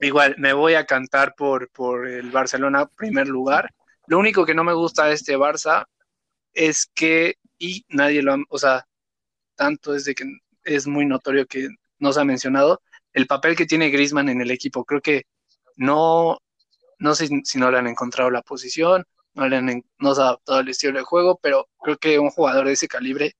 igual 0.00 0.34
me 0.38 0.52
voy 0.52 0.74
a 0.74 0.86
cantar 0.86 1.34
por, 1.36 1.70
por 1.70 2.08
el 2.08 2.30
Barcelona 2.30 2.86
primer 2.86 3.28
lugar. 3.28 3.72
Lo 4.06 4.18
único 4.18 4.44
que 4.46 4.54
no 4.54 4.64
me 4.64 4.72
gusta 4.72 5.06
de 5.06 5.14
este 5.14 5.36
Barça 5.36 5.86
es 6.52 6.86
que, 6.94 7.36
y 7.58 7.84
nadie 7.88 8.22
lo 8.22 8.34
ha, 8.34 8.38
o 8.48 8.58
sea, 8.58 8.86
tanto 9.54 9.94
es 9.94 10.04
de 10.04 10.14
que 10.14 10.24
es 10.64 10.86
muy 10.86 11.06
notorio 11.06 11.46
que 11.46 11.68
no 11.98 12.12
se 12.12 12.20
ha 12.20 12.24
mencionado, 12.24 12.82
el 13.12 13.26
papel 13.26 13.56
que 13.56 13.66
tiene 13.66 13.90
Grisman 13.90 14.28
en 14.28 14.40
el 14.40 14.50
equipo. 14.50 14.84
Creo 14.84 15.00
que 15.00 15.24
no, 15.76 16.38
no 16.98 17.14
sé 17.14 17.28
si 17.44 17.58
no 17.58 17.70
le 17.70 17.78
han 17.78 17.86
encontrado 17.86 18.30
la 18.30 18.42
posición, 18.42 19.04
no, 19.34 19.48
le 19.48 19.56
han, 19.56 19.84
no 19.98 20.14
se 20.14 20.20
ha 20.20 20.24
adaptado 20.24 20.58
al 20.58 20.68
estilo 20.68 20.98
de 20.98 21.04
juego, 21.04 21.38
pero 21.42 21.68
creo 21.80 21.96
que 21.98 22.18
un 22.18 22.30
jugador 22.30 22.66
de 22.66 22.72
ese 22.72 22.88
calibre 22.88 23.34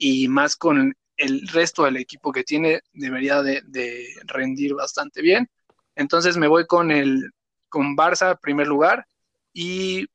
y 0.00 0.26
más 0.28 0.56
con 0.56 0.96
el 1.18 1.48
resto 1.48 1.84
del 1.84 1.98
equipo 1.98 2.32
que 2.32 2.42
tiene 2.42 2.80
debería 2.92 3.42
de, 3.42 4.06
rendir 4.24 4.74
bastante 4.74 5.20
bien. 5.20 5.48
Entonces 5.94 6.36
me 6.38 6.48
voy 6.48 6.66
con 6.66 6.90
el 6.90 7.30
con 7.68 7.96
Barça 7.96 8.32
en 8.32 8.38
primer 8.38 8.66
lugar 8.66 9.06
y 9.52 10.06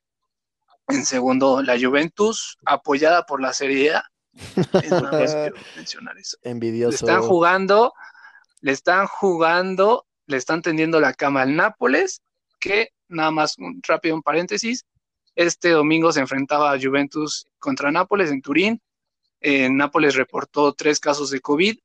en 0.88 1.06
segundo 1.06 1.62
la 1.62 1.80
Juventus 1.80 2.58
apoyada 2.65 3.26
por 3.26 3.41
la 3.41 3.54
Serie 3.54 3.93
A. 3.93 4.04
mencionar 5.78 6.17
eso. 6.17 6.38
Envidioso. 6.41 6.89
Le 6.91 6.95
están 6.95 7.21
jugando, 7.21 7.93
le 8.62 8.71
están 8.71 9.08
jugando, 9.08 10.06
le 10.26 10.38
están 10.38 10.62
tendiendo 10.62 11.00
la 11.00 11.13
cama 11.13 11.43
al 11.43 11.56
Nápoles 11.56 12.21
que, 12.60 12.89
nada 13.08 13.30
más 13.30 13.58
un 13.60 13.80
rápido 13.88 14.15
un 14.15 14.24
paréntesis, 14.24 14.84
este 15.36 15.69
domingo 15.69 16.12
se 16.12 16.21
enfrentaba 16.21 16.71
a 16.71 16.80
Juventus 16.82 17.45
contra 17.60 17.91
Nápoles 17.91 18.32
en 18.32 18.41
Turín. 18.41 18.82
Nápoles 19.70 20.16
reportó 20.16 20.74
tres 20.74 21.00
casos 21.00 21.30
de 21.30 21.40
COVID. 21.40 21.78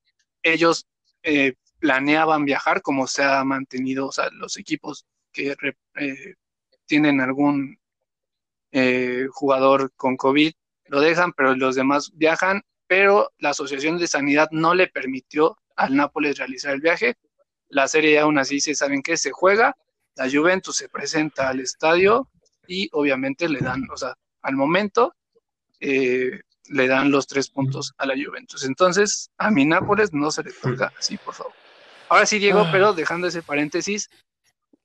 Ellos 0.43 0.87
eh, 1.23 1.55
planeaban 1.79 2.45
viajar 2.45 2.83
como 2.83 3.07
se 3.07 3.23
ha 3.23 3.45
mantenido, 3.45 4.07
o 4.07 4.13
sea, 4.13 4.31
los 4.33 4.57
equipos 4.57 5.05
que 5.33 5.55
eh, 5.97 6.35
tienen 6.87 7.21
algún 7.21 7.79
eh, 8.73 9.27
jugador 9.31 9.93
con 9.97 10.17
COVID 10.17 10.53
lo 10.87 11.01
dejan, 11.01 11.33
pero 11.33 11.55
los 11.55 11.77
demás 11.77 12.11
viajan, 12.15 12.63
pero 12.87 13.31
la 13.39 13.51
Asociación 13.51 13.99
de 13.99 14.09
Sanidad 14.09 14.49
no 14.51 14.75
le 14.75 14.89
permitió 14.89 15.57
al 15.77 15.95
Nápoles 15.95 16.39
realizar 16.39 16.75
el 16.75 16.81
viaje. 16.81 17.15
La 17.69 17.87
serie 17.87 18.19
aún 18.19 18.39
así 18.39 18.61
se 18.61 18.75
saben 18.75 19.03
que 19.03 19.17
se 19.17 19.31
juega 19.31 19.77
la 20.21 20.31
Juventus 20.31 20.77
se 20.77 20.89
presenta 20.91 21.49
al 21.49 21.61
estadio 21.61 22.29
y 22.67 22.91
obviamente 22.93 23.49
le 23.49 23.61
dan, 23.61 23.87
o 23.91 23.97
sea, 23.97 24.15
al 24.43 24.55
momento 24.55 25.15
eh, 25.81 26.41
le 26.71 26.87
dan 26.87 27.11
los 27.11 27.27
tres 27.27 27.51
puntos 27.51 27.93
a 27.99 28.07
la 28.07 28.15
Juventus. 28.15 28.65
Entonces, 28.65 29.31
a 29.39 29.51
mi 29.51 29.65
Nápoles 29.65 30.13
no 30.13 30.31
se 30.31 30.45
le 30.45 30.53
toca 30.53 30.93
así, 30.99 31.17
por 31.17 31.35
favor. 31.35 31.53
Ahora 32.09 32.27
sí, 32.27 32.39
Diego, 32.39 32.67
pero 32.73 32.89
ah. 32.89 32.93
dejando 32.93 33.27
ese 33.27 33.43
paréntesis, 33.43 34.09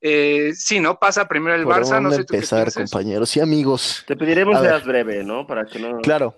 eh, 0.00 0.52
si 0.54 0.80
no 0.80 0.98
pasa 0.98 1.26
primero 1.26 1.56
el 1.56 1.64
Barça, 1.64 2.02
no 2.02 2.10
sé 2.10 2.24
tú 2.24 2.34
empezar, 2.34 2.72
compañeros 2.72 3.36
y 3.36 3.40
amigos. 3.40 4.04
Te 4.06 4.16
pediremos 4.16 4.60
que 4.60 4.66
seas 4.66 4.84
breve, 4.84 5.24
¿no? 5.24 5.46
Para 5.46 5.64
que 5.64 5.78
no. 5.78 5.98
Claro. 6.00 6.34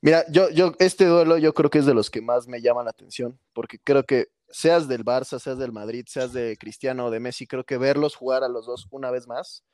Mira, 0.00 0.24
yo, 0.30 0.48
yo, 0.50 0.74
este 0.78 1.06
duelo 1.06 1.38
yo 1.38 1.52
creo 1.54 1.70
que 1.70 1.78
es 1.78 1.86
de 1.86 1.94
los 1.94 2.10
que 2.10 2.22
más 2.22 2.46
me 2.46 2.60
llama 2.60 2.82
la 2.84 2.90
atención, 2.90 3.38
porque 3.52 3.78
creo 3.78 4.04
que 4.04 4.28
seas 4.48 4.88
del 4.88 5.04
Barça, 5.04 5.38
seas 5.38 5.58
del 5.58 5.72
Madrid, 5.72 6.06
seas 6.08 6.32
de 6.32 6.56
Cristiano 6.56 7.06
o 7.06 7.10
de 7.10 7.20
Messi, 7.20 7.46
creo 7.46 7.64
que 7.64 7.78
verlos 7.78 8.14
jugar 8.14 8.44
a 8.44 8.48
los 8.48 8.66
dos 8.66 8.86
una 8.90 9.10
vez 9.10 9.26
más 9.26 9.64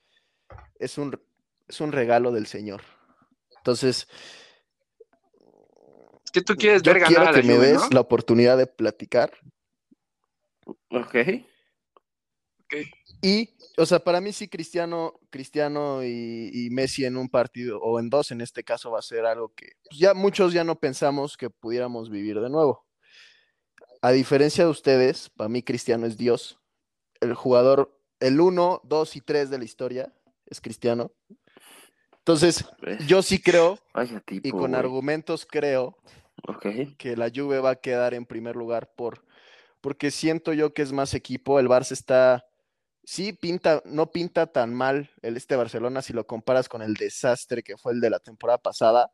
es 0.78 0.98
un, 0.98 1.20
es 1.68 1.80
un 1.80 1.92
regalo 1.92 2.32
del 2.32 2.46
Señor. 2.46 2.82
Entonces, 3.64 4.06
¿qué 6.32 6.42
tú 6.42 6.54
quieres 6.54 6.82
ver 6.82 7.00
ganar 7.00 7.32
quiero 7.32 7.32
que 7.32 7.42
me 7.42 7.58
des 7.58 7.92
la 7.92 8.00
oportunidad 8.00 8.58
de 8.58 8.66
platicar. 8.66 9.32
Ok. 10.90 11.16
Y, 13.22 13.56
o 13.76 13.86
sea, 13.86 14.00
para 14.00 14.20
mí 14.20 14.32
sí 14.32 14.48
Cristiano, 14.48 15.14
Cristiano 15.30 16.04
y, 16.04 16.68
Messi 16.72 17.04
en 17.04 17.16
un 17.16 17.28
partido, 17.28 17.80
o 17.80 17.98
en 18.00 18.10
dos 18.10 18.30
en 18.32 18.40
este 18.40 18.64
caso, 18.64 18.90
va 18.90 18.98
a 18.98 19.02
ser 19.02 19.24
algo 19.24 19.54
que 19.54 19.72
pues, 19.88 19.98
ya 19.98 20.12
muchos 20.12 20.52
ya 20.52 20.64
no 20.64 20.78
pensamos 20.78 21.36
que 21.36 21.50
pudiéramos 21.50 22.10
vivir 22.10 22.40
de 22.40 22.50
nuevo 22.50 22.84
a 24.04 24.12
diferencia 24.12 24.64
de 24.64 24.70
ustedes, 24.70 25.30
para 25.30 25.48
mí 25.48 25.62
Cristiano 25.62 26.04
es 26.04 26.18
Dios. 26.18 26.58
El 27.22 27.32
jugador, 27.32 27.98
el 28.20 28.38
1, 28.38 28.82
2 28.84 29.16
y 29.16 29.20
3 29.22 29.48
de 29.48 29.56
la 29.56 29.64
historia 29.64 30.12
es 30.44 30.60
Cristiano. 30.60 31.10
Entonces, 32.26 32.64
yo 33.06 33.22
sí 33.22 33.38
creo, 33.38 33.78
y 34.30 34.50
con 34.50 34.74
argumentos 34.74 35.44
creo, 35.44 35.98
que 36.96 37.18
la 37.18 37.28
Juve 37.28 37.60
va 37.60 37.72
a 37.72 37.76
quedar 37.76 38.14
en 38.14 38.24
primer 38.24 38.56
lugar 38.56 38.90
por, 38.96 39.26
porque 39.82 40.10
siento 40.10 40.54
yo 40.54 40.72
que 40.72 40.80
es 40.80 40.90
más 40.90 41.12
equipo. 41.12 41.60
El 41.60 41.68
Barça 41.68 41.92
está, 41.92 42.46
sí, 43.04 43.34
pinta, 43.34 43.82
no 43.84 44.10
pinta 44.10 44.46
tan 44.46 44.72
mal 44.72 45.10
el 45.20 45.36
este 45.36 45.54
Barcelona 45.54 46.00
si 46.00 46.14
lo 46.14 46.26
comparas 46.26 46.66
con 46.66 46.80
el 46.80 46.94
desastre 46.94 47.62
que 47.62 47.76
fue 47.76 47.92
el 47.92 48.00
de 48.00 48.08
la 48.08 48.20
temporada 48.20 48.56
pasada. 48.56 49.12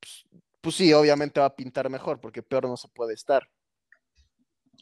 Pues, 0.00 0.26
pues 0.60 0.74
sí, 0.74 0.92
obviamente 0.92 1.38
va 1.38 1.46
a 1.46 1.54
pintar 1.54 1.88
mejor, 1.90 2.18
porque 2.18 2.42
peor 2.42 2.66
no 2.66 2.76
se 2.76 2.88
puede 2.88 3.14
estar. 3.14 3.48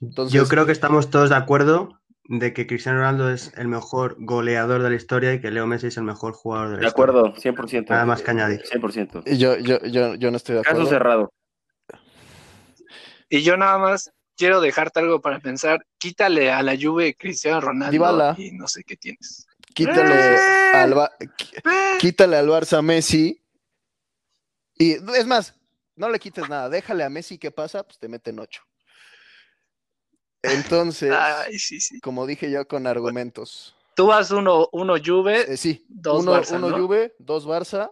Entonces, 0.01 0.32
yo 0.32 0.49
creo 0.49 0.64
que 0.64 0.72
estamos 0.72 1.11
todos 1.11 1.28
de 1.28 1.36
acuerdo 1.36 2.01
de 2.26 2.52
que 2.54 2.66
Cristiano 2.66 2.98
Ronaldo 2.98 3.30
es 3.30 3.52
el 3.56 3.68
mejor 3.68 4.16
goleador 4.18 4.82
de 4.82 4.90
la 4.90 4.96
historia 4.96 5.34
y 5.34 5.40
que 5.40 5.50
Leo 5.50 5.66
Messi 5.66 5.88
es 5.88 5.96
el 5.96 6.04
mejor 6.04 6.32
jugador 6.32 6.70
de 6.70 6.82
la 6.82 6.88
historia. 6.88 7.12
De 7.12 7.18
acuerdo, 7.20 7.34
100%. 7.36 7.90
Nada 7.90 8.06
más 8.06 8.22
que 8.22 8.30
añadir. 8.30 8.62
100%. 8.62 9.22
Yo, 9.36 9.56
yo, 9.58 9.78
yo, 9.84 10.14
yo 10.14 10.30
no 10.30 10.36
estoy 10.38 10.54
de 10.54 10.60
acuerdo. 10.62 10.78
Caso 10.80 10.90
cerrado. 10.90 11.32
Y 13.28 13.42
yo 13.42 13.56
nada 13.56 13.78
más 13.78 14.10
quiero 14.36 14.60
dejarte 14.60 15.00
algo 15.00 15.20
para 15.20 15.40
pensar. 15.40 15.84
Quítale 15.98 16.50
a 16.50 16.62
la 16.62 16.76
Juve 16.80 17.16
Cristiano 17.16 17.60
Ronaldo 17.60 18.34
y 18.38 18.52
no 18.52 18.68
sé 18.68 18.84
qué 18.84 18.96
tienes. 18.96 19.46
Quítale, 19.74 20.34
¡Eh! 20.36 20.38
al, 20.72 20.94
Ba- 20.94 21.10
qui- 21.18 21.98
quítale 21.98 22.36
al 22.36 22.48
Barça 22.48 22.78
a 22.78 22.82
Messi. 22.82 23.40
Y 24.76 24.92
es 24.92 25.26
más, 25.26 25.54
no 25.96 26.08
le 26.08 26.18
quites 26.18 26.48
nada. 26.48 26.68
Déjale 26.68 27.04
a 27.04 27.10
Messi 27.10 27.38
qué 27.38 27.50
pasa, 27.50 27.82
pues 27.82 27.98
te 27.98 28.08
meten 28.08 28.38
ocho. 28.38 28.62
Entonces, 30.45 31.12
Ay, 31.12 31.59
sí, 31.59 31.80
sí. 31.80 32.01
como 32.01 32.26
dije 32.26 32.51
yo 32.51 32.66
con 32.66 32.86
argumentos. 32.86 33.74
Tú 33.97 34.07
vas 34.07 34.30
uno, 34.30 34.68
uno 34.72 34.95
Juve 35.05 35.53
Eh, 35.53 35.57
sí, 35.57 35.84
dos 35.88 36.22
uno, 36.22 36.32
Barça, 36.32 36.57
uno 36.57 36.70
¿no? 36.70 36.78
Juve, 36.78 37.14
dos 37.18 37.47
Barça 37.47 37.90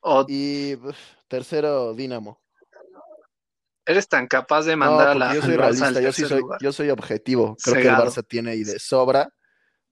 o 0.00 0.24
y 0.28 0.76
tercero 1.26 1.94
Dinamo. 1.94 2.40
eres 3.86 4.06
tan 4.08 4.26
capaz 4.26 4.66
de 4.66 4.76
No, 4.76 4.84
mandar 4.84 5.08
a 5.08 5.12
porque 5.14 5.28
la, 5.28 5.34
yo 5.34 5.40
soy 5.42 5.56
realista, 5.56 6.00
yo 6.00 6.12
sí 6.12 6.24
soy, 6.26 6.42
yo 6.60 6.72
soy 6.72 6.90
objetivo. 6.90 7.56
Creo 7.62 7.76
que 7.76 7.88
el 7.88 7.94
Barça 7.94 8.26
tiene 8.26 8.50
ahí 8.50 8.62
de 8.64 8.78
sobra 8.78 9.32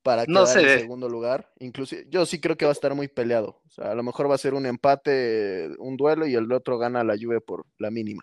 para 0.03 0.25
No 0.27 0.45
quedar 0.45 0.59
en 0.59 0.65
ve. 0.67 0.81
segundo 0.81 1.09
lugar. 1.09 1.51
Inclusive, 1.59 2.05
yo 2.09 2.27
sí 2.27 2.39
creo 2.41 2.57
que 2.57 2.67
va 2.67 2.71
a 2.71 2.73
estar 2.73 2.95
muy 2.95 3.09
peleado. 3.09 3.63
O 3.67 3.71
sea, 3.71 3.91
a 3.91 3.95
lo 3.95 4.03
mejor 4.03 4.31
va 4.31 4.35
a 4.35 4.39
ser 4.39 4.53
un 4.55 4.67
empate, 4.67 5.71
un 5.79 5.97
duelo 5.97 6.27
y 6.27 6.35
el 6.35 6.53
otro 6.53 6.77
gana 6.79 7.03
la 7.03 7.17
Juve 7.21 7.41
por 7.41 7.65
la 7.79 7.91
mínima. 7.91 8.23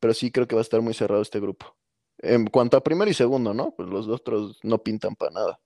Pero 0.00 0.14
sí 0.14 0.32
creo 0.32 0.48
que 0.48 0.54
va 0.56 0.62
a 0.62 0.62
estar 0.62 0.80
muy 0.80 0.94
cerrado 0.94 1.20
este 1.22 1.38
grupo. 1.38 1.76
En 2.22 2.46
cuanto 2.46 2.76
a 2.76 2.82
primero 2.82 3.10
y 3.10 3.14
segundo, 3.14 3.52
¿no? 3.52 3.74
Pues 3.76 3.88
los 3.88 4.08
otros 4.08 4.60
no 4.62 4.78
pintan 4.78 5.16
para 5.16 5.32
nada. 5.32 5.60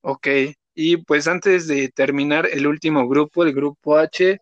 Ok, 0.00 0.28
y 0.74 0.96
pues 0.98 1.28
antes 1.28 1.66
de 1.66 1.88
terminar 1.88 2.48
el 2.50 2.66
último 2.66 3.08
grupo, 3.08 3.44
el 3.44 3.52
grupo 3.52 3.98
H, 3.98 4.40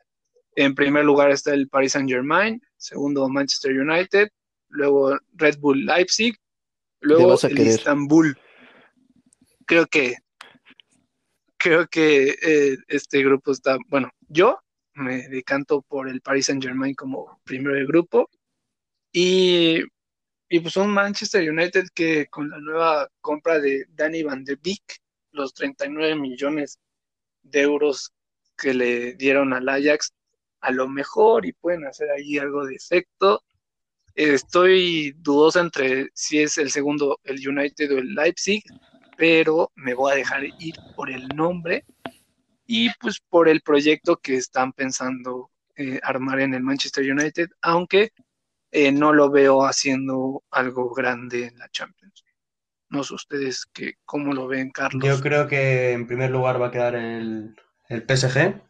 en 0.55 0.75
primer 0.75 1.05
lugar 1.05 1.31
está 1.31 1.53
el 1.55 1.69
Paris 1.69 1.93
Saint-Germain, 1.93 2.63
segundo 2.77 3.29
Manchester 3.29 3.73
United, 3.73 4.29
luego 4.69 5.19
Red 5.35 5.59
Bull 5.59 5.85
Leipzig, 5.85 6.37
luego 7.01 7.35
el 7.43 7.55
querer. 7.55 7.67
Istanbul. 7.67 8.39
Creo 9.67 9.87
que 9.87 10.17
creo 11.57 11.87
que 11.89 12.37
eh, 12.43 12.77
este 12.89 13.23
grupo 13.23 13.53
está, 13.53 13.77
bueno, 13.89 14.11
yo 14.29 14.59
me 14.95 15.29
decanto 15.29 15.83
por 15.83 16.09
el 16.09 16.23
Paris 16.23 16.47
Saint-Germain 16.47 16.95
como 16.95 17.41
primero 17.45 17.77
de 17.77 17.85
grupo 17.85 18.31
y 19.13 19.83
y 20.53 20.59
pues 20.59 20.77
un 20.77 20.93
Manchester 20.93 21.49
United 21.49 21.87
que 21.95 22.27
con 22.27 22.51
la 22.51 22.59
nueva 22.59 23.09
compra 23.21 23.61
de 23.61 23.87
Danny 23.91 24.25
Van 24.25 24.43
de 24.43 24.57
Beek, 24.57 25.01
los 25.31 25.55
39 25.55 26.17
millones 26.17 26.81
de 27.43 27.61
euros 27.61 28.13
que 28.59 28.75
le 28.75 29.15
dieron 29.15 29.53
al 29.53 29.69
Ajax, 29.69 30.13
a 30.61 30.73
lo 30.73 30.89
mejor 30.89 31.47
y 31.47 31.53
pueden 31.53 31.87
hacer 31.87 32.11
ahí 32.11 32.37
algo 32.37 32.67
de 32.67 32.75
efecto. 32.75 33.45
Estoy 34.17 35.13
dudosa 35.19 35.61
entre 35.61 36.09
si 36.15 36.41
es 36.41 36.59
el 36.59 36.73
segundo 36.73 37.21
el 37.23 37.49
United 37.49 37.95
o 37.95 37.99
el 37.99 38.13
Leipzig, 38.13 38.65
pero 39.17 39.71
me 39.77 39.95
voy 39.95 40.13
a 40.13 40.17
dejar 40.17 40.43
ir 40.59 40.75
por 40.97 41.11
el 41.11 41.29
nombre 41.29 41.85
y 42.67 42.91
pues 42.99 43.21
por 43.29 43.49
el 43.49 43.61
proyecto 43.61 44.17
que 44.17 44.35
están 44.35 44.73
pensando 44.73 45.53
eh, 45.77 46.01
armar 46.03 46.41
en 46.41 46.55
el 46.55 46.63
Manchester 46.65 47.09
United, 47.09 47.51
aunque 47.63 48.11
eh, 48.71 48.93
no 48.93 49.13
lo 49.13 49.31
veo 49.31 49.65
haciendo 49.65 50.43
algo 50.51 50.93
grande 50.95 51.47
en 51.47 51.59
la 51.59 51.69
Champions. 51.71 52.25
No 52.89 53.05
sé 53.05 53.15
ustedes 53.15 53.67
que, 53.73 53.95
cómo 54.05 54.33
lo 54.33 54.49
ven, 54.49 54.71
Carlos. 54.71 55.07
Yo 55.07 55.21
creo 55.21 55.47
que 55.47 55.93
en 55.93 56.07
primer 56.07 56.31
lugar 56.31 56.61
va 56.61 56.69
a 56.69 56.71
quedar 56.71 56.95
el, 56.97 57.55
el 57.89 58.05
PSG 58.05 58.63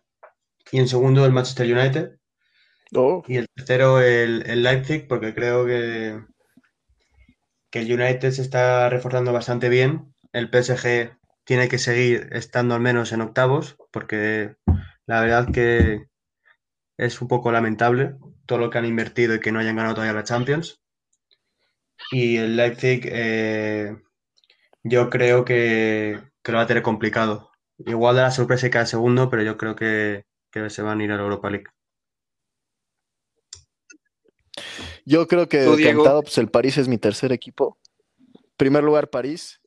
y 0.73 0.79
en 0.79 0.89
segundo 0.89 1.25
el 1.25 1.33
Manchester 1.33 1.73
United 1.75 2.21
Oh, 2.95 3.23
y 3.27 3.37
el 3.37 3.47
tercero 3.55 4.01
el, 4.01 4.43
el 4.47 4.63
Leipzig 4.65 5.07
porque 5.07 5.33
creo 5.33 5.65
que, 5.65 6.21
que 7.71 7.81
el 7.81 7.93
United 7.93 8.33
se 8.33 8.43
está 8.43 8.89
reforzando 8.89 9.33
bastante 9.33 9.69
bien. 9.69 10.13
El 10.33 10.51
PSG 10.51 11.17
tiene 11.45 11.69
que 11.69 11.79
seguir 11.79 12.29
estando 12.33 12.75
al 12.75 12.81
menos 12.81 13.13
en 13.13 13.21
octavos 13.21 13.77
porque 13.93 14.57
la 15.07 15.21
verdad 15.21 15.53
que 15.53 16.07
es 16.97 17.23
un 17.23 17.29
poco 17.29 17.53
lamentable 17.53 18.17
todo 18.51 18.59
lo 18.59 18.69
que 18.69 18.79
han 18.79 18.85
invertido 18.85 19.37
y 19.37 19.39
que 19.39 19.53
no 19.53 19.61
hayan 19.61 19.77
ganado 19.77 19.95
todavía 19.95 20.13
la 20.13 20.25
Champions. 20.25 20.81
Y 22.11 22.37
el 22.37 22.57
Leipzig 22.57 23.03
eh, 23.05 23.97
yo 24.83 25.09
creo 25.09 25.45
que, 25.45 26.21
que 26.43 26.51
lo 26.51 26.59
va 26.59 26.65
a 26.65 26.67
tener 26.67 26.83
complicado. 26.83 27.53
Igual 27.79 28.17
de 28.17 28.23
la 28.23 28.33
sorpresa 28.33 28.67
y 28.67 28.71
cada 28.71 28.87
segundo, 28.87 29.31
pero 29.31 29.45
yo 29.45 29.57
creo 29.57 29.77
que, 29.77 30.25
que 30.51 30.69
se 30.69 30.83
van 30.83 30.99
a 30.99 31.05
ir 31.05 31.13
a 31.13 31.17
la 31.17 31.23
Europa 31.23 31.49
League. 31.49 31.69
Yo 35.05 35.29
creo 35.29 35.49
que 35.49 35.59
decantado, 35.59 36.23
pues 36.23 36.37
el 36.39 36.51
París 36.51 36.77
es 36.77 36.89
mi 36.89 36.99
tercer 36.99 37.31
equipo. 37.31 37.79
Primer 38.57 38.83
lugar, 38.83 39.11
París. 39.11 39.61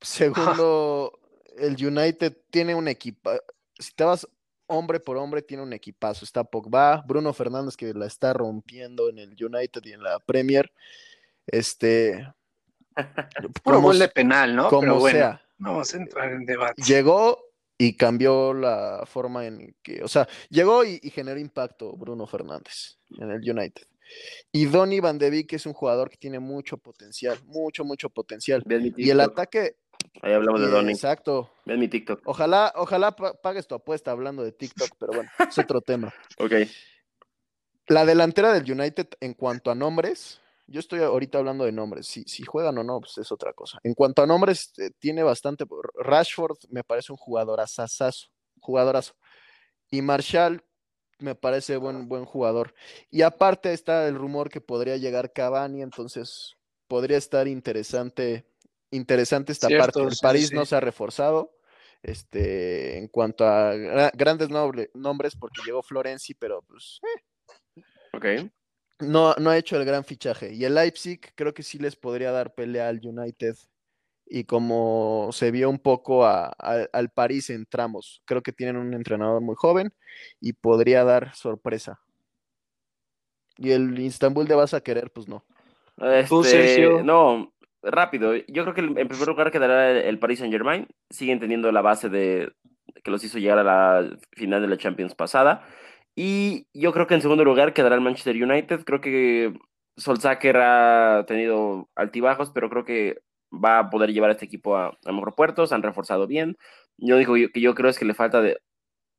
Segundo, 0.00 1.18
el 1.58 1.74
United 1.84 2.38
tiene 2.50 2.76
un 2.76 2.86
equipo. 2.86 3.32
Si 3.76 3.92
te 3.94 4.04
vas 4.04 4.28
hombre 4.74 5.00
por 5.00 5.16
hombre, 5.16 5.42
tiene 5.42 5.62
un 5.62 5.72
equipazo. 5.72 6.24
Está 6.24 6.44
Pogba, 6.44 7.02
Bruno 7.06 7.32
Fernández 7.32 7.76
que 7.76 7.92
la 7.94 8.06
está 8.06 8.32
rompiendo 8.32 9.08
en 9.08 9.18
el 9.18 9.30
United 9.30 9.82
y 9.84 9.92
en 9.92 10.02
la 10.02 10.18
Premier. 10.20 10.72
Este, 11.46 12.26
Puro 13.62 13.80
gol 13.80 13.98
de 13.98 14.08
penal, 14.08 14.54
¿no? 14.54 14.68
como 14.68 14.80
Pero 14.80 14.98
bueno, 14.98 15.18
sea, 15.18 15.42
no 15.58 15.72
vamos 15.72 15.94
a 15.94 15.96
entrar 15.96 16.32
en 16.32 16.44
debate. 16.46 16.82
llegó 16.82 17.38
y 17.76 17.96
cambió 17.96 18.54
la 18.54 19.04
forma 19.06 19.46
en 19.46 19.74
que, 19.82 20.02
o 20.02 20.08
sea, 20.08 20.28
llegó 20.48 20.84
y, 20.84 21.00
y 21.02 21.10
generó 21.10 21.38
impacto 21.38 21.96
Bruno 21.96 22.26
Fernández 22.26 22.98
en 23.18 23.30
el 23.30 23.50
United. 23.50 23.86
Y 24.52 24.66
Donny 24.66 25.00
Van 25.00 25.18
de 25.18 25.30
Beek 25.30 25.52
es 25.54 25.66
un 25.66 25.72
jugador 25.72 26.10
que 26.10 26.16
tiene 26.16 26.38
mucho 26.38 26.78
potencial, 26.78 27.38
mucho, 27.46 27.84
mucho 27.84 28.10
potencial. 28.10 28.62
Y 28.96 29.10
el 29.10 29.20
ataque, 29.20 29.76
Ahí 30.22 30.32
hablamos 30.32 30.60
de 30.60 30.68
Donny. 30.68 30.92
exacto. 30.92 31.50
Ves 31.64 31.78
mi 31.78 31.88
TikTok. 31.88 32.22
Ojalá, 32.26 32.72
ojalá 32.76 33.14
pa- 33.16 33.34
pagues 33.34 33.66
tu 33.66 33.74
apuesta 33.74 34.10
hablando 34.10 34.42
de 34.42 34.52
TikTok, 34.52 34.88
pero 34.98 35.12
bueno, 35.14 35.30
es 35.48 35.58
otro 35.58 35.80
tema. 35.82 36.12
Ok. 36.38 36.52
La 37.88 38.04
delantera 38.06 38.52
del 38.52 38.70
United 38.70 39.08
en 39.20 39.34
cuanto 39.34 39.70
a 39.70 39.74
nombres, 39.74 40.40
yo 40.66 40.80
estoy 40.80 41.00
ahorita 41.00 41.38
hablando 41.38 41.64
de 41.64 41.72
nombres, 41.72 42.06
si, 42.06 42.22
si 42.24 42.42
juegan 42.44 42.78
o 42.78 42.84
no, 42.84 43.00
pues 43.00 43.18
es 43.18 43.30
otra 43.30 43.52
cosa. 43.52 43.78
En 43.82 43.92
cuanto 43.94 44.22
a 44.22 44.26
nombres, 44.26 44.72
eh, 44.78 44.90
tiene 44.98 45.22
bastante, 45.22 45.64
Rashford 45.94 46.56
me 46.70 46.82
parece 46.82 47.12
un 47.12 47.18
jugador 47.18 47.60
asasazo, 47.60 48.28
jugadorazo. 48.60 49.14
Y 49.90 50.00
Marshall 50.00 50.64
me 51.18 51.34
parece 51.34 51.76
buen, 51.76 52.08
buen 52.08 52.24
jugador. 52.24 52.74
Y 53.10 53.20
aparte 53.22 53.72
está 53.74 54.08
el 54.08 54.14
rumor 54.14 54.48
que 54.48 54.62
podría 54.62 54.96
llegar 54.96 55.32
Cavani, 55.34 55.82
entonces 55.82 56.56
podría 56.88 57.18
estar 57.18 57.46
interesante, 57.46 58.46
interesante 58.96 59.52
esta 59.52 59.68
Cierto, 59.68 59.84
parte. 59.84 60.02
El 60.02 60.12
sí, 60.14 60.22
París 60.22 60.48
sí. 60.48 60.54
no 60.54 60.64
se 60.64 60.76
ha 60.76 60.80
reforzado. 60.80 61.56
Este, 62.02 62.98
en 62.98 63.08
cuanto 63.08 63.46
a 63.46 63.74
gra- 63.74 64.10
grandes 64.14 64.50
noble- 64.50 64.90
nombres, 64.92 65.34
porque 65.36 65.62
llegó 65.64 65.82
Florenzi, 65.82 66.34
pero 66.34 66.60
pues 66.62 67.00
Ok. 68.12 68.26
no, 69.00 69.34
no 69.36 69.50
ha 69.50 69.56
hecho 69.56 69.76
el 69.76 69.84
gran 69.86 70.04
fichaje. 70.04 70.52
Y 70.52 70.64
el 70.64 70.74
Leipzig 70.74 71.20
creo 71.34 71.54
que 71.54 71.62
sí 71.62 71.78
les 71.78 71.96
podría 71.96 72.30
dar 72.30 72.54
pelea 72.54 72.88
al 72.88 73.00
United. 73.02 73.56
Y 74.26 74.44
como 74.44 75.30
se 75.32 75.50
vio 75.50 75.68
un 75.70 75.78
poco 75.78 76.24
a- 76.26 76.46
a- 76.58 76.88
al 76.92 77.10
París 77.10 77.50
en 77.50 77.66
tramos, 77.66 78.22
creo 78.26 78.42
que 78.42 78.52
tienen 78.52 78.76
un 78.76 78.92
entrenador 78.94 79.40
muy 79.40 79.54
joven 79.54 79.92
y 80.40 80.52
podría 80.54 81.04
dar 81.04 81.34
sorpresa. 81.34 82.00
Y 83.56 83.70
el 83.70 83.98
Istanbul 83.98 84.46
de 84.46 84.54
vas 84.56 84.74
a 84.74 84.80
querer, 84.82 85.10
pues 85.10 85.28
no. 85.28 85.44
Tú, 86.28 86.42
Este, 86.42 86.50
Sergio. 86.50 87.02
No, 87.04 87.53
rápido. 87.84 88.34
Yo 88.48 88.62
creo 88.64 88.74
que 88.74 88.80
en 88.80 89.08
primer 89.08 89.28
lugar 89.28 89.50
quedará 89.50 89.90
el, 89.90 90.18
Paris 90.18 90.40
Saint 90.40 90.52
Germain. 90.52 90.88
Siguen 91.10 91.40
teniendo 91.40 91.70
la 91.72 91.82
base 91.82 92.08
de 92.08 92.52
que 93.02 93.10
los 93.10 93.22
hizo 93.24 93.38
llegar 93.38 93.58
a 93.58 93.64
la 93.64 94.16
final 94.32 94.62
de 94.62 94.68
la 94.68 94.76
Champions 94.76 95.14
pasada. 95.14 95.66
Y 96.16 96.66
yo 96.74 96.92
creo 96.92 97.06
que 97.06 97.14
en 97.14 97.22
segundo 97.22 97.44
lugar 97.44 97.74
quedará 97.74 97.94
el 97.94 98.00
Manchester 98.00 98.42
United. 98.42 98.84
Creo 98.84 99.00
que 99.00 99.52
Solskjaer 99.96 100.56
ha 100.58 101.24
tenido 101.26 101.88
altibajos, 101.96 102.50
pero 102.50 102.70
creo 102.70 102.84
que 102.84 103.20
va 103.52 103.78
a 103.78 103.90
poder 103.90 104.12
llevar 104.12 104.30
a 104.30 104.32
este 104.34 104.46
equipo 104.46 104.76
a, 104.76 104.96
a 105.04 105.12
mejor 105.12 105.34
puerto. 105.34 105.64
Han 105.70 105.82
reforzado 105.82 106.26
bien. 106.26 106.56
Yo 106.98 107.16
digo 107.18 107.34
que 107.34 107.60
yo 107.60 107.74
creo 107.74 107.90
es 107.90 107.98
que 107.98 108.04
le 108.04 108.14
falta 108.14 108.42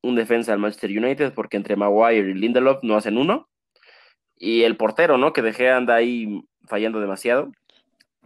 un 0.02 0.16
defensa 0.16 0.54
al 0.54 0.60
Manchester 0.60 0.92
United 0.92 1.34
porque 1.34 1.58
entre 1.58 1.76
Maguire 1.76 2.30
y 2.30 2.34
Lindelof 2.34 2.84
no 2.84 2.96
hacen 2.96 3.18
uno. 3.18 3.50
y 4.38 4.64
el 4.64 4.78
portero, 4.78 5.18
¿no? 5.18 5.34
Que 5.34 5.42
dejé 5.42 5.70
anda 5.72 5.96
ahí 5.96 6.44
fallando 6.68 7.00
demasiado. 7.00 7.52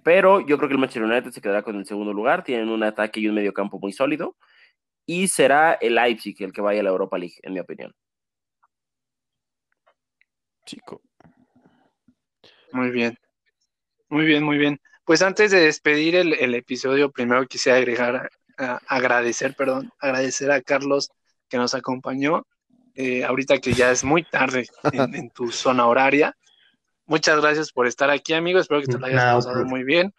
Pero 0.03 0.39
yo 0.41 0.57
creo 0.57 0.69
que 0.69 0.73
el 0.73 0.79
Manchester 0.79 1.03
United 1.03 1.31
se 1.31 1.41
quedará 1.41 1.61
con 1.61 1.75
el 1.75 1.85
segundo 1.85 2.13
lugar. 2.13 2.43
Tienen 2.43 2.69
un 2.69 2.83
ataque 2.83 3.19
y 3.19 3.27
un 3.27 3.35
medio 3.35 3.53
campo 3.53 3.79
muy 3.79 3.91
sólido. 3.91 4.35
Y 5.05 5.27
será 5.27 5.73
el 5.73 5.95
Leipzig 5.95 6.35
el 6.39 6.53
que 6.53 6.61
vaya 6.61 6.81
a 6.81 6.83
la 6.83 6.89
Europa 6.91 7.17
League, 7.17 7.35
en 7.41 7.53
mi 7.53 7.59
opinión. 7.59 7.93
Chico. 10.65 11.01
Muy 12.71 12.91
bien. 12.91 13.17
Muy 14.09 14.25
bien, 14.25 14.43
muy 14.43 14.57
bien. 14.57 14.79
Pues 15.03 15.21
antes 15.23 15.49
de 15.51 15.59
despedir 15.61 16.15
el, 16.15 16.33
el 16.33 16.53
episodio, 16.53 17.11
primero 17.11 17.45
quisiera 17.47 17.79
agregar, 17.79 18.29
a- 18.57 18.79
agradecer, 18.87 19.55
perdón, 19.55 19.91
agradecer 19.99 20.51
a 20.51 20.61
Carlos 20.61 21.09
que 21.47 21.57
nos 21.57 21.73
acompañó. 21.73 22.45
eh, 22.95 23.23
ahorita 23.23 23.59
que 23.59 23.73
ya 23.73 23.91
es 23.91 24.03
muy 24.03 24.23
tarde 24.23 24.67
en, 24.91 25.15
en 25.15 25.29
tu 25.29 25.51
zona 25.51 25.87
horaria. 25.87 26.35
Muchas 27.09 27.41
gracias 27.41 27.71
por 27.71 27.87
estar 27.87 28.09
aquí, 28.11 28.33
amigo. 28.33 28.59
Espero 28.59 28.81
que 28.81 28.87
te 28.87 28.99
lo 28.99 29.05
hayas 29.07 29.35
pasado 29.35 29.65
muy 29.65 29.83
bien. 29.83 30.13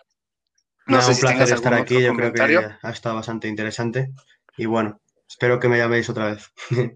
No 0.86 0.96
Nada, 0.96 1.02
sé 1.04 1.10
un 1.10 1.14
si 1.14 1.20
placer 1.22 1.54
estar 1.54 1.74
aquí, 1.74 2.02
yo 2.02 2.12
creo 2.14 2.32
que 2.32 2.42
ha 2.82 2.90
estado 2.90 3.14
bastante 3.14 3.46
interesante. 3.46 4.10
Y 4.56 4.66
bueno, 4.66 5.00
espero 5.28 5.60
que 5.60 5.68
me 5.68 5.78
llaméis 5.78 6.10
otra 6.10 6.32
vez. 6.32 6.52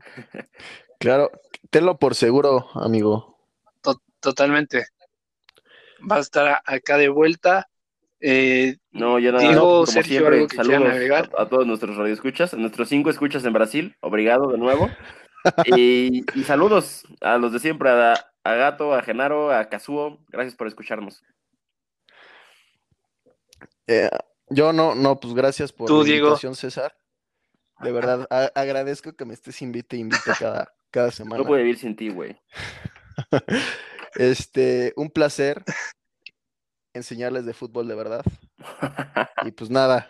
Claro, 0.99 1.30
tenlo 1.70 1.99
por 1.99 2.14
seguro, 2.14 2.68
amigo. 2.74 3.36
To- 3.82 4.01
totalmente. 4.20 4.86
Va 6.11 6.16
a 6.16 6.20
estar 6.20 6.62
acá 6.64 6.97
de 6.97 7.09
vuelta. 7.09 7.68
Eh, 8.20 8.76
No, 8.92 9.18
yo 9.18 9.30
nada, 9.32 9.45
Diego, 9.45 9.61
como 9.61 9.86
Sergio, 9.86 10.20
siempre, 10.20 10.36
algo 10.36 10.49
que 10.49 10.57
quieran 10.57 10.82
saludos 10.92 11.28
a, 11.38 11.42
a 11.42 11.49
todos 11.49 11.66
nuestros 11.66 11.97
radioescuchas, 11.97 12.55
a 12.55 12.57
nuestros 12.57 12.88
cinco 12.88 13.11
escuchas 13.11 13.45
en 13.45 13.53
Brasil, 13.53 13.97
obrigado 14.01 14.49
de 14.51 14.57
nuevo. 14.57 14.88
y, 15.66 16.24
y 16.38 16.45
saludos 16.45 17.03
a 17.20 17.36
los 17.36 17.53
de 17.53 17.59
siempre, 17.59 17.90
a, 17.90 18.14
a 18.45 18.55
Gato, 18.55 18.95
a 18.95 19.03
Genaro, 19.03 19.51
a 19.53 19.68
Kazuo, 19.68 20.18
gracias 20.28 20.55
por 20.55 20.66
escucharnos. 20.66 21.22
Eh, 23.86 24.09
yo 24.49 24.72
no, 24.72 24.95
no, 24.95 25.18
pues 25.20 25.34
gracias 25.34 25.72
por 25.72 25.86
Tú, 25.88 25.99
la 25.99 26.05
Diego. 26.05 26.26
invitación, 26.28 26.55
César. 26.55 26.97
De 27.80 27.90
verdad, 27.92 28.26
a- 28.30 28.51
agradezco 28.55 29.14
que 29.14 29.24
me 29.24 29.34
estés 29.34 29.61
invite, 29.62 29.97
invite 29.97 30.30
cada, 30.38 30.72
cada 30.90 31.11
semana. 31.11 31.38
No 31.42 31.47
puedo 31.47 31.61
vivir 31.62 31.78
sin 31.78 31.97
ti, 31.97 32.09
güey. 32.11 32.38
Este, 34.16 34.92
un 34.95 35.11
placer 35.11 35.64
enseñarles 36.92 37.45
de 37.47 37.53
fútbol 37.55 37.88
de 37.88 37.95
verdad. 37.97 38.22
Y 39.45 39.51
pues 39.51 39.68
nada, 39.68 40.09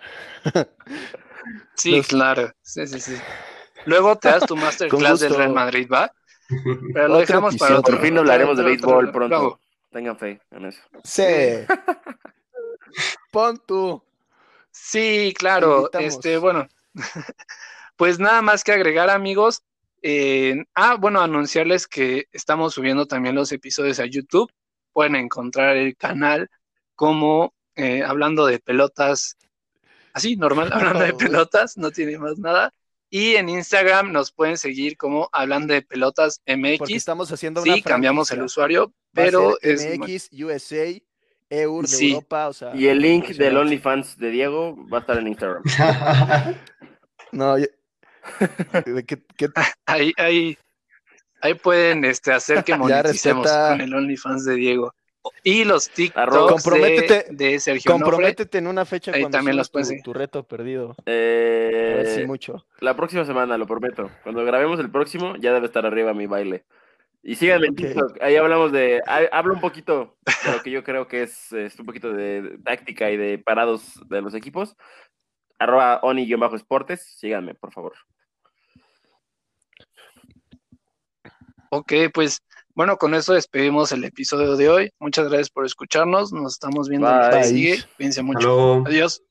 sí, 1.75 1.97
Los- 1.97 2.07
claro. 2.07 2.53
Sí, 2.63 2.87
sí, 2.87 3.01
sí. 3.01 3.17
Luego 3.87 4.17
te 4.17 4.29
das 4.29 4.47
tu 4.47 4.55
masterclass 4.57 5.19
del. 5.21 5.35
Real 5.35 5.53
Madrid, 5.53 5.89
¿va? 5.93 6.13
Pero 6.93 7.09
lo 7.09 7.19
dejamos 7.19 7.57
para 7.57 7.79
otro. 7.79 7.97
Por 7.97 8.05
fin 8.05 8.19
hablaremos 8.19 8.57
de 8.57 8.65
béisbol 8.65 9.13
pronto. 9.13 9.61
Tengan 9.91 10.19
fe 10.19 10.41
en 10.51 10.67
eso. 10.67 10.81
sí. 11.05 11.23
Pon 13.33 13.61
tú. 13.67 14.03
Sí, 14.71 15.35
claro. 15.37 15.91
Este, 15.93 16.39
bueno, 16.39 16.69
pues 17.97 18.19
nada 18.19 18.43
más 18.43 18.65
que 18.65 18.73
agregar, 18.73 19.11
amigos. 19.11 19.63
Eh, 20.03 20.65
ah, 20.75 20.97
bueno, 20.97 21.21
anunciarles 21.21 21.87
que 21.87 22.27
estamos 22.33 22.75
subiendo 22.75 23.07
también 23.07 23.35
los 23.35 23.53
episodios 23.53 24.01
a 24.01 24.07
YouTube. 24.07 24.53
Pueden 24.93 25.17
encontrar 25.17 25.77
el 25.77 25.97
canal 25.97 26.51
como 26.95 27.55
eh, 27.77 28.03
hablando 28.03 28.47
de 28.47 28.61
pelotas, 28.61 29.37
así, 30.13 30.37
normal, 30.37 30.69
hablando 30.73 31.01
de 31.01 31.15
pelotas, 31.15 31.77
no 31.77 31.91
tiene 31.91 32.19
más 32.19 32.39
nada. 32.39 32.73
Y 33.17 33.37
en 33.37 33.49
Instagram 33.49 34.11
nos 34.11 34.33
pueden 34.33 34.59
seguir 34.59 34.97
como 34.97 35.29
hablando 35.31 35.73
de 35.73 35.83
pelotas 35.83 36.41
Porque 36.45 36.57
MX. 36.81 36.91
estamos 36.97 37.31
haciendo 37.31 37.63
una 37.63 37.75
Sí, 37.75 37.81
cambiamos 37.83 38.29
el 38.33 38.43
usuario, 38.43 38.93
pero 39.13 39.57
es 39.61 39.87
MX, 39.87 40.31
USA, 40.33 41.01
EUR 41.49 41.83
de 41.87 41.89
Sí. 41.97 42.09
Europa, 42.11 42.49
o 42.49 42.53
sea. 42.53 42.75
Y 42.75 42.89
el 42.89 42.99
link 42.99 43.29
del. 43.29 43.57
OnlyFans 43.57 44.19
de 44.19 44.31
Diego 44.31 44.77
va 44.93 44.99
a 44.99 45.01
estar 45.03 45.17
en 45.19 45.29
Instagram. 45.29 45.63
No, 47.31 47.57
yo- 47.57 47.67
¿de 48.85 49.05
qué- 49.05 49.23
qué- 49.37 49.49
ahí, 49.87 50.13
ahí, 50.17 50.59
ahí 51.41 51.55
pueden 51.55 52.05
este, 52.05 52.33
hacer 52.33 52.65
que 52.65 52.77
moneticemos 52.77 53.49
con 53.49 53.81
el 53.81 53.95
OnlyFans 53.95 54.45
de 54.45 54.55
Diego. 54.57 54.93
Y 55.43 55.65
los 55.65 55.89
TikToks 55.91 56.33
de, 56.33 56.39
Comprométete- 56.39 57.27
de 57.31 57.59
Sergio 57.61 57.91
Nofre. 57.93 58.05
comprométete 58.05 58.59
en 58.59 58.67
una 58.67 58.85
fecha 58.85 59.11
Ahí 59.13 59.21
cuando 59.23 59.39
también 59.39 59.57
los 59.57 59.71
puedes 59.71 59.89
tu, 59.89 60.03
tu 60.03 60.13
reto 60.13 60.43
perdido. 60.45 60.91
A 60.99 61.03
Eh, 61.07 61.95
ver 61.97 62.07
si 62.09 62.25
mucho. 62.27 62.67
La 62.81 62.95
próxima 62.95 63.25
semana, 63.25 63.57
lo 63.59 63.67
prometo. 63.67 64.11
Cuando 64.23 64.45
grabemos 64.45 64.79
el 64.81 64.91
próximo, 64.91 65.37
ya 65.37 65.53
debe 65.53 65.67
estar 65.67 65.87
arriba 65.87 66.13
mi 66.15 66.27
baile. 66.27 66.65
Y 67.23 67.37
síganme 67.37 67.69
en 67.69 67.73
Ok. 67.73 67.77
TikTok. 67.79 68.23
Ahí 68.23 68.37
hablamos 68.37 68.71
de. 68.71 69.01
Hablo 69.33 69.55
un 69.55 69.61
poquito 69.61 70.17
de 70.45 70.53
lo 70.53 70.63
que 70.63 70.71
yo 70.71 70.85
creo 70.85 71.09
que 71.09 71.23
es, 71.23 71.53
es 71.53 71.79
un 71.81 71.87
poquito 71.87 72.13
de 72.13 72.59
táctica 72.63 73.11
y 73.11 73.17
de 73.17 73.39
parados 73.39 73.99
de 74.09 74.21
los 74.21 74.35
equipos. 74.35 74.77
Arroba 75.59 76.01
oni-esportes. 76.03 77.03
Síganme, 77.19 77.55
por 77.55 77.73
favor. 77.73 77.95
Ok, 81.71 81.93
pues 82.13 82.41
bueno, 82.75 82.97
con 82.97 83.15
eso 83.15 83.35
despedimos 83.35 83.93
el 83.93 84.05
episodio 84.05 84.57
de 84.57 84.69
hoy. 84.69 84.91
Muchas 84.99 85.29
gracias 85.29 85.51
por 85.51 85.65
escucharnos. 85.65 86.33
Nos 86.33 86.55
estamos 86.55 86.89
viendo 86.89 87.09
en 87.09 87.17
el 87.17 87.31
que 87.31 87.37
Bye. 87.37 87.45
sigue. 87.45 87.85
Cuídense 87.97 88.23
mucho. 88.23 88.85
Adiós. 88.87 89.23